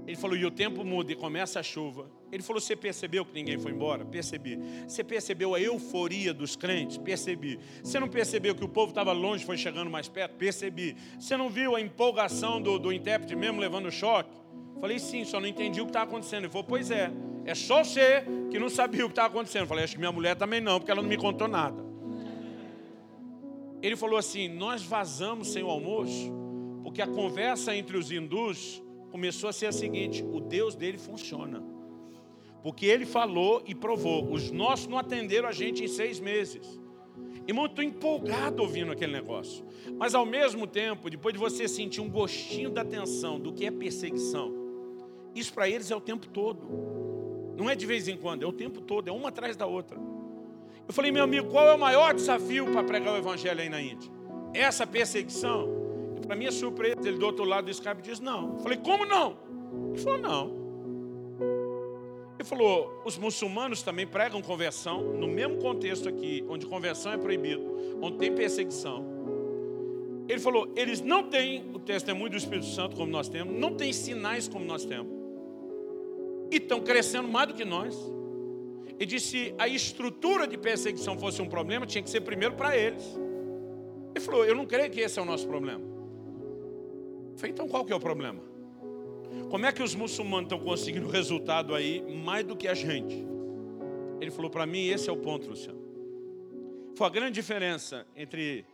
Ele 0.07 0.17
falou, 0.17 0.39
e 0.39 0.47
o 0.47 0.51
tempo 0.51 0.83
muda 0.87 1.13
e 1.13 1.15
começa 1.15 1.61
a 1.61 1.63
chuva. 1.63 2.11
Ele 2.35 2.43
falou, 2.43 2.61
você 2.61 2.75
percebeu 2.75 3.25
que 3.25 3.33
ninguém 3.33 3.57
foi 3.61 3.71
embora? 3.71 4.05
Percebi. 4.05 4.59
Você 4.89 5.05
percebeu 5.05 5.55
a 5.55 5.61
euforia 5.61 6.35
dos 6.35 6.57
crentes? 6.57 6.99
Percebi. 6.99 7.61
Você 7.81 8.01
não 8.01 8.09
percebeu 8.09 8.57
que 8.57 8.65
o 8.65 8.69
povo 8.69 8.91
estava 8.91 9.13
longe, 9.13 9.45
foi 9.45 9.57
chegando 9.57 9.89
mais 9.89 10.09
perto? 10.09 10.35
Percebi. 10.35 10.97
Você 11.17 11.37
não 11.37 11.49
viu 11.49 11.77
a 11.77 11.81
empolgação 11.81 12.61
do, 12.61 12.77
do 12.77 12.93
intérprete 12.93 13.37
mesmo 13.37 13.61
levando 13.61 13.89
choque? 13.89 14.37
Falei, 14.81 14.99
sim, 14.99 15.25
só 15.25 15.39
não 15.39 15.47
entendi 15.47 15.81
o 15.81 15.85
que 15.85 15.91
estava 15.91 16.07
acontecendo. 16.07 16.43
Ele 16.43 16.51
falou, 16.51 16.65
pois 16.65 16.91
é, 16.91 17.09
é 17.45 17.55
só 17.55 17.85
você 17.85 18.25
que 18.51 18.59
não 18.59 18.69
sabia 18.69 19.05
o 19.05 19.09
que 19.09 19.13
estava 19.13 19.29
acontecendo. 19.29 19.69
Falei, 19.69 19.85
acho 19.85 19.93
que 19.93 20.01
minha 20.01 20.11
mulher 20.11 20.35
também 20.35 20.61
não, 20.61 20.81
porque 20.81 20.91
ela 20.91 21.03
não 21.03 21.09
me 21.09 21.17
contou 21.17 21.47
nada. 21.47 21.85
Ele 23.81 23.95
falou 23.95 24.19
assim, 24.19 24.49
nós 24.49 24.83
vazamos 24.83 25.53
sem 25.53 25.63
o 25.63 25.69
almoço, 25.69 26.33
porque 26.83 27.01
a 27.01 27.07
conversa 27.07 27.77
entre 27.77 27.97
os 27.97 28.11
hindus 28.11 28.83
começou 29.13 29.49
a 29.49 29.53
ser 29.53 29.67
a 29.67 29.73
seguinte: 29.73 30.25
o 30.25 30.41
Deus 30.41 30.75
dele 30.75 30.99
funciona. 30.99 31.74
Porque 32.65 32.87
ele 32.87 33.05
falou 33.05 33.63
e 33.67 33.75
provou. 33.75 34.33
Os 34.33 34.51
nossos 34.51 34.87
não 34.87 34.97
atenderam 34.97 35.47
a 35.47 35.53
gente 35.53 35.85
em 35.85 35.87
seis 35.87 36.19
meses. 36.19 36.81
E 37.47 37.53
muito 37.53 37.83
empolgado 37.83 38.63
ouvindo 38.63 38.91
aquele 38.91 39.13
negócio. 39.13 39.63
Mas 39.99 40.15
ao 40.15 40.25
mesmo 40.25 40.67
tempo, 40.67 41.11
depois 41.11 41.35
de 41.35 41.39
você 41.39 41.69
sentir 41.69 42.01
um 42.01 42.09
gostinho 42.09 42.71
da 42.71 42.83
tensão 42.83 43.39
do 43.39 43.53
que 43.53 43.67
é 43.67 43.71
perseguição, 43.71 44.51
isso 45.35 45.53
para 45.53 45.69
eles 45.69 45.91
é 45.91 45.95
o 45.95 46.01
tempo 46.01 46.27
todo. 46.27 47.55
Não 47.55 47.69
é 47.69 47.77
de 47.77 47.85
vez 47.85 48.09
em 48.09 48.17
quando, 48.17 48.45
é 48.45 48.47
o 48.47 48.53
tempo 48.53 48.81
todo, 48.81 49.09
é 49.09 49.13
uma 49.13 49.29
atrás 49.29 49.59
da 49.59 49.67
outra. 49.67 49.99
Eu 50.89 50.95
falei, 50.95 51.13
meu 51.13 51.23
amigo, 51.23 51.51
qual 51.51 51.69
é 51.69 51.75
o 51.75 51.79
maior 51.79 52.15
desafio 52.15 52.73
para 52.73 52.83
pregar 52.83 53.13
o 53.13 53.19
evangelho 53.19 53.61
aí 53.61 53.69
na 53.69 53.83
Índia? 53.83 54.11
Essa 54.55 54.87
perseguição? 54.87 55.69
Para 56.27 56.35
minha 56.35 56.51
surpresa, 56.51 56.97
ele 57.07 57.19
do 57.19 57.27
outro 57.27 57.45
lado 57.45 57.67
do 57.67 57.71
Skype 57.71 58.01
disse: 58.01 58.23
Não. 58.23 58.55
Eu 58.55 58.61
falei: 58.61 58.79
Como 58.79 59.05
não? 59.05 59.37
Ele 59.91 59.99
falou: 59.99 60.19
Não. 60.19 60.64
Ele 62.45 62.51
falou: 62.51 63.01
Os 63.07 63.17
muçulmanos 63.17 63.83
também 63.83 64.07
pregam 64.07 64.43
conversão, 64.43 65.15
no 65.15 65.27
mesmo 65.27 65.57
contexto 65.57 66.07
aqui, 66.07 66.45
onde 66.47 66.67
conversão 66.67 67.11
é 67.13 67.17
proibido, 67.17 67.75
onde 68.03 68.19
tem 68.19 68.35
perseguição. 68.35 69.03
Ele 70.29 70.39
falou: 70.39 70.71
Eles 70.77 71.01
não 71.01 71.23
têm 71.23 71.65
o 71.73 71.79
testemunho 71.79 72.29
do 72.29 72.37
Espírito 72.37 72.67
Santo 72.67 72.97
como 72.97 73.11
nós 73.11 73.31
temos, 73.31 73.59
não 73.59 73.75
têm 73.75 73.95
sinais 73.95 74.47
como 74.47 74.63
nós 74.63 74.85
temos, 74.85 75.11
e 76.53 76.57
estão 76.57 76.83
crescendo 76.83 77.29
mais 77.29 77.49
do 77.49 77.55
que 77.55 77.65
nós. 77.65 77.97
Ele 78.99 79.07
disse: 79.07 79.27
se 79.29 79.55
a 79.57 79.67
estrutura 79.67 80.47
de 80.47 80.59
perseguição 80.59 81.19
fosse 81.19 81.41
um 81.41 81.49
problema, 81.49 81.87
tinha 81.87 82.03
que 82.03 82.11
ser 82.11 82.21
primeiro 82.21 82.57
para 82.57 82.77
eles. 82.77 83.03
Ele 84.15 84.23
falou: 84.23 84.45
Eu 84.45 84.55
não 84.55 84.67
creio 84.67 84.91
que 84.91 85.01
esse 85.01 85.19
é 85.19 85.23
o 85.23 85.25
nosso 85.25 85.49
problema. 85.49 85.83
Falei, 87.37 87.53
então 87.53 87.67
qual 87.67 87.87
que 87.87 87.93
é 87.93 87.97
o 87.97 88.01
problema? 88.01 88.54
Como 89.51 89.67
é 89.67 89.73
que 89.73 89.83
os 89.83 89.95
muçulmanos 89.95 90.47
estão 90.47 90.59
conseguindo 90.59 91.09
resultado 91.09 91.75
aí 91.75 92.03
mais 92.03 92.45
do 92.45 92.57
que 92.57 92.67
a 92.67 92.75
gente? 92.75 93.25
Ele 94.21 94.31
falou 94.31 94.51
para 94.51 94.67
mim, 94.67 94.87
esse 94.87 95.09
é 95.09 95.13
o 95.13 95.17
ponto, 95.17 95.49
Luciano. 95.49 95.83
Foi 96.97 97.07
a 97.07 97.11
grande 97.11 97.35
diferença 97.35 98.07
entre 98.17 98.65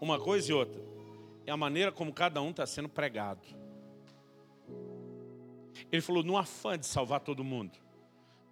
uma 0.00 0.18
coisa 0.18 0.50
e 0.50 0.54
outra. 0.54 0.82
É 1.46 1.50
a 1.50 1.56
maneira 1.56 1.92
como 1.92 2.12
cada 2.12 2.40
um 2.40 2.50
está 2.50 2.66
sendo 2.66 2.88
pregado. 2.88 3.46
Ele 5.90 6.02
falou, 6.02 6.22
no 6.22 6.36
afã 6.36 6.78
de 6.78 6.86
salvar 6.86 7.20
todo 7.20 7.44
mundo, 7.44 7.78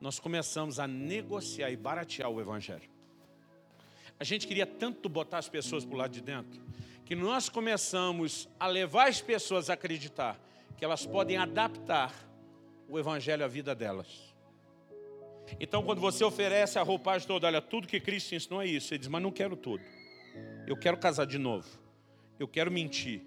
nós 0.00 0.18
começamos 0.18 0.78
a 0.78 0.86
negociar 0.86 1.70
e 1.70 1.76
baratear 1.76 2.30
o 2.30 2.40
Evangelho. 2.40 2.88
A 4.18 4.24
gente 4.24 4.46
queria 4.46 4.66
tanto 4.66 5.08
botar 5.08 5.38
as 5.38 5.48
pessoas 5.48 5.84
para 5.84 5.94
o 5.94 5.98
lado 5.98 6.12
de 6.12 6.20
dentro, 6.20 6.60
que 7.04 7.16
nós 7.16 7.48
começamos 7.48 8.48
a 8.58 8.66
levar 8.66 9.08
as 9.08 9.20
pessoas 9.20 9.68
a 9.68 9.74
acreditar 9.74 10.38
que 10.84 10.86
elas 10.86 11.06
podem 11.06 11.38
adaptar 11.38 12.12
o 12.86 12.98
Evangelho 12.98 13.42
à 13.42 13.48
vida 13.48 13.74
delas. 13.74 14.34
Então, 15.58 15.82
quando 15.82 15.98
você 15.98 16.22
oferece 16.22 16.78
a 16.78 16.82
roupagem 16.82 17.26
toda, 17.26 17.46
olha, 17.46 17.62
tudo 17.62 17.88
que 17.88 17.98
Cristo 17.98 18.34
ensinou 18.34 18.60
é 18.60 18.66
isso. 18.66 18.92
Ele 18.92 18.98
diz, 18.98 19.08
mas 19.08 19.22
não 19.22 19.30
quero 19.30 19.56
tudo. 19.56 19.82
Eu 20.66 20.76
quero 20.76 20.98
casar 20.98 21.24
de 21.24 21.38
novo. 21.38 21.66
Eu 22.38 22.46
quero 22.46 22.70
mentir. 22.70 23.22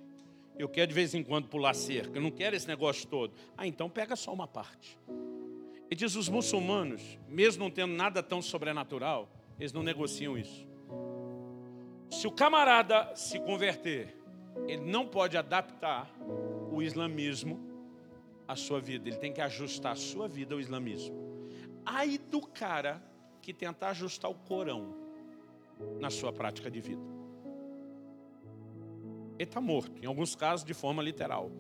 Eu 0.55 0.70
quero 0.70 0.89
de 0.89 0.93
vez 0.93 1.16
em 1.16 1.24
quando 1.24 1.47
pular 1.47 1.74
cerca. 1.74 2.20
Eu 2.20 2.22
não 2.22 2.30
quero 2.30 2.55
esse 2.55 2.68
negócio 2.68 3.08
todo. 3.08 3.34
Ah, 3.58 3.66
então 3.66 3.89
pega 3.89 4.16
só 4.16 4.32
uma 4.32 4.47
parte. 4.47 4.95
Ele 5.89 5.95
diz, 5.95 6.16
os 6.16 6.30
muçulmanos, 6.30 7.18
mesmo 7.28 7.64
não 7.64 7.72
tendo 7.72 7.93
nada 7.93 8.22
tão 8.22 8.39
sobrenatural, 8.39 9.32
eles 9.60 9.74
não 9.74 9.82
negociam 9.82 10.38
isso. 10.38 10.68
Se 12.12 12.28
o 12.28 12.32
camarada 12.32 13.16
se 13.16 13.39
converter, 13.39 14.16
ele 14.68 14.86
não 14.86 15.08
pode 15.08 15.36
adaptar 15.36 16.08
o 16.78 16.82
islamismo 16.82 17.59
à 18.47 18.55
sua 18.55 18.80
vida, 18.80 19.09
ele 19.09 19.17
tem 19.17 19.34
que 19.34 19.41
ajustar 19.41 19.93
a 19.93 19.95
sua 19.95 20.28
vida 20.28 20.53
ao 20.53 20.59
islamismo. 20.59 21.15
Aí 21.86 22.17
do 22.17 22.41
cara 22.41 23.03
que 23.41 23.53
tentar 23.53 23.89
ajustar 23.89 24.30
o 24.30 24.36
Corão 24.36 24.95
na 25.99 26.09
sua 26.09 26.32
prática 26.32 26.69
de 26.69 26.80
vida. 26.80 27.01
Ele 29.39 29.43
está 29.43 29.61
morto, 29.61 30.01
em 30.01 30.05
alguns 30.05 30.36
casos 30.36 30.65
de 30.65 30.73
forma 30.73 31.01
literal. 31.01 31.51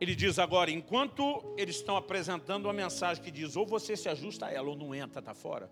Ele 0.00 0.14
diz 0.14 0.38
agora, 0.38 0.70
enquanto 0.70 1.54
eles 1.56 1.76
estão 1.76 1.96
apresentando 1.96 2.66
uma 2.66 2.72
mensagem 2.72 3.22
que 3.22 3.30
diz 3.30 3.56
ou 3.56 3.64
você 3.66 3.96
se 3.96 4.08
ajusta 4.08 4.46
a 4.46 4.52
ela 4.52 4.68
ou 4.68 4.76
não 4.76 4.94
entra, 4.94 5.20
está 5.20 5.34
fora 5.34 5.70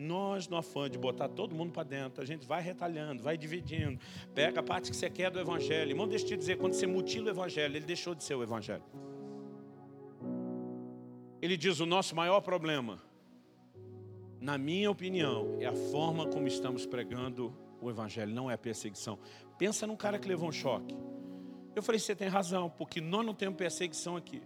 Nós, 0.00 0.48
no 0.48 0.56
afã 0.56 0.88
de 0.88 0.96
botar 0.96 1.28
todo 1.28 1.54
mundo 1.54 1.72
para 1.72 1.82
dentro, 1.82 2.22
a 2.22 2.26
gente 2.26 2.46
vai 2.46 2.62
retalhando, 2.62 3.22
vai 3.22 3.36
dividindo, 3.36 4.00
pega 4.34 4.60
a 4.60 4.62
parte 4.62 4.90
que 4.90 4.96
você 4.96 5.10
quer 5.10 5.30
do 5.30 5.38
Evangelho. 5.38 5.90
Irmão, 5.90 6.08
deixa 6.08 6.24
eu 6.24 6.28
te 6.30 6.36
dizer, 6.38 6.56
quando 6.56 6.72
você 6.72 6.86
mutila 6.86 7.26
o 7.26 7.28
Evangelho, 7.28 7.76
ele 7.76 7.84
deixou 7.84 8.14
de 8.14 8.24
ser 8.24 8.34
o 8.34 8.42
Evangelho. 8.42 8.82
Ele 11.42 11.54
diz: 11.54 11.80
o 11.80 11.86
nosso 11.86 12.16
maior 12.16 12.40
problema, 12.40 12.98
na 14.40 14.56
minha 14.56 14.90
opinião, 14.90 15.58
é 15.60 15.66
a 15.66 15.74
forma 15.74 16.26
como 16.26 16.48
estamos 16.48 16.86
pregando 16.86 17.54
o 17.78 17.90
Evangelho, 17.90 18.32
não 18.32 18.50
é 18.50 18.54
a 18.54 18.58
perseguição. 18.58 19.18
Pensa 19.58 19.86
num 19.86 19.96
cara 19.96 20.18
que 20.18 20.26
levou 20.26 20.48
um 20.48 20.52
choque. 20.52 20.96
Eu 21.76 21.82
falei: 21.82 21.98
você 21.98 22.16
tem 22.16 22.26
razão, 22.26 22.70
porque 22.70 23.02
nós 23.02 23.26
não 23.26 23.34
temos 23.34 23.58
perseguição 23.58 24.16
aqui. 24.16 24.40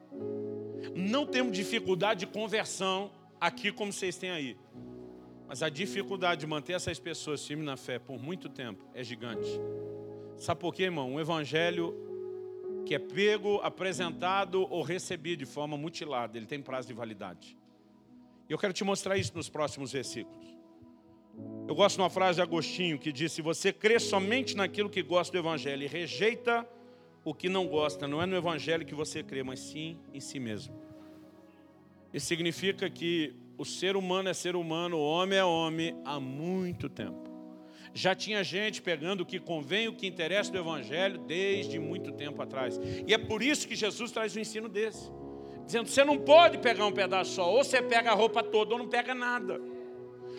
Não 0.96 1.24
temos 1.24 1.56
dificuldade 1.56 2.20
de 2.20 2.26
conversão 2.26 3.12
aqui 3.40 3.70
como 3.70 3.92
vocês 3.92 4.16
têm 4.16 4.30
aí. 4.30 4.56
Mas 5.46 5.62
a 5.62 5.68
dificuldade 5.68 6.40
de 6.40 6.46
manter 6.46 6.72
essas 6.72 6.98
pessoas 6.98 7.46
firmes 7.46 7.66
na 7.66 7.76
fé 7.76 7.98
por 7.98 8.18
muito 8.18 8.48
tempo 8.48 8.84
é 8.94 9.04
gigante. 9.04 9.48
Sabe 10.36 10.60
por 10.60 10.74
quê, 10.74 10.84
irmão? 10.84 11.12
Um 11.12 11.20
evangelho 11.20 11.94
que 12.84 12.94
é 12.94 12.98
pego, 12.98 13.60
apresentado 13.62 14.66
ou 14.70 14.82
recebido 14.82 15.38
de 15.38 15.46
forma 15.46 15.76
mutilada, 15.76 16.36
ele 16.36 16.46
tem 16.46 16.60
prazo 16.60 16.88
de 16.88 16.94
validade. 16.94 17.56
E 18.48 18.52
eu 18.52 18.58
quero 18.58 18.72
te 18.72 18.84
mostrar 18.84 19.16
isso 19.16 19.32
nos 19.34 19.48
próximos 19.48 19.92
versículos. 19.92 20.54
Eu 21.66 21.74
gosto 21.74 21.96
de 21.96 22.02
uma 22.02 22.10
frase 22.10 22.36
de 22.36 22.42
Agostinho 22.42 22.98
que 22.98 23.10
diz: 23.10 23.32
Se 23.32 23.40
você 23.42 23.72
crê 23.72 23.98
somente 23.98 24.54
naquilo 24.54 24.90
que 24.90 25.02
gosta 25.02 25.32
do 25.32 25.38
Evangelho 25.38 25.82
e 25.82 25.86
rejeita 25.86 26.68
o 27.24 27.34
que 27.34 27.48
não 27.48 27.66
gosta, 27.66 28.06
não 28.06 28.22
é 28.22 28.26
no 28.26 28.36
Evangelho 28.36 28.84
que 28.84 28.94
você 28.94 29.22
crê, 29.22 29.42
mas 29.42 29.60
sim 29.60 29.98
em 30.12 30.20
si 30.20 30.38
mesmo. 30.38 30.78
Isso 32.12 32.26
significa 32.26 32.88
que 32.90 33.34
o 33.56 33.64
ser 33.64 33.96
humano 33.96 34.28
é 34.28 34.34
ser 34.34 34.56
humano, 34.56 34.96
o 34.96 35.04
homem 35.04 35.38
é 35.38 35.44
homem 35.44 35.96
há 36.04 36.18
muito 36.18 36.88
tempo. 36.88 37.32
Já 37.92 38.14
tinha 38.14 38.42
gente 38.42 38.82
pegando 38.82 39.20
o 39.20 39.26
que 39.26 39.38
convém, 39.38 39.86
o 39.86 39.94
que 39.94 40.06
interessa 40.06 40.50
do 40.50 40.58
Evangelho 40.58 41.18
desde 41.18 41.78
muito 41.78 42.10
tempo 42.10 42.42
atrás. 42.42 42.80
E 43.06 43.14
é 43.14 43.18
por 43.18 43.40
isso 43.40 43.68
que 43.68 43.76
Jesus 43.76 44.10
traz 44.10 44.36
um 44.36 44.40
ensino 44.40 44.68
desse. 44.68 45.12
Dizendo, 45.64 45.88
você 45.88 46.04
não 46.04 46.18
pode 46.18 46.58
pegar 46.58 46.86
um 46.86 46.92
pedaço 46.92 47.34
só, 47.34 47.50
ou 47.50 47.62
você 47.62 47.80
pega 47.80 48.10
a 48.10 48.14
roupa 48.14 48.42
toda 48.42 48.72
ou 48.72 48.78
não 48.78 48.88
pega 48.88 49.14
nada. 49.14 49.60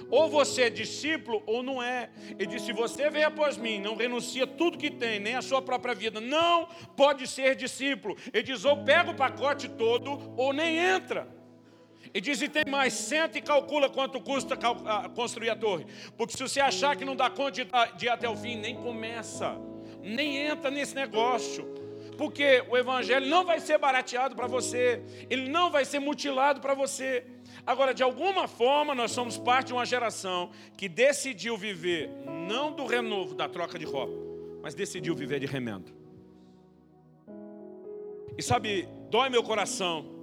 Ou 0.09 0.29
você 0.29 0.63
é 0.63 0.69
discípulo 0.69 1.41
ou 1.45 1.63
não 1.63 1.81
é. 1.81 2.09
Ele 2.37 2.47
disse: 2.47 2.67
se 2.67 2.73
você 2.73 3.09
vem 3.09 3.23
após 3.23 3.57
mim, 3.57 3.79
não 3.79 3.95
renuncia 3.95 4.45
tudo 4.45 4.77
que 4.77 4.91
tem, 4.91 5.19
nem 5.19 5.35
a 5.35 5.41
sua 5.41 5.61
própria 5.61 5.95
vida, 5.95 6.19
não 6.19 6.67
pode 6.95 7.25
ser 7.25 7.55
discípulo. 7.55 8.15
Ele 8.33 8.43
diz: 8.43 8.65
ou 8.65 8.83
pega 8.83 9.11
o 9.11 9.15
pacote 9.15 9.69
todo 9.69 10.33
ou 10.37 10.53
nem 10.53 10.77
entra. 10.77 11.27
E 12.13 12.21
diz, 12.21 12.41
e 12.41 12.47
tem 12.47 12.63
mais, 12.69 12.93
senta 12.93 13.37
e 13.37 13.41
calcula 13.41 13.89
quanto 13.89 14.21
custa 14.21 14.57
ah, 14.85 15.09
construir 15.09 15.49
a 15.49 15.55
torre. 15.55 15.85
Porque 16.17 16.35
se 16.37 16.43
você 16.43 16.59
achar 16.59 16.95
que 16.95 17.05
não 17.05 17.15
dá 17.15 17.29
conta 17.29 17.65
de 17.97 18.05
ir 18.05 18.09
até 18.09 18.29
o 18.29 18.35
fim, 18.35 18.55
nem 18.57 18.75
começa, 18.75 19.57
nem 20.01 20.37
entra 20.37 20.69
nesse 20.69 20.95
negócio. 20.95 21.73
Porque 22.17 22.63
o 22.69 22.77
evangelho 22.77 23.27
não 23.27 23.43
vai 23.43 23.59
ser 23.59 23.77
barateado 23.77 24.35
para 24.35 24.47
você, 24.47 25.03
ele 25.29 25.49
não 25.49 25.69
vai 25.69 25.83
ser 25.83 25.99
mutilado 25.99 26.61
para 26.61 26.73
você. 26.73 27.25
Agora, 27.65 27.93
de 27.93 28.03
alguma 28.03 28.47
forma, 28.47 28.95
nós 28.95 29.11
somos 29.11 29.37
parte 29.37 29.67
de 29.67 29.73
uma 29.73 29.85
geração 29.85 30.51
que 30.77 30.87
decidiu 30.87 31.57
viver 31.57 32.09
não 32.47 32.71
do 32.71 32.85
renovo, 32.85 33.35
da 33.35 33.49
troca 33.49 33.77
de 33.77 33.85
roupa, 33.85 34.13
mas 34.61 34.73
decidiu 34.73 35.15
viver 35.15 35.39
de 35.39 35.45
remendo. 35.45 35.91
E 38.37 38.43
sabe, 38.43 38.87
dói 39.09 39.29
meu 39.29 39.43
coração 39.43 40.14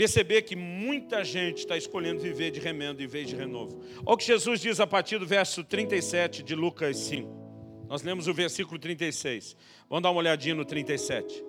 perceber 0.00 0.40
que 0.40 0.56
muita 0.56 1.22
gente 1.22 1.58
está 1.58 1.76
escolhendo 1.76 2.22
viver 2.22 2.50
de 2.50 2.58
remendo 2.58 3.02
em 3.02 3.06
vez 3.06 3.28
de 3.28 3.36
renovo. 3.36 3.82
Olha 3.98 4.14
o 4.14 4.16
que 4.16 4.24
Jesus 4.24 4.58
diz 4.58 4.80
a 4.80 4.86
partir 4.86 5.18
do 5.18 5.26
verso 5.26 5.62
37 5.62 6.42
de 6.42 6.54
Lucas 6.54 6.96
5. 6.96 7.28
Nós 7.86 8.02
lemos 8.02 8.26
o 8.26 8.32
versículo 8.32 8.78
36. 8.78 9.54
Vamos 9.90 10.02
dar 10.02 10.10
uma 10.10 10.20
olhadinha 10.20 10.54
no 10.54 10.64
37. 10.64 11.44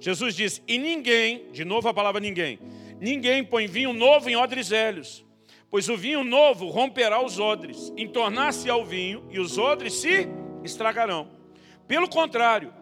Jesus 0.00 0.34
diz: 0.34 0.60
E 0.66 0.76
ninguém, 0.76 1.48
de 1.52 1.64
novo 1.64 1.88
a 1.88 1.94
palavra 1.94 2.20
ninguém, 2.20 2.58
ninguém 3.00 3.44
põe 3.44 3.68
vinho 3.68 3.92
novo 3.92 4.28
em 4.28 4.34
odres 4.34 4.70
velhos, 4.70 5.24
pois 5.70 5.88
o 5.88 5.96
vinho 5.96 6.24
novo 6.24 6.66
romperá 6.68 7.24
os 7.24 7.38
odres, 7.38 7.92
entornar-se 7.96 8.68
ao 8.68 8.84
vinho, 8.84 9.24
e 9.30 9.38
os 9.38 9.56
odres 9.56 9.92
se 9.92 10.26
estragarão. 10.64 11.30
Pelo 11.86 12.08
contrário, 12.08 12.74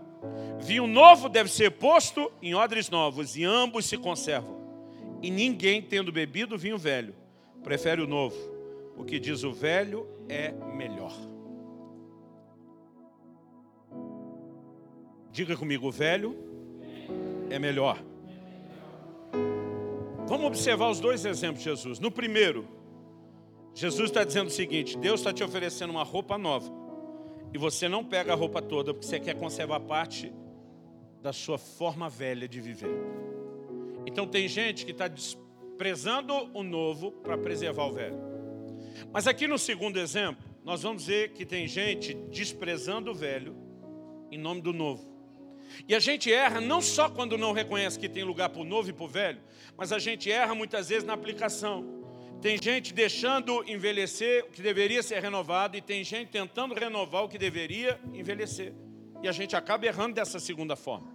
Vinho 0.64 0.86
novo 0.86 1.28
deve 1.28 1.50
ser 1.50 1.72
posto 1.72 2.32
em 2.40 2.54
odres 2.54 2.88
novos, 2.88 3.36
e 3.36 3.44
ambos 3.44 3.84
se 3.84 3.98
conservam. 3.98 4.64
E 5.22 5.30
ninguém, 5.30 5.82
tendo 5.82 6.10
bebido 6.10 6.56
vinho 6.56 6.78
velho, 6.78 7.14
prefere 7.62 8.00
o 8.00 8.06
novo. 8.06 8.34
O 8.96 9.04
que 9.04 9.20
diz 9.20 9.44
o 9.44 9.52
velho 9.52 10.08
é 10.26 10.52
melhor. 10.52 11.12
Diga 15.30 15.54
comigo, 15.54 15.86
o 15.86 15.92
velho 15.92 16.34
é 17.50 17.58
melhor. 17.58 18.02
Vamos 20.26 20.46
observar 20.46 20.88
os 20.88 20.98
dois 20.98 21.26
exemplos 21.26 21.62
de 21.62 21.68
Jesus. 21.68 21.98
No 21.98 22.10
primeiro, 22.10 22.66
Jesus 23.74 24.08
está 24.08 24.24
dizendo 24.24 24.46
o 24.46 24.50
seguinte: 24.50 24.96
Deus 24.96 25.20
está 25.20 25.30
te 25.30 25.44
oferecendo 25.44 25.90
uma 25.90 26.04
roupa 26.04 26.38
nova. 26.38 26.72
E 27.52 27.58
você 27.58 27.86
não 27.86 28.02
pega 28.02 28.32
a 28.32 28.34
roupa 28.36 28.62
toda 28.62 28.94
porque 28.94 29.06
você 29.06 29.20
quer 29.20 29.34
conservar 29.34 29.80
parte 29.80 30.32
da 31.24 31.32
sua 31.32 31.56
forma 31.56 32.06
velha 32.10 32.46
de 32.46 32.60
viver. 32.60 32.94
Então 34.04 34.26
tem 34.26 34.46
gente 34.46 34.84
que 34.84 34.92
está 34.92 35.08
desprezando 35.08 36.34
o 36.52 36.62
novo 36.62 37.10
para 37.10 37.38
preservar 37.38 37.86
o 37.86 37.92
velho. 37.94 38.18
Mas 39.10 39.26
aqui 39.26 39.46
no 39.46 39.58
segundo 39.58 39.98
exemplo, 39.98 40.44
nós 40.62 40.82
vamos 40.82 41.06
ver 41.06 41.32
que 41.32 41.46
tem 41.46 41.66
gente 41.66 42.12
desprezando 42.30 43.10
o 43.10 43.14
velho 43.14 43.56
em 44.30 44.36
nome 44.36 44.60
do 44.60 44.74
novo. 44.74 45.14
E 45.88 45.94
a 45.94 45.98
gente 45.98 46.30
erra 46.30 46.60
não 46.60 46.82
só 46.82 47.08
quando 47.08 47.38
não 47.38 47.52
reconhece 47.52 47.98
que 47.98 48.06
tem 48.06 48.22
lugar 48.22 48.50
para 48.50 48.60
o 48.60 48.64
novo 48.64 48.90
e 48.90 48.92
para 48.92 49.04
o 49.04 49.08
velho, 49.08 49.40
mas 49.78 49.92
a 49.92 49.98
gente 49.98 50.30
erra 50.30 50.54
muitas 50.54 50.90
vezes 50.90 51.04
na 51.04 51.14
aplicação. 51.14 52.04
Tem 52.42 52.60
gente 52.62 52.92
deixando 52.92 53.64
envelhecer 53.66 54.44
o 54.44 54.50
que 54.50 54.60
deveria 54.60 55.02
ser 55.02 55.22
renovado, 55.22 55.74
e 55.74 55.80
tem 55.80 56.04
gente 56.04 56.28
tentando 56.28 56.74
renovar 56.74 57.24
o 57.24 57.28
que 57.30 57.38
deveria 57.38 57.98
envelhecer. 58.12 58.74
E 59.22 59.28
a 59.28 59.32
gente 59.32 59.56
acaba 59.56 59.86
errando 59.86 60.16
dessa 60.16 60.38
segunda 60.38 60.76
forma. 60.76 61.13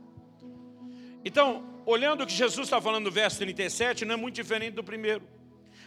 Então, 1.23 1.63
olhando 1.85 2.23
o 2.23 2.27
que 2.27 2.33
Jesus 2.33 2.67
está 2.67 2.81
falando 2.81 3.05
no 3.05 3.11
verso 3.11 3.37
37, 3.39 4.05
não 4.05 4.13
é 4.13 4.17
muito 4.17 4.35
diferente 4.35 4.73
do 4.73 4.83
primeiro. 4.83 5.23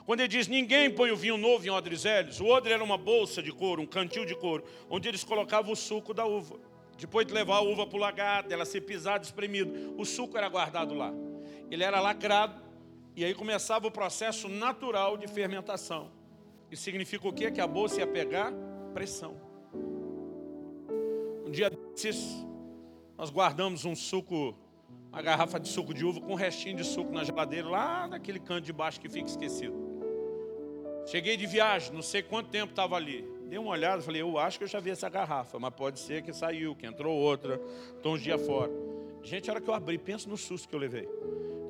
Quando 0.05 0.20
ele 0.20 0.28
diz, 0.28 0.49
ninguém 0.49 0.91
põe 0.91 1.11
o 1.11 1.16
vinho 1.16 1.37
novo 1.37 1.64
em 1.64 1.70
odres 1.70 2.03
velhos, 2.03 2.41
o 2.41 2.47
odre 2.47 2.72
era 2.72 2.83
uma 2.83 2.99
bolsa 2.99 3.43
de 3.43 3.53
couro, 3.53 3.83
um 3.83 3.87
cantil 3.87 4.24
de 4.24 4.35
couro, 4.35 4.64
onde 4.91 5.09
eles 5.09 5.22
colocavam 5.22 5.72
o 5.72 5.76
suco 5.76 6.12
da 6.12 6.26
uva. 6.26 6.59
Depois 6.99 7.26
de 7.26 7.33
levar 7.33 7.57
a 7.57 7.61
uva 7.61 7.87
para 7.87 7.97
o 7.97 8.01
lagar, 8.01 8.43
dela 8.43 8.64
ser 8.64 8.80
pisada, 8.83 9.24
espremida, 9.24 9.70
o 9.97 10.05
suco 10.05 10.37
era 10.37 10.49
guardado 10.49 10.95
lá. 10.95 11.12
Ele 11.70 11.85
era 11.85 12.01
lacrado, 12.01 12.61
e 13.14 13.24
aí 13.24 13.35
começava 13.35 13.87
o 13.87 13.91
processo 13.91 14.49
natural 14.49 15.16
de 15.16 15.28
fermentação. 15.28 16.11
Isso 16.70 16.83
significa 16.83 17.28
o 17.28 17.33
quê? 17.33 17.51
Que 17.51 17.61
a 17.61 17.66
bolsa 17.66 18.01
ia 18.01 18.07
pegar 18.07 18.53
pressão. 18.93 19.37
Um 21.47 21.51
dia 21.51 21.70
desses, 21.70 22.24
nós 23.16 23.30
guardamos 23.30 23.85
um 23.85 23.95
suco 23.95 24.57
uma 25.12 25.20
garrafa 25.20 25.61
de 25.61 25.68
suco 25.68 25.93
de 25.93 26.05
uva 26.05 26.20
com 26.20 26.32
um 26.32 26.36
restinho 26.36 26.76
de 26.76 26.84
suco 26.84 27.12
na 27.12 27.22
geladeira, 27.22 27.68
lá 27.68 28.07
naquele 28.07 28.38
canto 28.38 28.64
de 28.64 28.72
baixo 28.72 29.01
que 29.01 29.09
fica 29.09 29.28
esquecido. 29.28 29.74
Cheguei 31.07 31.36
de 31.36 31.47
viagem, 31.47 31.93
não 31.93 32.03
sei 32.03 32.22
quanto 32.22 32.49
tempo 32.49 32.70
estava 32.70 32.97
ali. 32.97 33.28
Dei 33.47 33.59
uma 33.59 33.72
olhada, 33.72 34.01
falei, 34.01 34.22
eu 34.22 34.38
acho 34.38 34.57
que 34.57 34.64
eu 34.64 34.68
já 34.68 34.80
vi 34.80 34.90
essa 34.90 35.09
garrafa, 35.11 35.59
mas 35.59 35.74
pode 35.74 36.01
ser 36.01 36.22
que 36.22 36.32
saiu, 36.32 36.74
que 36.74 36.86
entrou 36.86 37.14
outra, 37.14 37.61
estou 37.95 38.14
uns 38.14 38.22
dias 38.22 38.40
fora. 38.47 38.72
Gente, 39.22 39.51
a 39.51 39.53
hora 39.53 39.61
que 39.61 39.68
eu 39.68 39.74
abri, 39.74 39.99
pensa 39.99 40.28
no 40.28 40.36
susto 40.38 40.68
que 40.68 40.74
eu 40.74 40.80
levei. 40.80 41.09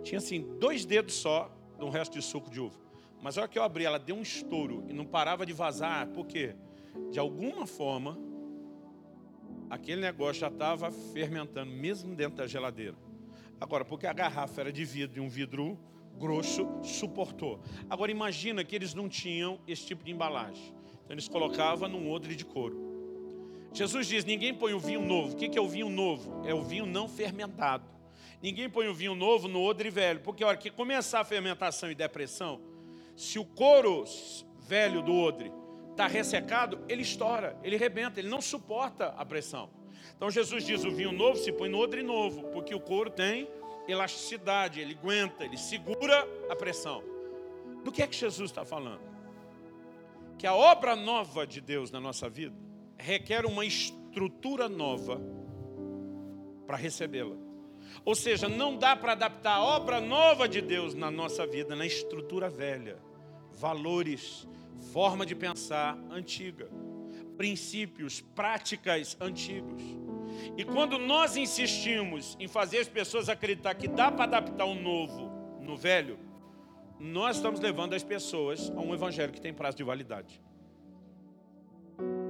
Tinha 0.05 0.19
assim, 0.19 0.47
dois 0.61 0.85
dedos 0.85 1.15
só 1.15 1.51
de 1.79 1.85
um 1.85 1.91
resto 1.91 2.13
de 2.13 2.23
suco 2.23 2.49
de 2.49 2.61
uva. 2.61 2.79
Mas 3.21 3.37
a 3.37 3.43
hora 3.43 3.49
que 3.49 3.59
eu 3.59 3.63
abri, 3.63 3.85
ela 3.85 3.99
deu 3.99 4.17
um 4.17 4.23
estouro 4.23 4.85
e 4.89 4.93
não 4.93 5.05
parava 5.05 5.45
de 5.45 5.53
vazar. 5.53 6.07
Por 6.09 6.27
quê? 6.27 6.55
De 7.11 7.19
alguma 7.19 7.67
forma, 7.67 8.19
aquele 9.69 10.01
negócio 10.01 10.41
já 10.41 10.49
estava 10.49 10.91
fermentando, 10.91 11.71
mesmo 11.71 12.15
dentro 12.15 12.37
da 12.37 12.47
geladeira. 12.47 12.97
Agora, 13.63 13.85
porque 13.85 14.09
a 14.09 14.13
garrafa 14.13 14.61
era 14.61 14.73
de 14.73 14.85
vidro, 14.85 15.15
de 15.15 15.21
um 15.21 15.29
vidro 15.29 15.79
grosso, 16.19 16.69
suportou. 16.83 17.61
Agora, 17.89 18.11
imagina 18.11 18.65
que 18.65 18.75
eles 18.75 18.93
não 18.93 19.09
tinham 19.09 19.61
esse 19.69 19.87
tipo 19.87 20.03
de 20.03 20.11
embalagem. 20.11 20.75
Então, 21.05 21.15
eles 21.15 21.29
colocavam 21.29 21.89
num 21.89 22.11
odre 22.11 22.35
de 22.35 22.45
couro. 22.45 23.71
Jesus 23.73 24.09
diz: 24.09 24.25
ninguém 24.25 24.53
põe 24.53 24.75
o 24.75 24.81
vinho 24.81 25.01
novo. 25.01 25.35
O 25.35 25.37
que 25.37 25.57
é 25.57 25.61
o 25.61 25.69
vinho 25.69 25.89
novo? 25.89 26.43
É 26.45 26.53
o 26.53 26.61
vinho 26.61 26.85
não 26.85 27.09
fermentado. 27.09 27.85
Ninguém 28.43 28.69
põe 28.69 28.89
o 28.89 28.95
vinho 28.95 29.15
novo 29.15 29.47
no 29.47 29.63
odre 29.63 29.91
velho, 29.91 30.19
porque 30.19 30.43
a 30.43 30.49
hora 30.49 30.57
que 30.57 30.69
começar 30.69 31.21
a 31.21 31.25
fermentação 31.25 31.89
e 31.89 31.95
depressão, 31.95 32.61
se 33.15 33.39
o 33.39 33.45
couro 33.45 34.03
velho 34.67 35.03
do 35.03 35.15
odre 35.15 35.53
está 35.93 36.09
ressecado, 36.09 36.81
ele 36.89 37.03
estoura, 37.03 37.57
ele 37.63 37.77
rebenta, 37.77 38.19
ele 38.19 38.29
não 38.29 38.41
suporta 38.41 39.15
a 39.17 39.25
pressão. 39.25 39.71
Então 40.23 40.31
Jesus 40.31 40.65
diz: 40.65 40.85
o 40.85 40.91
vinho 40.93 41.11
novo 41.11 41.37
se 41.37 41.51
põe 41.51 41.69
no 41.69 41.79
odre 41.79 42.01
novo, 42.01 42.45
porque 42.53 42.73
o 42.73 42.79
couro 42.79 43.11
tem 43.11 43.49
elasticidade, 43.89 44.79
ele 44.79 44.95
aguenta, 44.95 45.45
ele 45.45 45.57
segura 45.57 46.25
a 46.49 46.55
pressão. 46.55 47.03
Do 47.83 47.91
que 47.91 48.01
é 48.01 48.07
que 48.07 48.15
Jesus 48.15 48.49
está 48.49 48.65
falando? 48.65 49.01
que 50.39 50.47
a 50.47 50.55
obra 50.55 50.95
nova 50.95 51.45
de 51.45 51.61
Deus 51.61 51.91
na 51.91 52.01
nossa 52.01 52.29
vida 52.29 52.55
requer 52.97 53.45
uma 53.45 53.65
estrutura 53.65 54.69
nova 54.69 55.21
para 56.69 56.77
recebê-la. 56.77 57.37
Ou 58.05 58.15
seja, 58.15 58.49
não 58.49 58.77
dá 58.77 58.95
para 58.95 59.13
adaptar 59.13 59.57
a 59.57 59.65
obra 59.65 60.01
nova 60.01 60.49
de 60.49 60.61
Deus 60.61 60.95
na 60.95 61.11
nossa 61.11 61.45
vida 61.45 61.75
na 61.75 61.85
estrutura 61.85 62.49
velha, 62.49 62.97
valores, 63.53 64.47
forma 64.93 65.27
de 65.27 65.35
pensar 65.35 65.99
antiga, 66.11 66.71
princípios, 67.37 68.21
práticas 68.21 69.17
antigos. 69.21 70.02
E 70.57 70.65
quando 70.65 70.99
nós 70.99 71.37
insistimos 71.37 72.37
em 72.39 72.49
fazer 72.49 72.79
as 72.79 72.89
pessoas 72.89 73.29
acreditar 73.29 73.75
que 73.75 73.89
dá 73.89 74.11
para 74.11 74.25
adaptar 74.25 74.65
o 74.65 74.75
novo 74.75 75.31
no 75.61 75.77
velho, 75.77 76.19
nós 76.99 77.37
estamos 77.37 77.61
levando 77.61 77.95
as 77.95 78.03
pessoas 78.03 78.71
a 78.71 78.81
um 78.81 78.95
evangelho 78.95 79.33
que 79.33 79.41
tem 79.41 79.53
prazo 79.53 79.77
de 79.77 79.85
validade. 79.85 80.41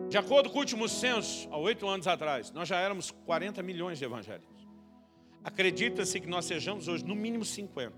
De 0.08 0.18
acordo 0.18 0.50
com 0.50 0.56
o 0.56 0.60
último 0.60 0.88
censo, 0.88 1.48
há 1.50 1.56
oito 1.56 1.86
anos 1.86 2.06
atrás, 2.06 2.50
nós 2.52 2.68
já 2.68 2.78
éramos 2.78 3.10
40 3.10 3.62
milhões 3.62 3.98
de 3.98 4.04
evangélicos. 4.04 4.68
Acredita-se 5.44 6.20
que 6.20 6.28
nós 6.28 6.44
sejamos 6.44 6.86
hoje 6.86 7.04
no 7.04 7.14
mínimo 7.14 7.44
50. 7.44 7.92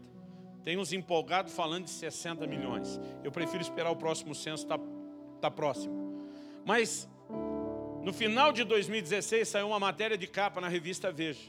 Tem 0.63 0.79
uns 0.79 0.93
empolgados 0.93 1.53
falando 1.53 1.85
de 1.85 1.91
60 1.91 2.47
milhões. 2.47 2.99
Eu 3.23 3.31
prefiro 3.31 3.63
esperar 3.63 3.91
o 3.91 3.97
próximo 3.97 4.35
censo 4.35 4.63
estar 4.63 4.79
tá, 4.79 4.85
tá 5.43 5.51
próximo. 5.51 6.29
Mas 6.65 7.09
no 8.05 8.13
final 8.13 8.53
de 8.53 8.65
2016 8.65 9.49
saiu 9.49 9.69
uma 9.69 9.81
matéria 9.81 10.19
de 10.19 10.27
capa 10.27 10.61
na 10.61 10.69
revista 10.69 11.11
Veja, 11.11 11.41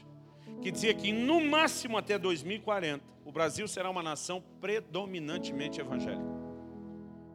que 0.62 0.70
dizia 0.70 0.94
que 0.94 1.12
no 1.12 1.38
máximo 1.38 1.98
até 1.98 2.18
2040 2.18 3.04
o 3.26 3.30
Brasil 3.30 3.68
será 3.68 3.90
uma 3.90 4.02
nação 4.02 4.42
predominantemente 4.58 5.80
evangélica. 5.80 6.24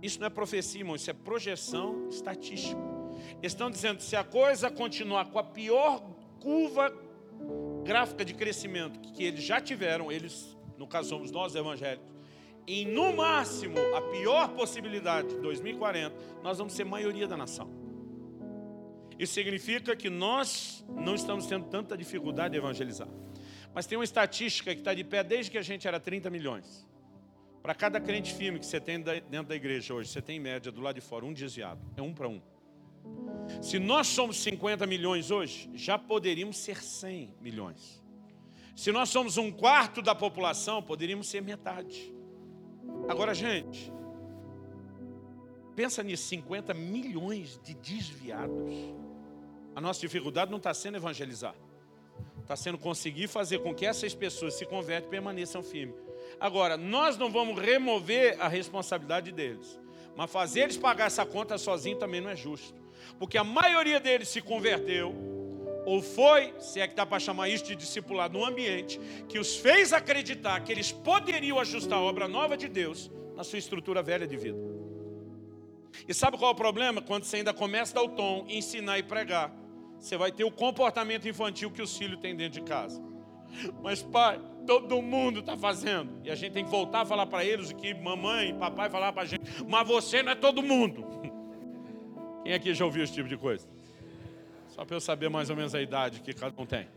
Isso 0.02 0.20
não 0.20 0.26
é 0.26 0.30
profecia, 0.32 0.82
irmão, 0.82 0.96
isso 0.96 1.12
é 1.12 1.14
projeção 1.14 2.10
estatística. 2.10 2.82
Estão 3.44 3.70
dizendo 3.70 4.02
se 4.02 4.16
a 4.16 4.24
coisa 4.24 4.72
continuar 4.72 5.26
com 5.26 5.38
a 5.38 5.44
pior 5.44 6.02
curva 6.40 6.92
gráfica 7.84 8.26
de 8.26 8.34
crescimento 8.34 9.00
que 9.14 9.24
eles 9.24 9.44
já 9.44 9.62
tiveram, 9.62 10.12
eles, 10.12 10.58
no 10.80 10.88
caso 10.88 11.10
somos 11.10 11.30
nós 11.30 11.54
evangélicos, 11.54 12.10
em 12.66 12.86
no 12.86 13.14
máximo 13.14 13.78
a 13.96 14.02
pior 14.02 14.50
possibilidade, 14.50 15.36
2040, 15.38 16.16
nós 16.42 16.58
vamos 16.58 16.74
ser 16.74 16.86
maioria 16.86 17.28
da 17.28 17.38
nação. 17.38 17.81
Isso 19.22 19.36
significa 19.36 19.96
que 19.96 20.10
nós 20.10 20.84
não 20.90 21.14
estamos 21.14 21.46
tendo 21.46 21.68
tanta 21.68 21.96
dificuldade 21.96 22.54
de 22.54 22.58
evangelizar. 22.58 23.08
Mas 23.72 23.86
tem 23.86 23.96
uma 23.96 24.04
estatística 24.04 24.74
que 24.74 24.82
está 24.82 24.96
de 24.96 25.04
pé 25.04 25.24
desde 25.24 25.52
que 25.52 25.60
a 25.60 25.62
gente 25.62 25.88
era 25.88 26.00
30 26.00 26.28
milhões. 26.32 26.88
Para 27.62 27.76
cada 27.76 28.02
crente 28.02 28.34
firme 28.34 28.58
que 28.58 28.66
você 28.66 28.80
tem 28.80 29.00
dentro 29.00 29.44
da 29.44 29.56
igreja 29.56 29.94
hoje, 29.94 30.10
você 30.10 30.24
tem 30.24 30.38
em 30.38 30.40
média 30.40 30.72
do 30.72 30.82
lado 30.82 30.96
de 30.96 31.02
fora 31.02 31.24
um 31.24 31.34
desviado. 31.34 31.80
É 31.96 32.02
um 32.02 32.16
para 32.16 32.28
um. 32.28 32.42
Se 33.62 33.78
nós 33.78 34.08
somos 34.08 34.38
50 34.38 34.88
milhões 34.88 35.30
hoje, 35.30 35.70
já 35.76 36.00
poderíamos 36.00 36.58
ser 36.58 36.82
100 36.82 37.36
milhões. 37.40 38.04
Se 38.76 38.92
nós 38.92 39.10
somos 39.10 39.38
um 39.38 39.52
quarto 39.52 40.02
da 40.02 40.16
população, 40.16 40.82
poderíamos 40.82 41.30
ser 41.30 41.44
metade. 41.44 42.12
Agora, 43.08 43.36
gente, 43.36 43.94
pensa 45.76 46.02
nisso: 46.02 46.28
50 46.28 46.74
milhões 46.74 47.60
de 47.64 47.76
desviados. 47.76 49.11
A 49.76 49.82
nossa 49.82 50.00
dificuldade 50.00 50.52
não 50.52 50.58
está 50.58 50.74
sendo 50.74 50.98
evangelizar, 50.98 51.56
está 52.42 52.56
sendo 52.56 52.78
conseguir 52.78 53.28
fazer 53.28 53.60
com 53.60 53.74
que 53.74 53.86
essas 53.86 54.14
pessoas 54.14 54.56
se 54.56 54.66
convertem 54.66 55.08
e 55.08 55.12
permaneçam 55.12 55.64
firmes. 55.64 55.96
Agora, 56.40 56.78
nós 56.78 57.18
não 57.18 57.32
vamos 57.32 57.60
remover 57.60 58.40
a 58.42 58.48
responsabilidade 58.48 59.32
deles, 59.32 59.80
mas 60.16 60.32
fazer 60.32 60.62
eles 60.62 60.78
pagar 60.78 61.06
essa 61.06 61.26
conta 61.26 61.58
sozinho 61.58 61.98
também 61.98 62.22
não 62.22 62.30
é 62.30 62.36
justo 62.36 62.82
porque 63.18 63.38
a 63.38 63.44
maioria 63.44 64.00
deles 64.00 64.30
se 64.30 64.42
converteu, 64.42 65.14
ou 65.86 66.02
foi, 66.02 66.54
se 66.60 66.80
é 66.80 66.88
que 66.88 66.96
dá 66.96 67.06
para 67.06 67.20
chamar 67.20 67.50
isso 67.50 67.66
de 67.66 67.76
discipulado, 67.76 68.38
no 68.38 68.46
ambiente 68.46 69.00
que 69.28 69.40
os 69.40 69.56
fez 69.58 69.94
acreditar 69.94 70.60
que 70.62 70.72
eles 70.72 70.92
poderiam 70.92 71.60
ajustar 71.60 71.98
a 71.98 72.02
obra 72.02 72.28
nova 72.28 72.56
de 72.56 72.68
Deus 72.68 73.10
na 73.36 73.44
sua 73.44 73.60
estrutura 73.60 74.04
velha 74.04 74.28
de 74.28 74.38
vida. 74.38 74.60
E 76.08 76.14
sabe 76.14 76.38
qual 76.38 76.52
é 76.52 76.54
o 76.54 76.58
problema? 76.58 77.02
Quando 77.02 77.24
você 77.24 77.38
ainda 77.38 77.54
começa 77.54 77.94
a 77.94 78.02
dar 78.02 78.04
o 78.04 78.16
tom, 78.16 78.46
ensinar 78.48 79.00
e 79.00 79.04
pregar, 79.04 79.52
você 80.02 80.18
vai 80.18 80.32
ter 80.32 80.44
o 80.44 80.52
comportamento 80.52 81.28
infantil 81.30 81.70
que 81.70 81.82
os 81.82 81.96
filhos 81.96 82.20
têm 82.20 82.36
dentro 82.36 82.60
de 82.60 82.68
casa. 82.68 83.00
Mas 83.84 84.02
pai, 84.02 84.42
todo 84.66 85.00
mundo 85.00 85.42
está 85.42 85.56
fazendo. 85.56 86.20
E 86.24 86.32
a 86.32 86.36
gente 86.36 86.54
tem 86.54 86.66
que 86.66 86.72
voltar 86.72 87.02
a 87.02 87.06
falar 87.06 87.28
para 87.28 87.46
eles 87.46 87.70
o 87.70 87.76
que 87.76 87.94
mamãe 87.94 88.50
e 88.50 88.54
papai 88.54 88.90
falaram 88.90 89.14
para 89.14 89.24
a 89.24 89.26
gente. 89.26 89.44
Mas 89.68 89.88
você 89.88 90.24
não 90.24 90.32
é 90.32 90.36
todo 90.36 90.64
mundo. 90.64 91.06
Quem 92.44 92.54
aqui 92.54 92.74
já 92.74 92.84
ouviu 92.84 93.04
esse 93.04 93.14
tipo 93.14 93.30
de 93.30 93.38
coisa? 93.38 93.68
Só 94.70 94.84
para 94.84 94.96
eu 94.96 95.02
saber 95.02 95.30
mais 95.30 95.52
ou 95.52 95.56
menos 95.56 95.76
a 95.76 95.82
idade 95.82 96.22
que 96.22 96.34
cada 96.34 96.60
um 96.60 96.66
tem. 96.66 96.88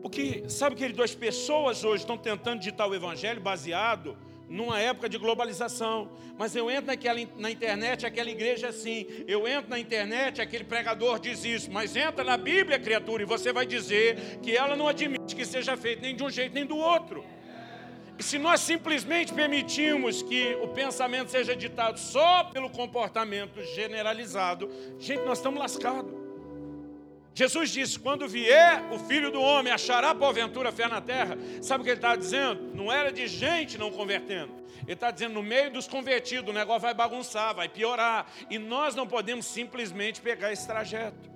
Porque, 0.00 0.48
sabe, 0.48 0.76
querido, 0.76 1.02
as 1.02 1.14
pessoas 1.14 1.82
hoje 1.82 2.04
estão 2.04 2.16
tentando 2.16 2.60
ditar 2.60 2.86
o 2.88 2.94
evangelho 2.94 3.40
baseado 3.40 4.16
numa 4.48 4.80
época 4.80 5.08
de 5.08 5.18
globalização. 5.18 6.10
Mas 6.38 6.54
eu 6.54 6.70
entro 6.70 6.86
naquela, 6.86 7.20
na 7.36 7.50
internet, 7.50 8.06
aquela 8.06 8.30
igreja 8.30 8.68
assim. 8.68 9.06
Eu 9.26 9.46
entro 9.46 9.70
na 9.70 9.78
internet, 9.78 10.40
aquele 10.40 10.64
pregador 10.64 11.18
diz 11.18 11.44
isso. 11.44 11.70
Mas 11.70 11.96
entra 11.96 12.24
na 12.24 12.36
Bíblia, 12.36 12.78
criatura, 12.78 13.22
e 13.22 13.26
você 13.26 13.52
vai 13.52 13.66
dizer 13.66 14.38
que 14.42 14.56
ela 14.56 14.76
não 14.76 14.88
admite 14.88 15.34
que 15.34 15.44
seja 15.44 15.76
feito 15.76 16.02
nem 16.02 16.14
de 16.14 16.22
um 16.22 16.30
jeito 16.30 16.54
nem 16.54 16.64
do 16.64 16.76
outro. 16.76 17.24
E 18.18 18.22
se 18.22 18.36
nós 18.36 18.60
simplesmente 18.60 19.32
permitirmos 19.32 20.22
que 20.22 20.56
o 20.60 20.68
pensamento 20.68 21.30
seja 21.30 21.54
ditado 21.54 21.98
só 21.98 22.44
pelo 22.44 22.68
comportamento 22.68 23.62
generalizado, 23.74 24.68
gente, 24.98 25.22
nós 25.22 25.38
estamos 25.38 25.60
lascados. 25.60 26.27
Jesus 27.34 27.70
disse: 27.70 27.98
quando 27.98 28.26
vier 28.26 28.84
o 28.92 28.98
filho 28.98 29.30
do 29.30 29.40
homem, 29.40 29.72
achará 29.72 30.14
porventura 30.14 30.72
fé 30.72 30.88
na 30.88 31.00
terra. 31.00 31.38
Sabe 31.62 31.82
o 31.82 31.84
que 31.84 31.90
ele 31.90 31.98
está 31.98 32.16
dizendo? 32.16 32.74
Não 32.74 32.90
era 32.90 33.12
de 33.12 33.26
gente 33.26 33.78
não 33.78 33.90
convertendo. 33.90 34.52
Ele 34.82 34.92
está 34.94 35.10
dizendo: 35.10 35.34
no 35.34 35.42
meio 35.42 35.70
dos 35.70 35.86
convertidos, 35.86 36.50
o 36.50 36.52
negócio 36.52 36.82
vai 36.82 36.94
bagunçar, 36.94 37.54
vai 37.54 37.68
piorar. 37.68 38.26
E 38.50 38.58
nós 38.58 38.94
não 38.94 39.06
podemos 39.06 39.46
simplesmente 39.46 40.20
pegar 40.20 40.52
esse 40.52 40.66
trajeto. 40.66 41.30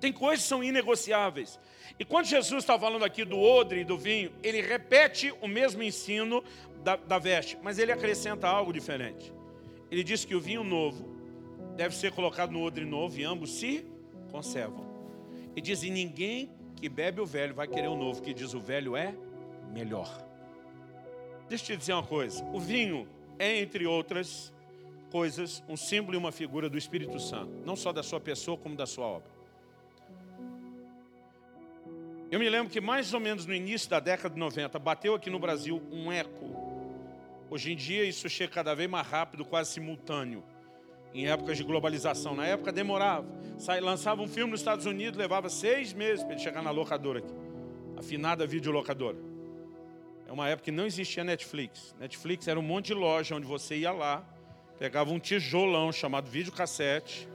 Tem 0.00 0.12
coisas 0.12 0.44
que 0.44 0.48
são 0.48 0.62
inegociáveis. 0.62 1.58
E 1.98 2.04
quando 2.04 2.26
Jesus 2.26 2.62
está 2.62 2.78
falando 2.78 3.04
aqui 3.04 3.24
do 3.24 3.38
odre 3.38 3.80
e 3.80 3.84
do 3.84 3.96
vinho, 3.96 4.32
ele 4.42 4.60
repete 4.60 5.32
o 5.40 5.48
mesmo 5.48 5.82
ensino 5.82 6.42
da, 6.82 6.96
da 6.96 7.18
veste, 7.18 7.58
mas 7.62 7.78
ele 7.78 7.92
acrescenta 7.92 8.48
algo 8.48 8.72
diferente. 8.72 9.32
Ele 9.90 10.02
diz 10.02 10.24
que 10.24 10.34
o 10.34 10.40
vinho 10.40 10.64
novo 10.64 11.08
deve 11.76 11.94
ser 11.94 12.12
colocado 12.12 12.50
no 12.50 12.62
odre 12.62 12.84
novo 12.84 13.18
e 13.18 13.24
ambos 13.24 13.52
se 13.52 13.86
conservam. 14.30 14.91
E 15.54 15.60
diz: 15.60 15.82
e 15.82 15.90
ninguém 15.90 16.50
que 16.76 16.88
bebe 16.88 17.20
o 17.20 17.26
velho 17.26 17.54
vai 17.54 17.68
querer 17.68 17.88
o 17.88 17.96
novo, 17.96 18.22
que 18.22 18.34
diz 18.34 18.54
o 18.54 18.60
velho 18.60 18.96
é 18.96 19.14
melhor. 19.72 20.08
Deixa 21.48 21.72
eu 21.72 21.76
te 21.76 21.80
dizer 21.80 21.92
uma 21.92 22.02
coisa: 22.02 22.44
o 22.46 22.60
vinho 22.60 23.08
é, 23.38 23.58
entre 23.58 23.86
outras 23.86 24.52
coisas, 25.10 25.62
um 25.68 25.76
símbolo 25.76 26.16
e 26.16 26.18
uma 26.18 26.32
figura 26.32 26.70
do 26.70 26.78
Espírito 26.78 27.20
Santo, 27.20 27.52
não 27.66 27.76
só 27.76 27.92
da 27.92 28.02
sua 28.02 28.18
pessoa, 28.18 28.56
como 28.56 28.74
da 28.74 28.86
sua 28.86 29.06
obra. 29.06 29.30
Eu 32.30 32.38
me 32.38 32.48
lembro 32.48 32.72
que 32.72 32.80
mais 32.80 33.12
ou 33.12 33.20
menos 33.20 33.44
no 33.44 33.52
início 33.52 33.90
da 33.90 34.00
década 34.00 34.32
de 34.32 34.40
90 34.40 34.78
bateu 34.78 35.14
aqui 35.14 35.28
no 35.28 35.38
Brasil 35.38 35.82
um 35.92 36.10
eco. 36.10 36.46
Hoje 37.50 37.72
em 37.72 37.76
dia 37.76 38.04
isso 38.04 38.26
chega 38.30 38.50
cada 38.50 38.74
vez 38.74 38.88
mais 38.88 39.06
rápido, 39.06 39.44
quase 39.44 39.72
simultâneo. 39.72 40.42
Em 41.14 41.28
épocas 41.28 41.56
de 41.56 41.64
globalização. 41.64 42.34
Na 42.34 42.46
época 42.46 42.72
demorava. 42.72 43.26
Sai, 43.58 43.80
lançava 43.80 44.22
um 44.22 44.28
filme 44.28 44.50
nos 44.50 44.60
Estados 44.60 44.86
Unidos, 44.86 45.18
levava 45.18 45.48
seis 45.48 45.92
meses 45.92 46.24
para 46.24 46.34
ele 46.34 46.42
chegar 46.42 46.62
na 46.62 46.70
locadora 46.70 47.18
aqui. 47.18 47.34
Afinada 47.96 48.46
videolocadora. 48.46 49.18
É 50.26 50.32
uma 50.32 50.48
época 50.48 50.64
que 50.64 50.72
não 50.72 50.86
existia 50.86 51.22
Netflix. 51.22 51.94
Netflix 52.00 52.48
era 52.48 52.58
um 52.58 52.62
monte 52.62 52.86
de 52.86 52.94
loja 52.94 53.34
onde 53.34 53.46
você 53.46 53.76
ia 53.76 53.92
lá, 53.92 54.24
pegava 54.78 55.12
um 55.12 55.18
tijolão 55.18 55.92
chamado 55.92 56.30
videocassete, 56.30 57.28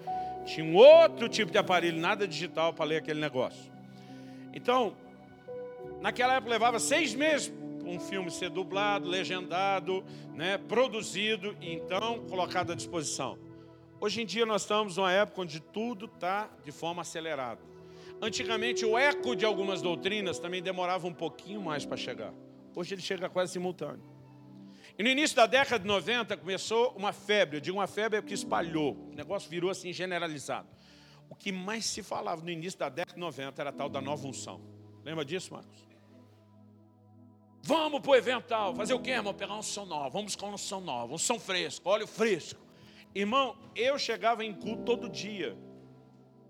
tinha 0.46 0.66
um 0.66 0.76
outro 0.76 1.30
tipo 1.30 1.52
de 1.52 1.58
aparelho, 1.58 2.00
nada 2.00 2.28
digital, 2.28 2.74
para 2.74 2.86
ler 2.86 2.98
aquele 2.98 3.20
negócio. 3.20 3.72
Então, 4.54 4.96
naquela 6.02 6.34
época 6.36 6.50
levava 6.50 6.80
seis 6.80 7.14
meses 7.14 7.54
um 7.86 8.00
filme 8.00 8.30
ser 8.30 8.50
dublado, 8.50 9.08
legendado, 9.08 10.04
né, 10.34 10.58
produzido 10.58 11.56
e 11.62 11.74
então 11.74 12.26
colocado 12.28 12.72
à 12.72 12.76
disposição. 12.76 13.38
Hoje 14.00 14.22
em 14.22 14.26
dia 14.26 14.46
nós 14.46 14.62
estamos 14.62 14.98
numa 14.98 15.12
época 15.12 15.42
onde 15.42 15.60
tudo 15.60 16.06
está 16.06 16.50
de 16.64 16.72
forma 16.72 17.02
acelerada. 17.02 17.62
Antigamente 18.22 18.86
o 18.86 18.96
eco 18.96 19.36
de 19.36 19.44
algumas 19.44 19.82
doutrinas 19.82 20.38
também 20.38 20.62
demorava 20.62 21.08
um 21.08 21.14
pouquinho 21.14 21.62
mais 21.62 21.84
para 21.84 21.98
chegar. 21.98 22.32
Hoje 22.76 22.94
ele 22.94 23.02
chega 23.02 23.28
quase 23.28 23.54
simultâneo. 23.54 24.04
E 25.00 25.04
no 25.04 25.10
início 25.10 25.36
da 25.36 25.48
década 25.48 25.80
de 25.80 25.88
90 25.88 26.38
começou 26.38 26.94
uma 26.96 27.12
febre, 27.12 27.58
eu 27.58 27.62
digo 27.62 27.78
uma 27.78 27.88
febre 27.88 28.22
que 28.22 28.36
espalhou, 28.36 28.94
o 29.12 29.16
negócio 29.16 29.50
virou 29.50 29.72
assim 29.72 29.92
generalizado. 29.92 30.68
O 31.28 31.36
que 31.36 31.52
mais 31.52 31.86
se 31.86 32.04
falava 32.04 32.42
no 32.42 32.52
início 32.52 32.80
da 32.80 32.90
década 32.90 33.16
de 33.16 33.20
90 33.20 33.62
era 33.62 33.72
a 33.72 33.74
tal 33.74 33.90
da 33.90 34.00
nova 34.00 34.28
unção. 34.28 34.62
Lembra 35.04 35.26
disso, 35.26 35.54
Marcos? 35.54 35.88
Vamos 37.64 38.00
para 38.00 38.12
o 38.12 38.16
evento 38.16 38.46
tal. 38.46 38.76
Fazer 38.76 38.94
o 38.94 39.00
quê, 39.00 39.12
irmão? 39.12 39.34
Pegar 39.34 39.56
um 39.56 39.62
som 39.62 39.86
novo. 39.86 40.10
Vamos 40.12 40.36
buscar 40.36 40.48
um 40.48 40.58
som 40.58 40.80
novo, 40.80 41.16
um 41.16 41.18
som 41.18 41.40
fresco, 41.40 41.90
óleo 41.90 42.08
fresco. 42.08 42.67
Irmão, 43.18 43.56
eu 43.76 43.98
chegava 43.98 44.46
em 44.46 44.54
culto 44.54 44.84
todo 44.84 45.10
dia. 45.10 45.58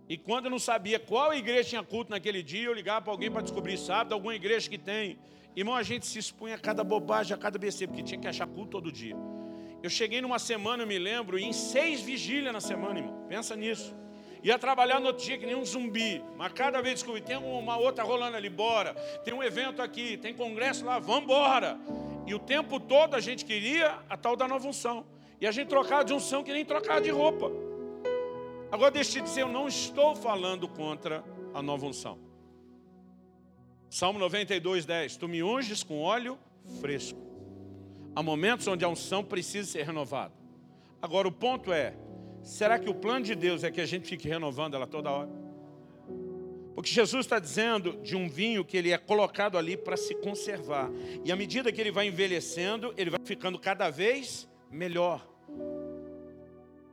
E 0.09 0.17
quando 0.17 0.45
eu 0.45 0.51
não 0.51 0.59
sabia 0.59 0.99
qual 0.99 1.33
igreja 1.33 1.69
tinha 1.69 1.83
culto 1.83 2.11
naquele 2.11 2.43
dia, 2.43 2.65
eu 2.65 2.73
ligava 2.73 3.01
para 3.03 3.13
alguém 3.13 3.31
para 3.31 3.41
descobrir, 3.41 3.77
sabe, 3.77 4.13
alguma 4.13 4.35
igreja 4.35 4.69
que 4.69 4.77
tem. 4.77 5.17
Irmão, 5.55 5.75
a 5.75 5.81
gente 5.81 6.05
se 6.05 6.19
expunha 6.19 6.55
a 6.55 6.57
cada 6.57 6.83
bobagem, 6.83 7.33
a 7.33 7.37
cada 7.37 7.57
BC, 7.57 7.87
porque 7.87 8.03
tinha 8.03 8.19
que 8.19 8.27
achar 8.27 8.45
culto 8.47 8.71
todo 8.71 8.91
dia. 8.91 9.15
Eu 9.81 9.89
cheguei 9.89 10.19
numa 10.19 10.39
semana, 10.39 10.83
eu 10.83 10.87
me 10.87 10.99
lembro, 10.99 11.39
em 11.39 11.53
seis 11.53 12.01
vigílias 12.01 12.51
na 12.51 12.59
semana, 12.59 12.99
irmão. 12.99 13.25
Pensa 13.29 13.55
nisso. 13.55 13.95
Ia 14.43 14.59
trabalhar 14.59 14.99
no 14.99 15.07
outro 15.07 15.23
dia 15.23 15.37
que 15.37 15.45
nem 15.45 15.55
um 15.55 15.63
zumbi. 15.63 16.21
Mas 16.35 16.51
cada 16.51 16.81
vez 16.81 16.95
descobri, 16.95 17.21
tem 17.21 17.37
uma 17.37 17.77
outra 17.77 18.03
rolando 18.03 18.35
ali, 18.35 18.49
bora. 18.49 18.93
Tem 19.23 19.33
um 19.33 19.41
evento 19.41 19.81
aqui, 19.81 20.17
tem 20.17 20.33
congresso 20.33 20.83
lá, 20.83 20.99
vamos 20.99 21.23
embora. 21.23 21.79
E 22.25 22.35
o 22.35 22.39
tempo 22.39 22.77
todo 22.77 23.15
a 23.15 23.21
gente 23.21 23.45
queria 23.45 23.99
a 24.09 24.17
tal 24.17 24.35
da 24.35 24.49
nova 24.49 24.67
unção. 24.67 25.05
E 25.39 25.45
a 25.45 25.51
gente 25.51 25.67
trocava 25.67 26.03
de 26.03 26.13
unção 26.13 26.43
que 26.43 26.51
nem 26.51 26.65
trocava 26.65 27.01
de 27.01 27.09
roupa. 27.09 27.51
Agora 28.71 28.91
deixa 28.91 29.19
eu 29.19 29.23
dizer, 29.23 29.41
eu 29.41 29.47
não 29.47 29.67
estou 29.67 30.15
falando 30.15 30.67
contra 30.67 31.23
a 31.53 31.61
nova 31.61 31.85
unção. 31.85 32.17
Salmo 33.89 34.19
92, 34.19 34.85
10. 34.85 35.17
Tu 35.17 35.27
me 35.27 35.43
unges 35.43 35.83
com 35.83 36.01
óleo 36.01 36.37
fresco. 36.81 37.19
Há 38.15 38.21
momentos 38.21 38.67
onde 38.67 38.83
a 38.83 38.89
unção 38.89 39.23
precisa 39.23 39.69
ser 39.69 39.85
renovada. 39.85 40.33
Agora 41.01 41.27
o 41.27 41.31
ponto 41.31 41.71
é, 41.71 41.93
será 42.41 42.79
que 42.79 42.89
o 42.89 42.93
plano 42.93 43.23
de 43.23 43.35
Deus 43.35 43.63
é 43.63 43.71
que 43.71 43.79
a 43.79 43.85
gente 43.85 44.07
fique 44.07 44.27
renovando 44.27 44.73
ela 44.73 44.87
toda 44.87 45.11
hora? 45.11 45.29
Porque 46.75 46.89
Jesus 46.91 47.25
está 47.25 47.39
dizendo 47.39 47.93
de 48.03 48.15
um 48.15 48.27
vinho 48.27 48.65
que 48.65 48.75
ele 48.75 48.91
é 48.91 48.97
colocado 48.97 49.57
ali 49.57 49.77
para 49.77 49.95
se 49.95 50.13
conservar. 50.15 50.91
E 51.23 51.31
à 51.31 51.35
medida 51.35 51.71
que 51.71 51.79
ele 51.79 51.91
vai 51.91 52.07
envelhecendo, 52.07 52.93
ele 52.97 53.09
vai 53.09 53.19
ficando 53.23 53.57
cada 53.57 53.89
vez 53.89 54.47
melhor. 54.71 55.27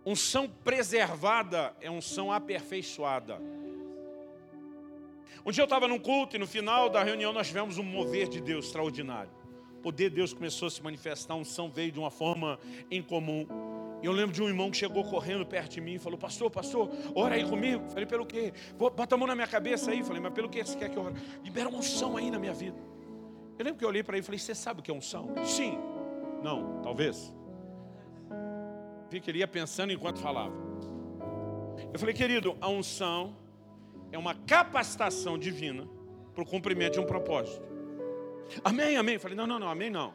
Unção 0.07 0.49
preservada 0.49 1.75
é 1.81 1.91
unção 1.91 2.31
aperfeiçoada. 2.31 3.41
Um 5.47 5.51
dia 5.51 5.62
eu 5.62 5.64
estava 5.66 5.87
num 5.87 5.99
culto 5.99 6.37
e 6.37 6.39
no 6.39 6.47
final 6.47 6.89
da 6.89 7.03
reunião 7.03 7.33
nós 7.33 7.49
tivemos 7.49 7.77
um 7.79 7.83
mover 7.83 8.29
de 8.29 8.41
Deus 8.41 8.66
extraordinário. 8.66 9.31
O 9.79 9.83
poder 9.83 10.09
de 10.09 10.16
Deus 10.16 10.33
começou 10.33 10.68
a 10.68 10.70
se 10.70 10.83
manifestar, 10.83 11.35
a 11.35 11.37
unção 11.37 11.70
veio 11.70 11.93
de 11.93 11.99
uma 11.99 12.11
forma 12.11 12.59
incomum. 12.91 13.47
E 14.03 14.07
eu 14.07 14.12
lembro 14.12 14.35
de 14.35 14.43
um 14.43 14.49
irmão 14.49 14.70
que 14.70 14.77
chegou 14.77 15.05
correndo 15.05 15.45
perto 15.45 15.72
de 15.72 15.81
mim 15.81 15.95
e 15.95 15.99
falou: 15.99 16.18
Pastor, 16.18 16.51
pastor, 16.51 16.91
ora 17.14 17.35
aí 17.35 17.49
comigo. 17.49 17.89
Falei: 17.89 18.07
Pelo 18.07 18.25
quê? 18.25 18.53
Bota 18.77 19.14
a 19.14 19.18
mão 19.18 19.27
na 19.27 19.35
minha 19.35 19.47
cabeça 19.47 19.91
aí. 19.91 20.03
Falei: 20.03 20.20
Mas 20.20 20.33
pelo 20.33 20.49
que 20.49 20.62
você 20.62 20.77
quer 20.77 20.91
que 20.91 20.97
eu 20.97 21.03
ore? 21.03 21.14
Libera 21.43 21.68
uma 21.68 21.79
unção 21.79 22.16
aí 22.16 22.31
na 22.31 22.39
minha 22.39 22.53
vida. 22.53 22.79
Eu 23.59 23.64
lembro 23.64 23.79
que 23.79 23.85
eu 23.85 23.89
olhei 23.89 24.03
para 24.03 24.16
ele 24.16 24.22
e 24.22 24.27
falei: 24.27 24.39
Você 24.39 24.55
sabe 24.55 24.81
o 24.81 24.83
que 24.83 24.91
é 24.91 24.95
unção? 24.95 25.35
Sim. 25.45 25.79
Não, 26.43 26.81
talvez. 26.83 27.35
Que 29.21 29.31
ele 29.31 29.39
ia 29.39 29.49
pensando 29.49 29.93
enquanto 29.93 30.19
falava. 30.21 30.55
Eu 31.93 31.99
falei: 31.99 32.15
Querido, 32.15 32.57
a 32.61 32.69
unção 32.69 33.37
é 34.12 34.19
uma 34.19 34.35
capacitação 34.35 35.37
divina 35.37 35.89
para 36.35 36.43
o 36.43 36.47
cumprimento 36.47 36.95
de 36.95 37.01
um 37.01 37.05
propósito. 37.05 37.62
Amém, 38.62 38.97
amém. 38.97 39.15
Eu 39.15 39.21
falei, 39.21 39.37
não, 39.37 39.47
não, 39.47 39.59
não, 39.59 39.69
amém 39.69 39.91
não. 39.91 40.15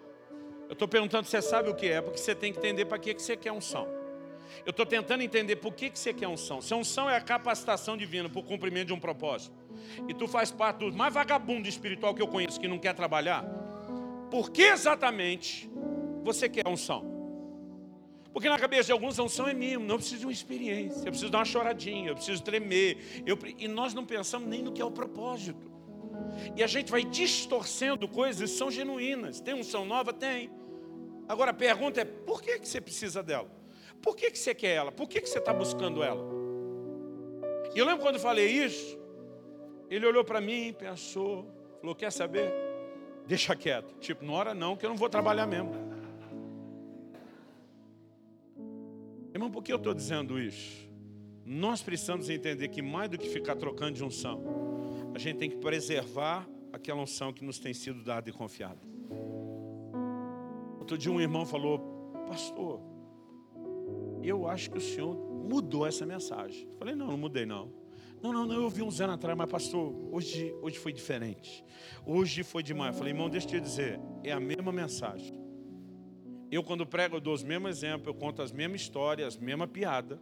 Eu 0.67 0.73
estou 0.73 0.87
perguntando 0.87 1.25
se 1.25 1.31
você 1.31 1.41
sabe 1.41 1.69
o 1.69 1.75
que 1.75 1.87
é, 1.87 2.01
porque 2.01 2.17
você 2.17 2.35
tem 2.35 2.53
que 2.53 2.59
entender 2.59 2.85
para 2.85 2.99
que, 2.99 3.13
que 3.13 3.21
você 3.21 3.35
quer 3.35 3.51
unção. 3.51 3.87
Eu 4.65 4.71
estou 4.71 4.85
tentando 4.85 5.21
entender 5.21 5.55
por 5.57 5.73
que, 5.73 5.89
que 5.89 5.97
você 5.97 6.13
quer 6.13 6.27
unção. 6.27 6.61
Se 6.61 6.73
a 6.73 6.77
unção 6.77 7.09
é 7.09 7.15
a 7.15 7.21
capacitação 7.21 7.97
divina 7.97 8.29
para 8.29 8.39
o 8.39 8.43
cumprimento 8.43 8.87
de 8.87 8.93
um 8.93 8.99
propósito, 8.99 9.55
e 10.07 10.13
tu 10.13 10.27
faz 10.27 10.51
parte 10.51 10.79
do 10.79 10.93
mais 10.93 11.13
vagabundo 11.13 11.67
espiritual 11.67 12.13
que 12.13 12.21
eu 12.21 12.27
conheço, 12.27 12.59
que 12.59 12.67
não 12.67 12.79
quer 12.79 12.93
trabalhar, 12.93 13.43
por 14.29 14.51
que 14.51 14.63
exatamente 14.63 15.69
você 16.23 16.47
quer 16.47 16.67
unção? 16.67 17.08
Porque 18.33 18.47
na 18.47 18.59
cabeça 18.59 18.85
de 18.85 18.91
alguns 18.91 19.17
a 19.17 19.23
unção 19.23 19.47
é 19.47 19.53
mimo, 19.53 19.83
não 19.83 19.97
preciso 19.97 20.19
de 20.19 20.25
uma 20.27 20.31
experiência, 20.31 20.99
eu 20.99 21.11
preciso 21.11 21.31
dar 21.31 21.39
uma 21.39 21.45
choradinha, 21.45 22.09
eu 22.09 22.15
preciso 22.15 22.43
tremer. 22.43 23.23
Eu, 23.25 23.37
e 23.57 23.67
nós 23.67 23.93
não 23.93 24.05
pensamos 24.05 24.47
nem 24.47 24.61
no 24.61 24.71
que 24.71 24.81
é 24.81 24.85
o 24.85 24.91
propósito. 24.91 25.69
E 26.55 26.63
a 26.63 26.67
gente 26.67 26.91
vai 26.91 27.03
distorcendo 27.03 28.07
coisas 28.07 28.51
que 28.51 28.57
são 28.57 28.69
genuínas. 28.69 29.39
Tem 29.39 29.53
unção 29.53 29.85
nova? 29.85 30.13
Tem. 30.13 30.49
Agora 31.27 31.51
a 31.51 31.53
pergunta 31.53 32.01
é: 32.01 32.05
por 32.05 32.41
que, 32.41 32.59
que 32.59 32.67
você 32.67 32.79
precisa 32.79 33.23
dela? 33.23 33.49
Por 34.01 34.15
que, 34.15 34.31
que 34.31 34.37
você 34.37 34.53
quer 34.53 34.75
ela? 34.75 34.91
Por 34.91 35.07
que, 35.07 35.21
que 35.21 35.29
você 35.29 35.39
está 35.39 35.53
buscando 35.53 36.03
ela? 36.03 36.23
E 37.73 37.79
eu 37.79 37.85
lembro 37.85 38.01
quando 38.01 38.15
eu 38.15 38.21
falei 38.21 38.47
isso, 38.47 38.97
ele 39.89 40.05
olhou 40.05 40.23
para 40.23 40.39
mim, 40.39 40.73
pensou, 40.77 41.47
falou: 41.81 41.95
quer 41.95 42.11
saber? 42.11 42.51
Deixa 43.25 43.55
quieto. 43.55 43.93
Tipo, 43.99 44.25
não 44.25 44.33
hora 44.33 44.53
não, 44.53 44.75
que 44.75 44.85
eu 44.85 44.89
não 44.89 44.97
vou 44.97 45.09
trabalhar 45.09 45.45
mesmo. 45.45 45.88
Irmão, 49.33 49.51
por 49.51 49.63
que 49.63 49.71
eu 49.71 49.77
estou 49.77 49.93
dizendo 49.93 50.39
isso? 50.39 50.89
Nós 51.45 51.81
precisamos 51.81 52.29
entender 52.29 52.67
que 52.67 52.81
mais 52.81 53.09
do 53.09 53.17
que 53.17 53.27
ficar 53.27 53.55
trocando 53.55 53.93
de 53.93 54.03
unção, 54.03 54.43
a 55.13 55.19
gente 55.19 55.37
tem 55.37 55.49
que 55.49 55.57
preservar 55.57 56.47
aquela 56.71 57.01
unção 57.01 57.33
que 57.33 57.43
nos 57.43 57.59
tem 57.59 57.73
sido 57.73 58.03
dada 58.03 58.29
e 58.29 58.33
confiada. 58.33 58.79
Outro 60.79 60.97
dia 60.97 61.11
um 61.11 61.21
irmão 61.21 61.45
falou, 61.45 62.13
pastor, 62.27 62.81
eu 64.23 64.47
acho 64.47 64.69
que 64.69 64.77
o 64.77 64.81
senhor 64.81 65.15
mudou 65.15 65.85
essa 65.85 66.05
mensagem. 66.05 66.67
Eu 66.71 66.77
falei, 66.77 66.95
não, 66.95 67.07
não 67.07 67.17
mudei 67.17 67.45
não. 67.45 67.71
Não, 68.21 68.33
não, 68.33 68.45
não, 68.45 68.55
eu 68.55 68.69
vi 68.69 68.81
uns 68.81 68.99
anos 68.99 69.15
atrás, 69.15 69.37
mas 69.37 69.49
pastor, 69.49 69.95
hoje, 70.11 70.53
hoje 70.61 70.77
foi 70.77 70.91
diferente. 70.91 71.63
Hoje 72.05 72.43
foi 72.43 72.61
demais. 72.61 72.93
Eu 72.93 72.97
falei, 72.97 73.13
irmão, 73.13 73.29
deixa 73.29 73.47
eu 73.47 73.51
te 73.51 73.61
dizer, 73.61 73.99
é 74.23 74.31
a 74.31 74.39
mesma 74.39 74.71
mensagem. 74.71 75.33
Eu, 76.51 76.63
quando 76.63 76.85
prego, 76.85 77.17
eu 77.17 77.21
dou 77.21 77.33
os 77.33 77.43
mesmos 77.43 77.77
exemplos, 77.77 78.07
eu 78.07 78.13
conto 78.13 78.41
as 78.41 78.51
mesmas 78.51 78.81
histórias, 78.81 79.35
as 79.35 79.37
mesmas 79.37 79.69
piadas. 79.69 80.17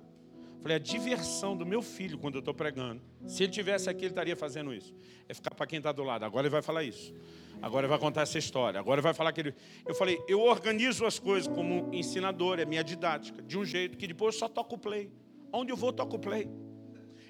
Falei, 0.61 0.75
a 0.75 0.80
diversão 0.80 1.55
do 1.55 1.65
meu 1.65 1.82
filho 1.82 2.17
quando 2.17 2.36
eu 2.36 2.39
estou 2.39 2.53
pregando, 2.53 3.01
se 3.25 3.43
ele 3.43 3.51
tivesse 3.51 3.89
aqui, 3.89 4.01
ele 4.01 4.11
estaria 4.11 4.36
fazendo 4.36 4.73
isso. 4.73 4.93
É 5.30 5.34
ficar 5.34 5.55
para 5.55 5.65
quem 5.65 5.78
está 5.78 5.91
do 5.91 6.03
lado. 6.03 6.25
Agora 6.25 6.45
ele 6.45 6.51
vai 6.51 6.61
falar 6.61 6.84
isso. 6.84 7.13
Agora 7.61 7.86
ele 7.86 7.89
vai 7.89 7.99
contar 7.99 8.21
essa 8.21 8.38
história. 8.38 8.80
Agora 8.80 8.99
ele 8.99 9.03
vai 9.03 9.13
falar 9.13 9.30
aquele. 9.30 9.53
Eu 9.86 9.95
falei, 9.95 10.19
eu 10.28 10.41
organizo 10.41 11.05
as 11.05 11.19
coisas 11.19 11.47
como 11.47 11.89
ensinador, 11.93 12.59
é 12.59 12.65
minha 12.65 12.84
didática, 12.84 13.41
de 13.41 13.57
um 13.57 13.63
jeito 13.63 13.97
que 13.97 14.07
depois 14.07 14.36
eu 14.36 14.39
só 14.39 14.49
toco 14.49 14.75
o 14.75 14.78
play. 14.78 15.11
Onde 15.53 15.71
eu 15.71 15.78
vou, 15.78 15.93
toco 15.93 16.17
o 16.17 16.19
play. 16.19 16.49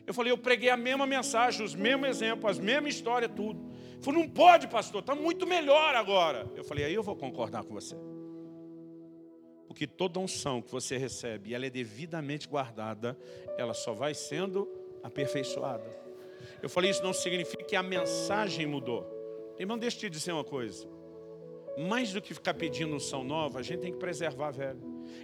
Eu 0.06 0.14
falei, 0.14 0.32
eu 0.32 0.38
preguei 0.38 0.70
a 0.70 0.78
mesma 0.78 1.06
mensagem, 1.06 1.64
os 1.64 1.76
mesmos 1.76 2.08
exemplos, 2.10 2.50
as 2.50 2.60
mesmas 2.60 2.96
histórias, 2.96 3.30
tudo. 3.36 3.60
Ele 3.94 4.02
falou, 4.02 4.22
não 4.22 4.30
pode, 4.30 4.68
pastor, 4.68 5.02
está 5.02 5.14
muito 5.14 5.46
melhor 5.46 5.94
agora. 5.96 6.50
Eu 6.56 6.64
falei, 6.64 6.86
aí 6.86 6.94
eu 6.94 7.04
vou 7.04 7.16
concordar 7.16 7.64
com 7.64 7.74
você. 7.74 7.96
Porque 9.78 9.86
toda 9.86 10.20
unção 10.20 10.60
que 10.60 10.72
você 10.72 10.98
recebe 10.98 11.54
ela 11.54 11.68
é 11.68 11.70
devidamente 11.70 12.48
guardada, 12.48 13.16
ela 13.60 13.76
só 13.76 13.94
vai 13.94 14.16
sendo 14.16 14.68
aperfeiçoada. 15.04 15.86
Eu 16.64 16.68
falei 16.68 16.90
isso 16.90 17.04
não 17.04 17.14
significa 17.14 17.64
que 17.64 17.76
a 17.76 17.84
mensagem 17.84 18.66
mudou. 18.66 19.06
Irmão, 19.60 19.78
deixa 19.78 19.98
eu 19.98 20.00
te 20.00 20.10
dizer 20.10 20.32
uma 20.32 20.44
coisa. 20.44 20.88
Mais 21.78 22.12
do 22.12 22.20
que 22.20 22.34
ficar 22.34 22.56
pedindo 22.56 22.96
unção 22.96 23.24
nova, 23.24 23.60
a 23.60 23.62
gente 23.62 23.82
tem 23.82 23.92
que 23.92 24.00
preservar 24.00 24.48
a 24.48 24.52
velha. 24.52 24.80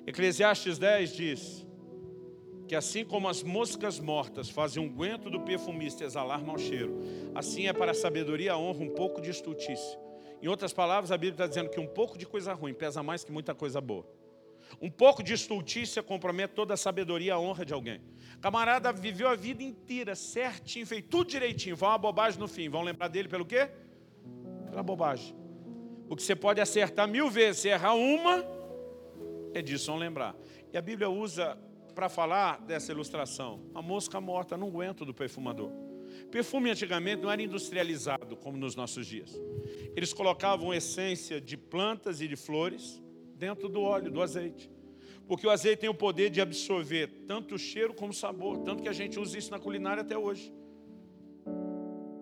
Eclesiastes 0.06 0.78
10 0.78 1.16
diz 1.16 1.68
que 2.68 2.76
assim 2.76 3.04
como 3.04 3.28
as 3.28 3.42
moscas 3.42 4.00
mortas 4.00 4.52
fazem 4.52 4.84
um 4.84 4.88
guento 4.88 5.32
do 5.32 5.42
perfumista 5.42 6.04
exalar 6.04 6.46
mau 6.46 6.60
cheiro, 6.60 7.02
assim 7.34 7.68
é 7.68 7.74
para 7.74 7.90
a 7.90 7.96
sabedoria 7.96 8.54
a 8.54 8.58
honra 8.60 8.84
um 8.84 8.92
pouco 8.92 9.20
de 9.20 9.32
estultícia. 9.32 10.00
Em 10.44 10.48
outras 10.48 10.72
palavras, 10.72 11.12
a 11.12 11.18
Bíblia 11.18 11.34
está 11.34 11.48
dizendo 11.48 11.72
que 11.72 11.80
um 11.80 11.88
pouco 11.88 12.20
de 12.20 12.28
coisa 12.28 12.54
ruim 12.54 12.76
pesa 12.76 13.02
mais 13.02 13.24
que 13.24 13.32
muita 13.32 13.56
coisa 13.56 13.82
boa. 13.82 14.06
Um 14.82 14.90
pouco 14.90 15.24
de 15.24 15.34
estultícia 15.34 16.02
compromete 16.04 16.54
toda 16.54 16.74
a 16.74 16.78
sabedoria 16.78 17.28
e 17.28 17.32
a 17.32 17.40
honra 17.40 17.66
de 17.66 17.74
alguém. 17.74 18.02
Camarada 18.42 18.92
viveu 18.92 19.28
a 19.28 19.36
vida 19.36 19.64
inteira 19.64 20.16
certinho, 20.16 20.86
fez 20.86 21.04
tudo 21.10 21.30
direitinho, 21.30 21.76
vai 21.76 21.90
uma 21.90 21.98
bobagem 21.98 22.40
no 22.40 22.48
fim. 22.48 22.70
Vão 22.70 22.82
lembrar 22.82 23.08
dele 23.08 23.28
pelo 23.28 23.46
quê? 23.46 23.70
Pela 24.70 24.84
bobagem. 24.84 25.36
Porque 26.08 26.24
você 26.24 26.36
pode 26.36 26.60
acertar 26.60 27.08
mil 27.08 27.30
vezes, 27.30 27.62
se 27.62 27.70
errar 27.70 27.94
uma, 27.94 28.44
é 29.54 29.62
disso, 29.62 29.88
vão 29.88 29.98
lembrar. 29.98 30.36
E 30.72 30.78
a 30.78 30.82
Bíblia 30.82 31.10
usa 31.10 31.58
para 31.94 32.10
falar 32.10 32.60
dessa 32.62 32.92
ilustração 32.92 33.64
a 33.74 33.82
mosca 33.82 34.20
morta 34.20 34.58
no 34.58 34.72
guento 34.72 35.06
do 35.06 35.14
perfumador. 35.14 35.72
Perfume 36.32 36.70
antigamente 36.70 37.22
não 37.22 37.32
era 37.32 37.42
industrializado 37.42 38.36
como 38.38 38.58
nos 38.58 38.76
nossos 38.76 39.06
dias. 39.06 39.40
Eles 39.96 40.14
colocavam 40.14 40.74
essência 40.74 41.40
de 41.40 41.58
plantas 41.58 42.22
e 42.22 42.28
de 42.28 42.36
flores 42.36 43.02
dentro 43.36 43.68
do 43.70 43.82
óleo, 43.82 44.12
do 44.12 44.22
azeite. 44.22 44.70
Porque 45.28 45.48
o 45.48 45.50
azeite 45.50 45.80
tem 45.82 45.90
o 45.90 45.94
poder 45.94 46.30
de 46.30 46.42
absorver 46.42 47.08
tanto 47.28 47.56
o 47.56 47.60
cheiro 47.60 47.94
como 47.94 48.12
o 48.12 48.16
sabor, 48.16 48.60
tanto 48.60 48.84
que 48.84 48.90
a 48.90 48.94
gente 48.94 49.20
usa 49.20 49.38
isso 49.38 49.52
na 49.52 49.60
culinária 49.60 50.02
até 50.02 50.18
hoje. 50.18 50.54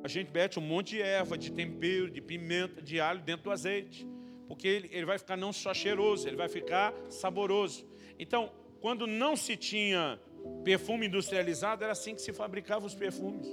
A 0.03 0.07
gente 0.07 0.31
mete 0.31 0.57
um 0.57 0.61
monte 0.61 0.95
de 0.95 1.01
erva, 1.01 1.37
de 1.37 1.51
tempero, 1.51 2.09
de 2.09 2.21
pimenta, 2.21 2.81
de 2.81 2.99
alho 2.99 3.21
dentro 3.21 3.43
do 3.43 3.51
azeite. 3.51 4.07
Porque 4.47 4.67
ele, 4.67 4.89
ele 4.91 5.05
vai 5.05 5.17
ficar 5.17 5.37
não 5.37 5.53
só 5.53 5.73
cheiroso, 5.73 6.27
ele 6.27 6.35
vai 6.35 6.49
ficar 6.49 6.93
saboroso. 7.09 7.87
Então, 8.17 8.51
quando 8.79 9.05
não 9.05 9.35
se 9.35 9.55
tinha 9.55 10.19
perfume 10.63 11.07
industrializado, 11.07 11.83
era 11.83 11.93
assim 11.93 12.15
que 12.15 12.21
se 12.21 12.33
fabricavam 12.33 12.87
os 12.87 12.95
perfumes. 12.95 13.47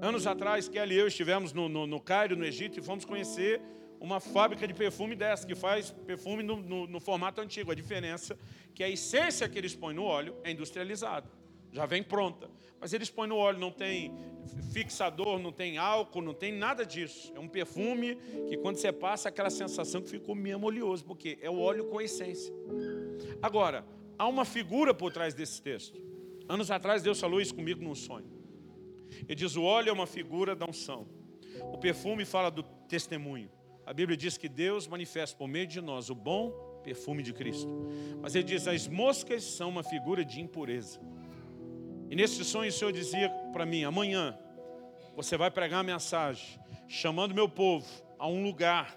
Anos 0.00 0.26
atrás, 0.26 0.68
Kelly 0.68 0.94
e 0.94 0.98
eu 0.98 1.08
estivemos 1.08 1.52
no, 1.52 1.68
no, 1.68 1.86
no 1.86 2.00
Cairo, 2.00 2.36
no 2.36 2.44
Egito, 2.44 2.78
e 2.78 2.82
fomos 2.82 3.04
conhecer 3.04 3.60
uma 4.00 4.20
fábrica 4.20 4.66
de 4.66 4.74
perfume 4.74 5.14
dessa, 5.14 5.46
que 5.46 5.54
faz 5.54 5.90
perfume 5.90 6.42
no, 6.42 6.56
no, 6.56 6.86
no 6.86 7.00
formato 7.00 7.40
antigo. 7.40 7.70
A 7.70 7.74
diferença 7.74 8.34
é 8.34 8.36
que 8.74 8.84
a 8.84 8.88
essência 8.88 9.48
que 9.48 9.58
eles 9.58 9.74
põem 9.74 9.94
no 9.94 10.04
óleo 10.04 10.36
é 10.44 10.50
industrializada, 10.50 11.28
já 11.72 11.84
vem 11.86 12.02
pronta. 12.02 12.50
Mas 12.80 12.92
eles 12.92 13.10
põem 13.10 13.28
no 13.28 13.36
óleo, 13.36 13.58
não 13.58 13.72
tem 13.72 14.14
fixador, 14.72 15.38
não 15.38 15.50
tem 15.50 15.78
álcool, 15.78 16.22
não 16.22 16.32
tem 16.32 16.52
nada 16.52 16.86
disso. 16.86 17.32
É 17.34 17.40
um 17.40 17.48
perfume 17.48 18.16
que 18.48 18.56
quando 18.56 18.76
você 18.76 18.92
passa, 18.92 19.28
aquela 19.28 19.50
sensação 19.50 20.00
que 20.00 20.08
ficou 20.08 20.34
mesmo 20.34 20.66
oleoso, 20.66 21.04
porque 21.04 21.38
é 21.40 21.50
o 21.50 21.58
óleo 21.58 21.86
com 21.86 22.00
essência. 22.00 22.54
Agora, 23.42 23.84
há 24.16 24.28
uma 24.28 24.44
figura 24.44 24.94
por 24.94 25.12
trás 25.12 25.34
desse 25.34 25.60
texto. 25.60 26.00
Anos 26.48 26.70
atrás 26.70 27.02
Deus 27.02 27.20
falou 27.20 27.40
isso 27.40 27.54
comigo 27.54 27.82
num 27.82 27.94
sonho. 27.94 28.26
Ele 29.22 29.34
diz: 29.34 29.56
o 29.56 29.62
óleo 29.62 29.90
é 29.90 29.92
uma 29.92 30.06
figura 30.06 30.54
da 30.54 30.66
unção. 30.66 31.06
O 31.72 31.78
perfume 31.78 32.24
fala 32.24 32.50
do 32.50 32.62
testemunho. 32.62 33.50
A 33.88 33.92
Bíblia 33.94 34.18
diz 34.18 34.36
que 34.36 34.50
Deus 34.50 34.86
manifesta 34.86 35.34
por 35.34 35.48
meio 35.48 35.66
de 35.66 35.80
nós 35.80 36.10
o 36.10 36.14
bom 36.14 36.50
perfume 36.84 37.22
de 37.22 37.32
Cristo. 37.32 37.70
Mas 38.20 38.34
ele 38.34 38.44
diz: 38.44 38.68
as 38.68 38.86
moscas 38.86 39.42
são 39.42 39.70
uma 39.70 39.82
figura 39.82 40.22
de 40.22 40.42
impureza. 40.42 41.00
E 42.10 42.14
nesse 42.14 42.44
sonho 42.44 42.68
o 42.68 42.72
Senhor 42.72 42.92
dizia 42.92 43.30
para 43.50 43.64
mim: 43.64 43.84
amanhã 43.84 44.38
você 45.16 45.38
vai 45.38 45.50
pregar 45.50 45.80
a 45.80 45.82
mensagem, 45.82 46.60
chamando 46.86 47.34
meu 47.34 47.48
povo 47.48 47.86
a 48.18 48.28
um 48.28 48.42
lugar 48.42 48.94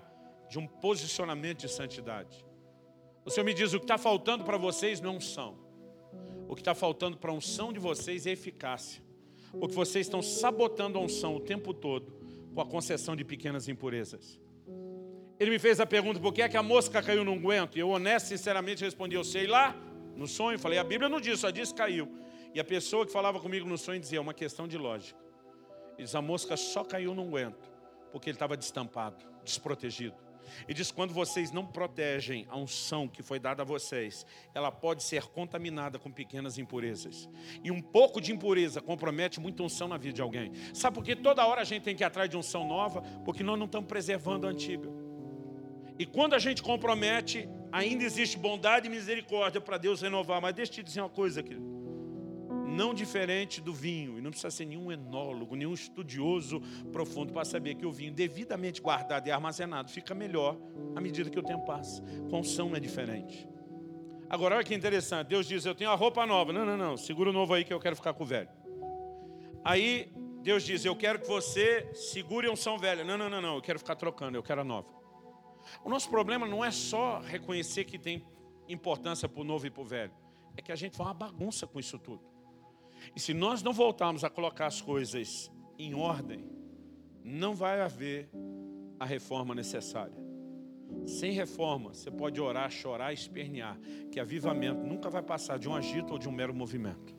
de 0.50 0.60
um 0.60 0.68
posicionamento 0.68 1.60
de 1.60 1.70
santidade. 1.70 2.46
O 3.24 3.30
Senhor 3.30 3.46
me 3.46 3.54
diz: 3.54 3.72
o 3.72 3.80
que 3.80 3.86
está 3.86 3.98
faltando 3.98 4.44
para 4.44 4.58
vocês 4.58 5.00
não 5.00 5.16
unção. 5.16 5.58
O 6.50 6.54
que 6.54 6.60
está 6.60 6.76
faltando 6.76 7.16
para 7.16 7.32
a 7.32 7.34
unção 7.34 7.72
de 7.72 7.80
vocês 7.80 8.28
é 8.28 8.32
eficácia. 8.32 9.02
Porque 9.58 9.74
vocês 9.74 10.06
estão 10.06 10.22
sabotando 10.22 10.98
a 10.98 11.02
unção 11.02 11.38
o 11.38 11.40
tempo 11.40 11.74
todo 11.74 12.14
com 12.54 12.60
a 12.60 12.66
concessão 12.66 13.16
de 13.16 13.24
pequenas 13.24 13.70
impurezas. 13.70 14.41
Ele 15.42 15.50
me 15.50 15.58
fez 15.58 15.80
a 15.80 15.88
pergunta: 15.88 16.20
por 16.20 16.32
que 16.32 16.44
é 16.44 16.48
que 16.48 16.56
a 16.56 16.62
mosca 16.62 17.02
caiu 17.02 17.26
no 17.26 17.32
unguento? 17.32 17.76
E 17.76 17.80
eu, 17.80 17.90
honesto, 17.90 18.28
sinceramente, 18.28 18.84
respondi: 18.84 19.16
eu 19.16 19.24
sei 19.24 19.48
lá, 19.48 19.76
no 20.16 20.28
sonho. 20.28 20.60
Falei: 20.60 20.78
a 20.78 20.84
Bíblia 20.84 21.10
não 21.10 21.20
diz, 21.20 21.40
só 21.40 21.50
diz 21.50 21.72
que 21.72 21.80
caiu. 21.80 22.16
E 22.54 22.60
a 22.60 22.64
pessoa 22.64 23.08
que 23.08 23.12
falava 23.12 23.40
comigo 23.40 23.68
no 23.68 23.76
sonho 23.76 24.00
dizia: 24.00 24.20
é 24.20 24.22
uma 24.22 24.36
questão 24.36 24.68
de 24.68 24.78
lógica. 24.78 25.20
Ele 25.98 26.06
diz: 26.06 26.14
a 26.14 26.22
mosca 26.22 26.56
só 26.56 26.84
caiu 26.84 27.16
no 27.16 27.24
unguento 27.24 27.72
porque 28.12 28.30
ele 28.30 28.36
estava 28.36 28.56
destampado, 28.56 29.26
desprotegido. 29.44 30.14
E 30.68 30.76
diz: 30.76 30.92
quando 30.92 31.12
vocês 31.12 31.52
não 31.52 31.66
protegem 31.66 32.46
a 32.48 32.56
unção 32.56 33.08
que 33.08 33.24
foi 33.24 33.40
dada 33.40 33.64
a 33.64 33.66
vocês, 33.66 34.28
ela 34.54 34.72
pode 34.72 35.02
ser 35.02 35.24
contaminada 35.24 35.98
com 35.98 36.12
pequenas 36.12 36.60
impurezas. 36.60 37.28
E 37.64 37.72
um 37.72 37.82
pouco 37.82 38.22
de 38.22 38.32
impureza 38.32 38.80
compromete 38.80 39.40
muita 39.40 39.64
unção 39.64 39.88
na 39.88 39.98
vida 39.98 40.14
de 40.14 40.22
alguém. 40.22 40.52
Sabe 40.72 40.94
por 40.94 41.04
que 41.04 41.16
toda 41.16 41.44
hora 41.48 41.62
a 41.62 41.66
gente 41.66 41.82
tem 41.82 41.96
que 41.96 42.04
ir 42.04 42.06
atrás 42.06 42.30
de 42.30 42.38
unção 42.38 42.68
nova? 42.68 43.02
Porque 43.26 43.42
nós 43.42 43.58
não 43.58 43.66
estamos 43.66 43.88
preservando 43.88 44.46
a 44.46 44.52
antiga. 44.52 44.88
E 46.02 46.06
quando 46.08 46.34
a 46.34 46.40
gente 46.40 46.64
compromete, 46.64 47.48
ainda 47.72 48.04
existe 48.04 48.36
bondade 48.36 48.88
e 48.88 48.90
misericórdia 48.90 49.62
para 49.62 49.78
Deus 49.78 50.02
renovar. 50.02 50.42
Mas 50.42 50.56
deixa 50.56 50.72
eu 50.72 50.76
te 50.78 50.84
dizer 50.84 51.02
uma 51.02 51.10
coisa, 51.10 51.44
querido 51.44 51.70
não 52.72 52.94
diferente 52.94 53.60
do 53.60 53.74
vinho, 53.74 54.18
e 54.18 54.22
não 54.22 54.32
precisa 54.32 54.50
ser 54.50 54.66
nenhum 54.66 54.92
enólogo, 54.92 55.56
nenhum 55.56 55.74
estudioso 55.74 56.62
profundo 56.92 57.34
para 57.34 57.44
saber 57.44 57.76
que 57.76 57.86
o 57.86 57.92
vinho 57.92 58.14
devidamente 58.14 58.82
guardado 58.82 59.28
e 59.28 59.32
armazenado 59.32 59.92
fica 59.92 60.16
melhor 60.16 60.58
à 60.96 61.02
medida 61.02 61.30
que 61.30 61.38
o 61.38 61.44
tempo 61.44 61.66
passa. 61.66 62.02
Unção 62.32 62.74
é 62.74 62.80
diferente. 62.80 63.48
Agora, 64.30 64.56
olha 64.56 64.64
que 64.64 64.74
interessante, 64.74 65.28
Deus 65.28 65.46
diz, 65.46 65.66
eu 65.66 65.76
tenho 65.76 65.90
a 65.90 65.96
roupa 65.96 66.26
nova. 66.26 66.54
Não, 66.54 66.66
não, 66.66 66.78
não, 66.78 66.96
segura 66.96 67.30
o 67.30 67.34
novo 67.34 67.54
aí 67.54 67.66
que 67.66 67.74
eu 67.74 67.80
quero 67.80 67.98
ficar 67.98 68.14
com 68.14 68.24
o 68.24 68.26
velho. 68.26 68.50
Aí, 69.66 70.10
Deus 70.42 70.64
diz, 70.64 70.86
eu 70.86 70.96
quero 70.96 71.20
que 71.20 71.28
você 71.28 71.92
segure 71.94 72.48
a 72.48 72.52
unção 72.52 72.78
velha. 72.78 73.04
Não, 73.04 73.18
não, 73.18 73.30
não, 73.30 73.42
não, 73.42 73.56
eu 73.56 73.62
quero 73.62 73.78
ficar 73.78 73.96
trocando, 73.96 74.38
eu 74.38 74.42
quero 74.42 74.62
a 74.62 74.64
nova. 74.64 75.01
O 75.84 75.90
nosso 75.90 76.10
problema 76.10 76.48
não 76.48 76.64
é 76.64 76.72
só 76.72 77.20
reconhecer 77.20 77.86
que 77.86 77.98
tem 77.98 78.26
importância 78.68 79.28
para 79.28 79.42
o 79.42 79.44
novo 79.44 79.66
e 79.68 79.70
para 79.70 79.82
o 79.82 79.86
velho. 79.86 80.14
É 80.56 80.62
que 80.62 80.72
a 80.72 80.76
gente 80.76 80.96
faz 80.96 81.08
uma 81.08 81.14
bagunça 81.14 81.66
com 81.68 81.80
isso 81.80 81.98
tudo. 81.98 82.24
E 83.16 83.20
se 83.20 83.34
nós 83.34 83.64
não 83.64 83.74
voltarmos 83.74 84.24
a 84.24 84.30
colocar 84.30 84.68
as 84.68 84.82
coisas 84.82 85.52
em 85.78 85.94
ordem, 85.94 86.50
não 87.24 87.56
vai 87.56 87.82
haver 87.82 88.30
a 89.00 89.06
reforma 89.06 89.56
necessária. 89.56 90.16
Sem 91.06 91.32
reforma, 91.32 91.94
você 91.94 92.12
pode 92.12 92.40
orar, 92.40 92.70
chorar, 92.70 93.14
espernear, 93.14 93.80
que 94.12 94.20
avivamento 94.20 94.86
nunca 94.86 95.10
vai 95.10 95.24
passar 95.24 95.58
de 95.58 95.68
um 95.68 95.76
agito 95.76 96.14
ou 96.14 96.20
de 96.20 96.28
um 96.30 96.32
mero 96.32 96.54
movimento. 96.54 97.16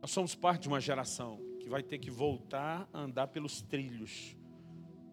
Nós 0.00 0.10
somos 0.10 0.34
parte 0.34 0.62
de 0.62 0.68
uma 0.68 0.80
geração 0.80 1.40
que 1.58 1.68
vai 1.68 1.82
ter 1.82 1.98
que 1.98 2.10
voltar 2.10 2.88
a 2.92 3.00
andar 3.00 3.28
pelos 3.28 3.62
trilhos 3.62 4.36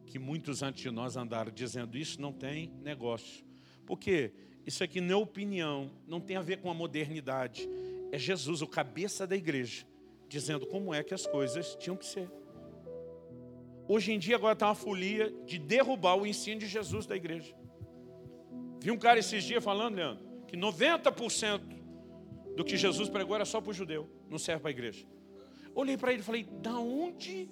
que 0.10 0.20
muitos 0.20 0.62
antes 0.62 0.82
de 0.82 0.92
nós 0.92 1.16
andaram, 1.16 1.52
dizendo 1.52 1.98
isso 1.98 2.20
não 2.22 2.34
tem 2.34 2.72
negócio. 2.82 3.46
Por 3.86 3.98
quê? 3.98 4.34
Isso 4.66 4.84
aqui 4.84 5.00
não 5.00 5.20
é 5.20 5.24
opinião, 5.24 5.92
não 6.08 6.20
tem 6.20 6.36
a 6.36 6.42
ver 6.42 6.58
com 6.58 6.70
a 6.70 6.74
modernidade 6.74 7.70
é 8.12 8.18
Jesus, 8.18 8.62
o 8.62 8.68
cabeça 8.68 9.28
da 9.28 9.36
igreja, 9.36 9.86
dizendo 10.28 10.66
como 10.66 10.94
é 10.94 11.04
que 11.04 11.14
as 11.14 11.26
coisas 11.26 11.76
tinham 11.76 11.96
que 11.96 12.06
ser. 12.06 12.30
Hoje 13.88 14.12
em 14.12 14.20
dia 14.20 14.36
agora 14.36 14.54
está 14.54 14.68
uma 14.68 14.76
folia 14.76 15.32
de 15.46 15.58
derrubar 15.58 16.16
o 16.16 16.26
ensino 16.26 16.60
de 16.60 16.68
Jesus 16.68 17.06
da 17.06 17.16
igreja. 17.16 17.56
Vi 18.80 18.92
um 18.92 18.98
cara 18.98 19.20
esses 19.20 19.44
dias 19.44 19.64
falando, 19.64 19.96
Leandro, 19.96 20.24
que 20.48 20.56
90% 20.56 21.62
do 22.56 22.64
que 22.64 22.78
Jesus 22.78 23.10
pregou 23.10 23.36
era 23.36 23.46
só 23.46 23.62
para 23.62 23.72
o 23.72 23.74
judeu, 23.74 24.10
não 24.30 24.40
serve 24.40 24.62
para 24.62 24.70
a 24.70 24.72
igreja. 24.72 25.06
Olhei 25.76 25.98
para 25.98 26.12
ele 26.12 26.22
e 26.22 26.26
falei, 26.26 26.44
da 26.44 26.78
onde 26.80 27.50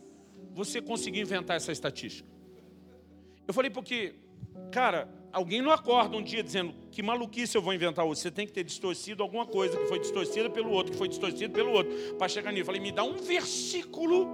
você 0.53 0.81
conseguiu 0.81 1.21
inventar 1.21 1.57
essa 1.57 1.71
estatística? 1.71 2.36
Eu 3.47 3.53
falei, 3.53 3.71
porque, 3.71 4.15
cara, 4.71 5.07
alguém 5.31 5.61
não 5.61 5.71
acorda 5.71 6.17
um 6.17 6.21
dia 6.21 6.43
dizendo 6.43 6.73
que 6.91 7.01
maluquice 7.01 7.55
eu 7.55 7.61
vou 7.61 7.73
inventar 7.73 8.05
hoje. 8.05 8.21
Você 8.21 8.31
tem 8.31 8.45
que 8.45 8.51
ter 8.51 8.63
distorcido 8.63 9.23
alguma 9.23 9.45
coisa 9.45 9.77
que 9.77 9.85
foi 9.85 9.99
distorcida 9.99 10.49
pelo 10.49 10.71
outro, 10.71 10.91
que 10.91 10.97
foi 10.97 11.07
distorcido 11.07 11.53
pelo 11.53 11.71
outro, 11.71 11.93
para 12.15 12.27
chegar 12.27 12.51
nisso. 12.51 12.63
Eu 12.63 12.65
falei, 12.65 12.81
me 12.81 12.91
dá 12.91 13.03
um 13.03 13.15
versículo 13.15 14.27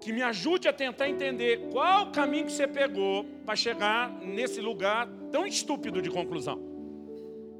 que 0.00 0.12
me 0.12 0.22
ajude 0.22 0.68
a 0.68 0.72
tentar 0.72 1.08
entender 1.08 1.68
qual 1.70 2.04
o 2.04 2.12
caminho 2.12 2.46
que 2.46 2.52
você 2.52 2.66
pegou 2.66 3.24
para 3.44 3.56
chegar 3.56 4.10
nesse 4.20 4.60
lugar 4.60 5.08
tão 5.30 5.46
estúpido 5.46 6.00
de 6.00 6.10
conclusão. 6.10 6.60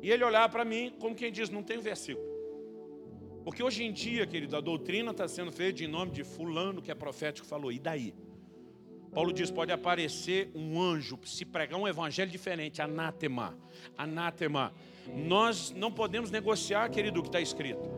E 0.02 0.10
ele 0.10 0.24
olhar 0.24 0.48
para 0.48 0.64
mim 0.64 0.92
como 0.98 1.14
quem 1.14 1.30
diz, 1.30 1.50
não 1.50 1.62
tem 1.62 1.78
versículo. 1.78 2.26
Porque 3.44 3.62
hoje 3.62 3.84
em 3.84 3.92
dia, 3.92 4.26
querido, 4.26 4.56
a 4.56 4.60
doutrina 4.60 5.10
está 5.10 5.26
sendo 5.26 5.50
feita 5.50 5.82
em 5.82 5.86
nome 5.86 6.12
de 6.12 6.22
fulano 6.22 6.82
que 6.82 6.90
é 6.90 6.94
profético 6.94 7.46
falou, 7.46 7.72
e 7.72 7.78
daí? 7.78 8.14
Paulo 9.12 9.32
diz: 9.32 9.50
pode 9.50 9.72
aparecer 9.72 10.50
um 10.54 10.80
anjo, 10.80 11.18
se 11.24 11.44
pregar 11.44 11.78
um 11.78 11.88
evangelho 11.88 12.30
diferente, 12.30 12.82
anátema. 12.82 13.56
Anátema. 13.96 14.72
Nós 15.06 15.70
não 15.70 15.90
podemos 15.90 16.30
negociar, 16.30 16.88
querido, 16.90 17.20
o 17.20 17.22
que 17.22 17.28
está 17.28 17.40
escrito. 17.40 17.88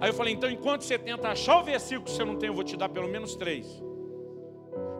Aí 0.00 0.10
eu 0.10 0.14
falei: 0.14 0.34
então, 0.34 0.50
enquanto 0.50 0.82
você 0.82 0.98
tenta 0.98 1.28
achar 1.28 1.60
o 1.60 1.64
versículo 1.64 2.04
que 2.04 2.10
você 2.10 2.24
não 2.24 2.36
tem, 2.36 2.48
eu 2.48 2.54
vou 2.54 2.64
te 2.64 2.76
dar 2.76 2.88
pelo 2.88 3.08
menos 3.08 3.36
três. 3.36 3.82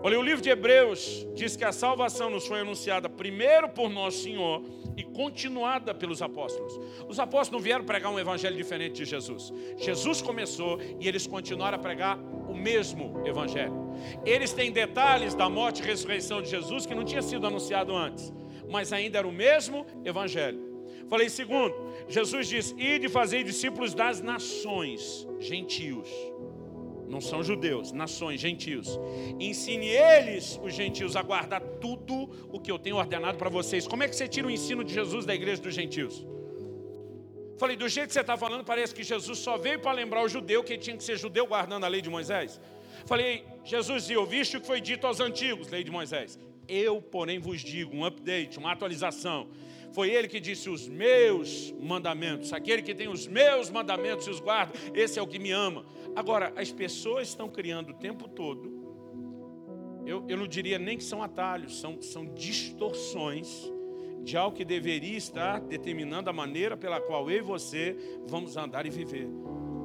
Olha, 0.05 0.19
o 0.19 0.23
livro 0.23 0.43
de 0.43 0.51
Hebreus 0.51 1.25
diz 1.33 1.55
que 1.55 1.65
a 1.65 1.71
salvação 1.71 2.29
nos 2.29 2.45
foi 2.45 2.61
anunciada 2.61 3.09
primeiro 3.09 3.69
por 3.69 3.89
nosso 3.89 4.19
Senhor 4.19 4.61
e 4.97 5.05
continuada 5.05 5.95
pelos 5.95 6.21
apóstolos. 6.21 6.77
Os 7.09 7.21
apóstolos 7.21 7.51
não 7.51 7.61
vieram 7.61 7.85
pregar 7.85 8.11
um 8.11 8.19
evangelho 8.19 8.57
diferente 8.57 8.97
de 8.97 9.05
Jesus. 9.05 9.53
Jesus 9.77 10.21
começou 10.21 10.81
e 10.99 11.07
eles 11.07 11.25
continuaram 11.25 11.77
a 11.77 11.81
pregar 11.81 12.19
o 12.19 12.53
mesmo 12.53 13.23
evangelho. 13.25 13.95
Eles 14.27 14.53
têm 14.53 14.73
detalhes 14.73 15.35
da 15.35 15.49
morte 15.49 15.81
e 15.81 15.87
ressurreição 15.87 16.43
de 16.43 16.51
Jesus 16.51 16.85
que 16.85 16.97
não 16.97 17.05
tinha 17.05 17.23
sido 17.23 17.47
anunciado 17.47 17.95
antes, 17.95 18.33
mas 18.69 18.93
ainda 18.93 19.19
era 19.19 19.29
o 19.29 19.33
mesmo 19.33 19.87
evangelho. 20.05 20.73
Falei 21.09 21.29
segundo, 21.29 21.75
Jesus 22.09 22.49
diz: 22.49 22.75
"Ide 22.77 23.09
fazer 23.09 23.45
discípulos 23.45 23.95
das 23.95 24.21
nações, 24.21 25.29
gentios" 25.39 26.09
não 27.13 27.21
são 27.21 27.45
judeus, 27.45 27.93
nações, 27.93 28.41
gentios. 28.41 28.99
Ensine 29.39 29.87
eles, 29.87 30.59
os 30.65 30.73
gentios, 30.73 31.15
a 31.15 31.23
guardar 31.23 31.61
tudo 31.61 32.15
o 32.51 32.59
que 32.59 32.73
eu 32.73 32.79
tenho 32.79 32.97
ordenado 32.97 33.37
para 33.37 33.51
vocês. 33.51 33.87
Como 33.87 34.03
é 34.03 34.09
que 34.09 34.17
você 34.17 34.27
tira 34.27 34.47
o 34.47 34.51
ensino 34.51 34.83
de 34.83 34.95
Jesus 34.95 35.27
da 35.27 35.35
igreja 35.35 35.61
dos 35.61 35.75
gentios? 35.75 36.27
Falei, 37.59 37.77
do 37.77 37.87
jeito 37.87 38.09
que 38.09 38.15
você 38.15 38.23
está 38.23 38.37
falando, 38.37 38.65
parece 38.65 38.95
que 38.95 39.05
Jesus 39.05 39.39
só 39.39 39.59
veio 39.59 39.79
para 39.79 39.93
lembrar 39.93 40.25
o 40.25 40.29
judeu 40.29 40.65
que 40.65 40.79
tinha 40.79 40.97
que 40.97 41.05
ser 41.05 41.19
judeu 41.19 41.47
guardando 41.47 41.85
a 41.85 41.89
lei 41.89 42.01
de 42.01 42.09
Moisés. 42.09 42.59
Falei, 43.05 43.45
Jesus, 43.63 44.09
e 44.09 44.17
ouviste 44.17 44.57
o 44.57 44.61
que 44.63 44.67
foi 44.67 44.81
dito 44.81 45.07
aos 45.07 45.21
antigos, 45.21 45.69
lei 45.69 45.85
de 45.85 45.91
Moisés. 45.91 46.39
Eu, 46.67 47.03
porém, 47.03 47.39
vos 47.39 47.61
digo, 47.61 47.95
um 47.95 48.07
update, 48.07 48.59
uma 48.59 48.73
atualização. 48.73 49.49
Foi 49.93 50.11
ele 50.11 50.27
que 50.27 50.41
disse 50.41 50.71
os 50.71 50.89
meus 50.89 51.73
mandamentos. 51.81 52.53
Aquele 52.53 52.83
que 52.83 52.95
tem 52.95 53.09
os 53.09 53.27
meus 53.27 53.71
mandamentos 53.71 54.27
e 54.27 54.31
os 54.31 54.41
guarda, 54.41 54.73
esse 54.95 55.19
é 55.19 55.23
o 55.23 55.27
que 55.27 55.39
me 55.39 55.51
ama. 55.51 55.85
Agora, 56.17 56.53
as 56.57 56.73
pessoas 56.73 57.29
estão 57.29 57.49
criando 57.49 57.91
o 57.91 57.95
tempo 57.95 58.29
todo, 58.29 58.83
eu, 60.05 60.25
eu 60.29 60.37
não 60.37 60.49
diria 60.49 60.79
nem 60.79 60.97
que 60.97 61.05
são 61.05 61.23
atalhos, 61.23 61.79
são, 61.79 62.01
são 62.03 62.27
distorções 62.35 63.71
de 64.23 64.37
algo 64.37 64.57
que 64.57 64.65
deveria 64.65 65.17
estar 65.17 65.61
determinando 65.61 66.29
a 66.29 66.33
maneira 66.33 66.77
pela 66.77 67.01
qual 67.01 67.31
eu 67.31 67.39
e 67.39 67.41
você 67.41 67.97
vamos 68.27 68.57
andar 68.57 68.87
e 68.87 68.91
viver. 68.91 69.29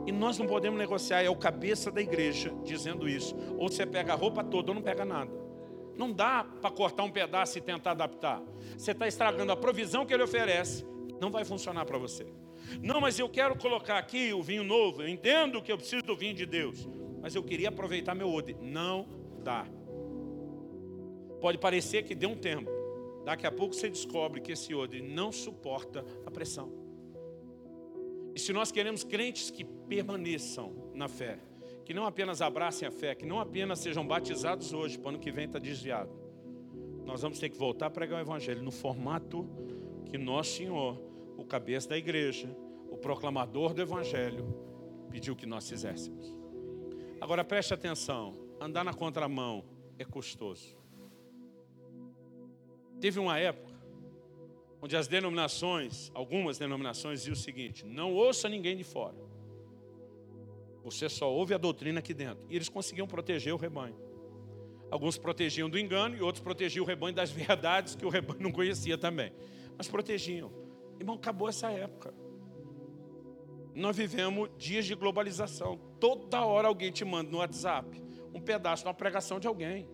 E 0.06 0.12
nós 0.12 0.38
não 0.38 0.48
podemos 0.48 0.80
negociar, 0.80 1.22
é 1.22 1.30
o 1.30 1.36
cabeça 1.36 1.92
da 1.92 2.02
igreja 2.02 2.54
dizendo 2.64 3.10
isso. 3.10 3.36
Ou 3.58 3.70
você 3.70 3.86
pega 3.86 4.14
a 4.14 4.16
roupa 4.16 4.44
toda 4.44 4.72
ou 4.72 4.76
não 4.76 4.82
pega 4.82 5.04
nada. 5.04 5.47
Não 5.98 6.12
dá 6.12 6.46
para 6.62 6.70
cortar 6.70 7.04
um 7.04 7.12
pedaço 7.12 7.58
e 7.58 7.62
tentar 7.62 7.92
adaptar. 7.92 8.42
Você 8.78 8.92
está 8.92 9.08
estragando 9.08 9.52
a 9.52 9.58
provisão 9.58 10.06
que 10.06 10.14
ele 10.14 10.24
oferece, 10.24 10.86
não 11.20 11.32
vai 11.32 11.44
funcionar 11.44 11.86
para 11.86 11.98
você. 11.98 12.26
Não, 12.82 13.02
mas 13.02 13.18
eu 13.18 13.30
quero 13.30 13.58
colocar 13.58 13.98
aqui 13.98 14.34
o 14.34 14.44
vinho 14.44 14.64
novo. 14.64 15.02
Eu 15.02 15.08
entendo 15.08 15.62
que 15.62 15.72
eu 15.72 15.78
preciso 15.78 16.04
do 16.04 16.16
vinho 16.16 16.34
de 16.34 16.46
Deus, 16.46 16.88
mas 17.22 17.34
eu 17.34 17.44
queria 17.44 17.70
aproveitar 17.70 18.14
meu 18.14 18.30
odre. 18.32 18.56
Não 18.62 19.08
dá. 19.44 19.66
Pode 21.42 21.58
parecer 21.58 22.04
que 22.04 22.14
deu 22.14 22.30
um 22.30 22.38
tempo. 22.38 22.70
Daqui 23.24 23.46
a 23.46 23.52
pouco 23.52 23.74
você 23.74 23.90
descobre 23.90 24.40
que 24.40 24.52
esse 24.52 24.74
odre 24.74 25.02
não 25.02 25.32
suporta 25.32 26.06
a 26.26 26.32
pressão. 26.32 26.72
E 28.34 28.40
se 28.40 28.54
nós 28.54 28.72
queremos 28.72 29.04
crentes 29.04 29.50
que 29.50 29.64
permaneçam 29.64 30.92
na 30.94 31.08
fé, 31.08 31.40
que 31.88 31.94
não 31.94 32.06
apenas 32.06 32.42
abracem 32.42 32.86
a 32.86 32.92
fé, 32.92 33.16
que 33.16 33.26
não 33.26 33.40
apenas 33.40 33.80
sejam 33.80 34.06
batizados 34.06 34.74
hoje, 34.74 35.00
para 35.00 35.06
o 35.06 35.10
ano 35.12 35.20
que 35.20 35.32
vem 35.32 35.46
está 35.46 35.58
desviado, 35.58 36.12
nós 37.06 37.22
vamos 37.22 37.40
ter 37.40 37.48
que 37.48 37.58
voltar 37.58 37.86
a 37.86 37.90
pregar 37.90 38.20
o 38.20 38.22
Evangelho 38.22 38.62
no 38.62 38.72
formato 38.72 39.50
que 40.06 40.18
nosso 40.18 40.58
Senhor, 40.58 41.02
o 41.38 41.46
cabeça 41.46 41.88
da 41.88 41.98
igreja, 41.98 42.54
o 42.92 42.98
proclamador 42.98 43.74
do 43.74 43.82
Evangelho, 43.82 44.54
pediu 45.10 45.34
que 45.34 45.46
nós 45.46 45.70
fizéssemos. 45.70 46.38
Agora 47.22 47.42
preste 47.46 47.74
atenção: 47.74 48.34
andar 48.60 48.84
na 48.84 48.94
contramão 48.94 49.64
é 49.98 50.04
custoso. 50.04 50.76
Teve 53.00 53.18
uma 53.18 53.40
época 53.40 53.74
onde 54.82 54.98
as 54.98 55.08
denominações, 55.08 56.12
algumas 56.14 56.58
denominações, 56.58 57.20
diziam 57.20 57.34
o 57.34 57.38
seguinte: 57.38 57.86
não 57.86 58.14
ouça 58.14 58.50
ninguém 58.50 58.76
de 58.76 58.84
fora. 58.84 59.27
Você 60.92 61.10
só 61.10 61.32
ouve 61.32 61.54
a 61.54 61.58
doutrina 61.58 62.00
aqui 62.00 62.14
dentro. 62.14 62.46
E 62.50 62.56
eles 62.56 62.70
conseguiam 62.70 63.08
proteger 63.08 63.54
o 63.54 63.58
rebanho. 63.58 63.96
Alguns 64.90 65.18
protegiam 65.18 65.70
do 65.70 65.78
engano 65.78 66.16
e 66.16 66.22
outros 66.22 66.42
protegiam 66.42 66.84
o 66.84 66.88
rebanho 66.88 67.14
das 67.14 67.30
verdades 67.32 67.96
que 67.96 68.06
o 68.06 68.10
rebanho 68.10 68.42
não 68.42 68.52
conhecia 68.52 68.98
também. 68.98 69.34
Mas 69.78 69.88
protegiam. 69.88 70.52
Irmão, 71.00 71.16
acabou 71.16 71.50
essa 71.50 71.70
época. 71.70 72.14
Nós 73.76 73.96
vivemos 73.96 74.50
dias 74.58 74.86
de 74.86 74.96
globalização. 74.96 75.78
Toda 76.00 76.44
hora 76.44 76.68
alguém 76.68 76.92
te 76.92 77.06
manda 77.06 77.30
no 77.30 77.38
WhatsApp 77.38 78.02
um 78.34 78.42
pedaço 78.42 78.84
de 78.84 78.88
uma 78.88 78.94
pregação 78.94 79.40
de 79.40 79.48
alguém. 79.48 79.88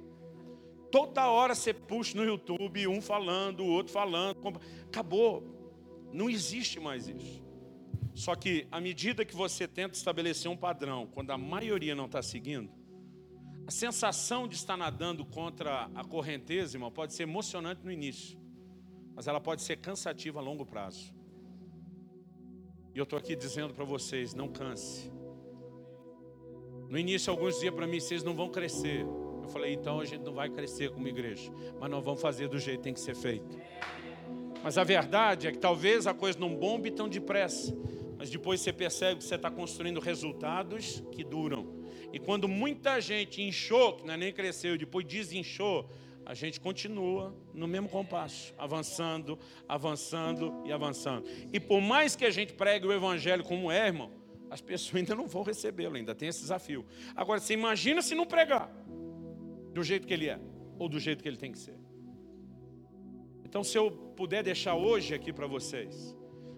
Toda 0.91 1.28
hora 1.28 1.56
você 1.56 1.74
puxa 1.74 2.16
no 2.16 2.24
YouTube, 2.24 2.88
um 2.88 3.02
falando, 3.02 3.62
o 3.62 3.68
outro 3.68 3.91
falando. 3.91 4.38
Acabou. 4.86 5.44
Não 6.14 6.30
existe 6.30 6.80
mais 6.80 7.08
isso. 7.08 7.43
Só 8.14 8.36
que 8.36 8.68
à 8.72 8.80
medida 8.80 9.26
que 9.26 9.36
você 9.36 9.68
tenta 9.68 9.95
estabelecer 9.95 10.49
um 10.49 10.57
padrão, 10.57 11.07
quando 11.07 11.32
a 11.32 11.38
maioria 11.38 11.95
não 11.95 12.05
está 12.05 12.22
seguindo, 12.22 12.72
a 13.66 13.72
sensação 13.72 14.47
de 14.47 14.55
estar 14.55 14.78
nadando 14.78 15.26
contra 15.26 15.89
a 15.95 16.03
correnteza, 16.03 16.76
irmão, 16.76 16.91
pode 16.91 17.14
ser 17.14 17.24
emocionante 17.24 17.82
no 17.84 17.91
início, 17.91 18.38
mas 19.16 19.28
ela 19.28 19.39
pode 19.39 19.61
ser 19.61 19.78
cansativa 19.78 20.39
a 20.39 20.43
longo 20.43 20.66
prazo. 20.66 21.14
E 22.93 22.99
eu 22.99 23.03
estou 23.03 23.18
aqui 23.18 23.36
dizendo 23.36 23.74
para 23.74 23.86
vocês: 23.86 24.34
não 24.34 24.47
canse. 24.47 25.11
No 26.89 26.99
início, 26.99 27.32
alguns 27.32 27.55
diziam 27.55 27.74
para 27.74 27.88
mim: 27.88 27.99
vocês 27.99 28.24
não 28.24 28.36
vão 28.36 28.49
crescer. 28.49 29.05
Eu 29.41 29.49
falei, 29.49 29.74
então 29.74 29.99
a 29.99 30.05
gente 30.05 30.22
não 30.22 30.34
vai 30.34 30.49
crescer 30.49 30.91
como 30.91 31.07
igreja, 31.07 31.51
mas 31.80 31.89
nós 31.89 32.03
vamos 32.03 32.22
fazer 32.22 32.47
do 32.47 32.57
jeito 32.59 32.78
que 32.78 32.84
tem 32.84 32.93
que 32.93 32.99
ser 32.99 33.16
feito. 33.16 33.57
Mas 34.64 34.78
a 34.78 34.84
verdade 34.84 35.47
é 35.47 35.51
que 35.51 35.57
talvez 35.57 36.07
a 36.07 36.14
coisa 36.14 36.39
não 36.39 36.55
bombe 36.55 36.89
tão 36.89 37.09
depressa, 37.09 37.76
mas 38.24 38.30
depois 38.30 38.62
você 38.62 38.72
percebe 38.72 39.18
que 39.18 39.26
você 39.26 39.36
está 39.36 39.52
construindo 39.52 40.00
resultados 40.00 41.04
que 41.12 41.26
duram. 41.26 41.84
E 42.14 42.18
quando 42.18 42.48
muita 42.48 43.02
gente 43.02 43.42
inchou, 43.42 43.98
que 43.98 44.08
não 44.08 44.14
é 44.14 44.16
nem 44.16 44.32
cresceu, 44.32 44.78
depois 44.78 45.06
desinchou, 45.06 45.92
a 46.26 46.34
gente 46.34 46.58
continua 46.58 47.36
no 47.54 47.68
mesmo 47.68 47.90
compasso, 47.90 48.54
avançando, 48.58 49.38
avançando 49.68 50.64
e 50.66 50.72
avançando. 50.72 51.28
E 51.52 51.60
por 51.60 51.82
mais 51.82 52.16
que 52.16 52.24
a 52.24 52.32
gente 52.32 52.54
pregue 52.54 52.88
o 52.88 52.94
evangelho 52.94 53.44
como 53.44 53.70
é, 53.70 53.88
irmão, 53.88 54.10
as 54.50 54.62
pessoas 54.62 54.96
ainda 55.04 55.16
não 55.16 55.28
vão 55.28 55.44
recebê-lo, 55.44 55.98
ainda 55.98 56.16
tem 56.16 56.30
esse 56.30 56.40
desafio. 56.40 56.86
Agora, 57.18 57.42
você 57.42 57.54
imagina 57.54 58.02
se 58.02 58.16
não 58.16 58.26
pregar 58.26 58.74
do 59.74 59.84
jeito 59.84 60.08
que 60.08 60.14
ele 60.14 60.30
é, 60.30 60.40
ou 60.80 60.88
do 60.88 60.98
jeito 60.98 61.22
que 61.22 61.28
ele 61.28 61.36
tem 61.36 61.52
que 61.52 61.60
ser. 61.60 61.78
Então, 63.44 63.66
se 63.66 63.78
eu 63.78 63.92
puder 64.16 64.44
deixar 64.44 64.76
hoje 64.76 65.14
aqui 65.14 65.34
para 65.34 65.46
vocês, 65.46 66.16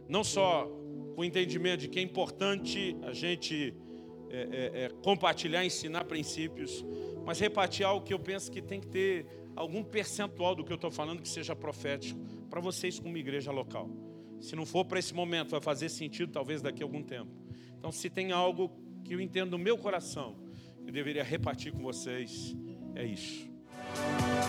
não 0.08 0.24
só 0.24 0.85
com 1.16 1.22
o 1.22 1.26
entendimento 1.26 1.80
de 1.80 1.88
que 1.88 1.98
é 1.98 2.02
importante 2.02 2.96
a 3.04 3.14
gente 3.14 3.74
é, 4.30 4.38
é, 4.38 4.84
é, 4.84 4.90
compartilhar, 5.02 5.66
ensinar 5.66 6.04
princípios, 6.04 6.86
mas 7.26 7.40
repartir 7.40 7.86
algo 7.86 8.06
que 8.06 8.14
eu 8.14 8.20
penso 8.20 8.52
que 8.52 8.62
tem 8.62 8.82
que 8.82 8.88
ter 8.88 9.26
algum 9.56 9.82
percentual 9.82 10.54
do 10.54 10.64
que 10.64 10.72
eu 10.72 10.76
estou 10.76 10.92
falando 10.92 11.22
que 11.22 11.30
seja 11.30 11.56
profético 11.56 12.20
para 12.50 12.60
vocês 12.60 13.00
como 13.00 13.18
igreja 13.18 13.52
local. 13.52 13.90
Se 14.42 14.56
não 14.56 14.66
for 14.66 14.84
para 14.84 15.00
esse 15.00 15.14
momento, 15.14 15.52
vai 15.52 15.62
fazer 15.62 15.88
sentido 15.88 16.32
talvez 16.32 16.62
daqui 16.62 16.84
a 16.84 16.86
algum 16.86 17.02
tempo. 17.02 17.32
Então, 17.78 17.92
se 17.92 18.10
tem 18.10 18.34
algo 18.34 18.70
que 19.04 19.14
eu 19.14 19.22
entendo 19.22 19.52
no 19.52 19.58
meu 19.58 19.78
coração, 19.78 20.36
eu 20.86 20.92
deveria 20.92 21.24
repartir 21.24 21.72
com 21.72 21.82
vocês, 21.82 22.54
é 22.94 23.06
isso. 23.06 23.50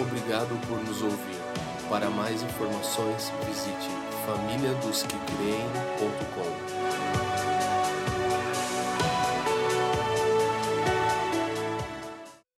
Obrigado 0.00 0.58
por 0.66 0.82
nos 0.84 1.00
ouvir. 1.00 1.88
Para 1.88 2.10
mais 2.10 2.42
informações, 2.42 3.30
visite 3.46 4.15
famíliadosquecreem.com. 4.26 6.75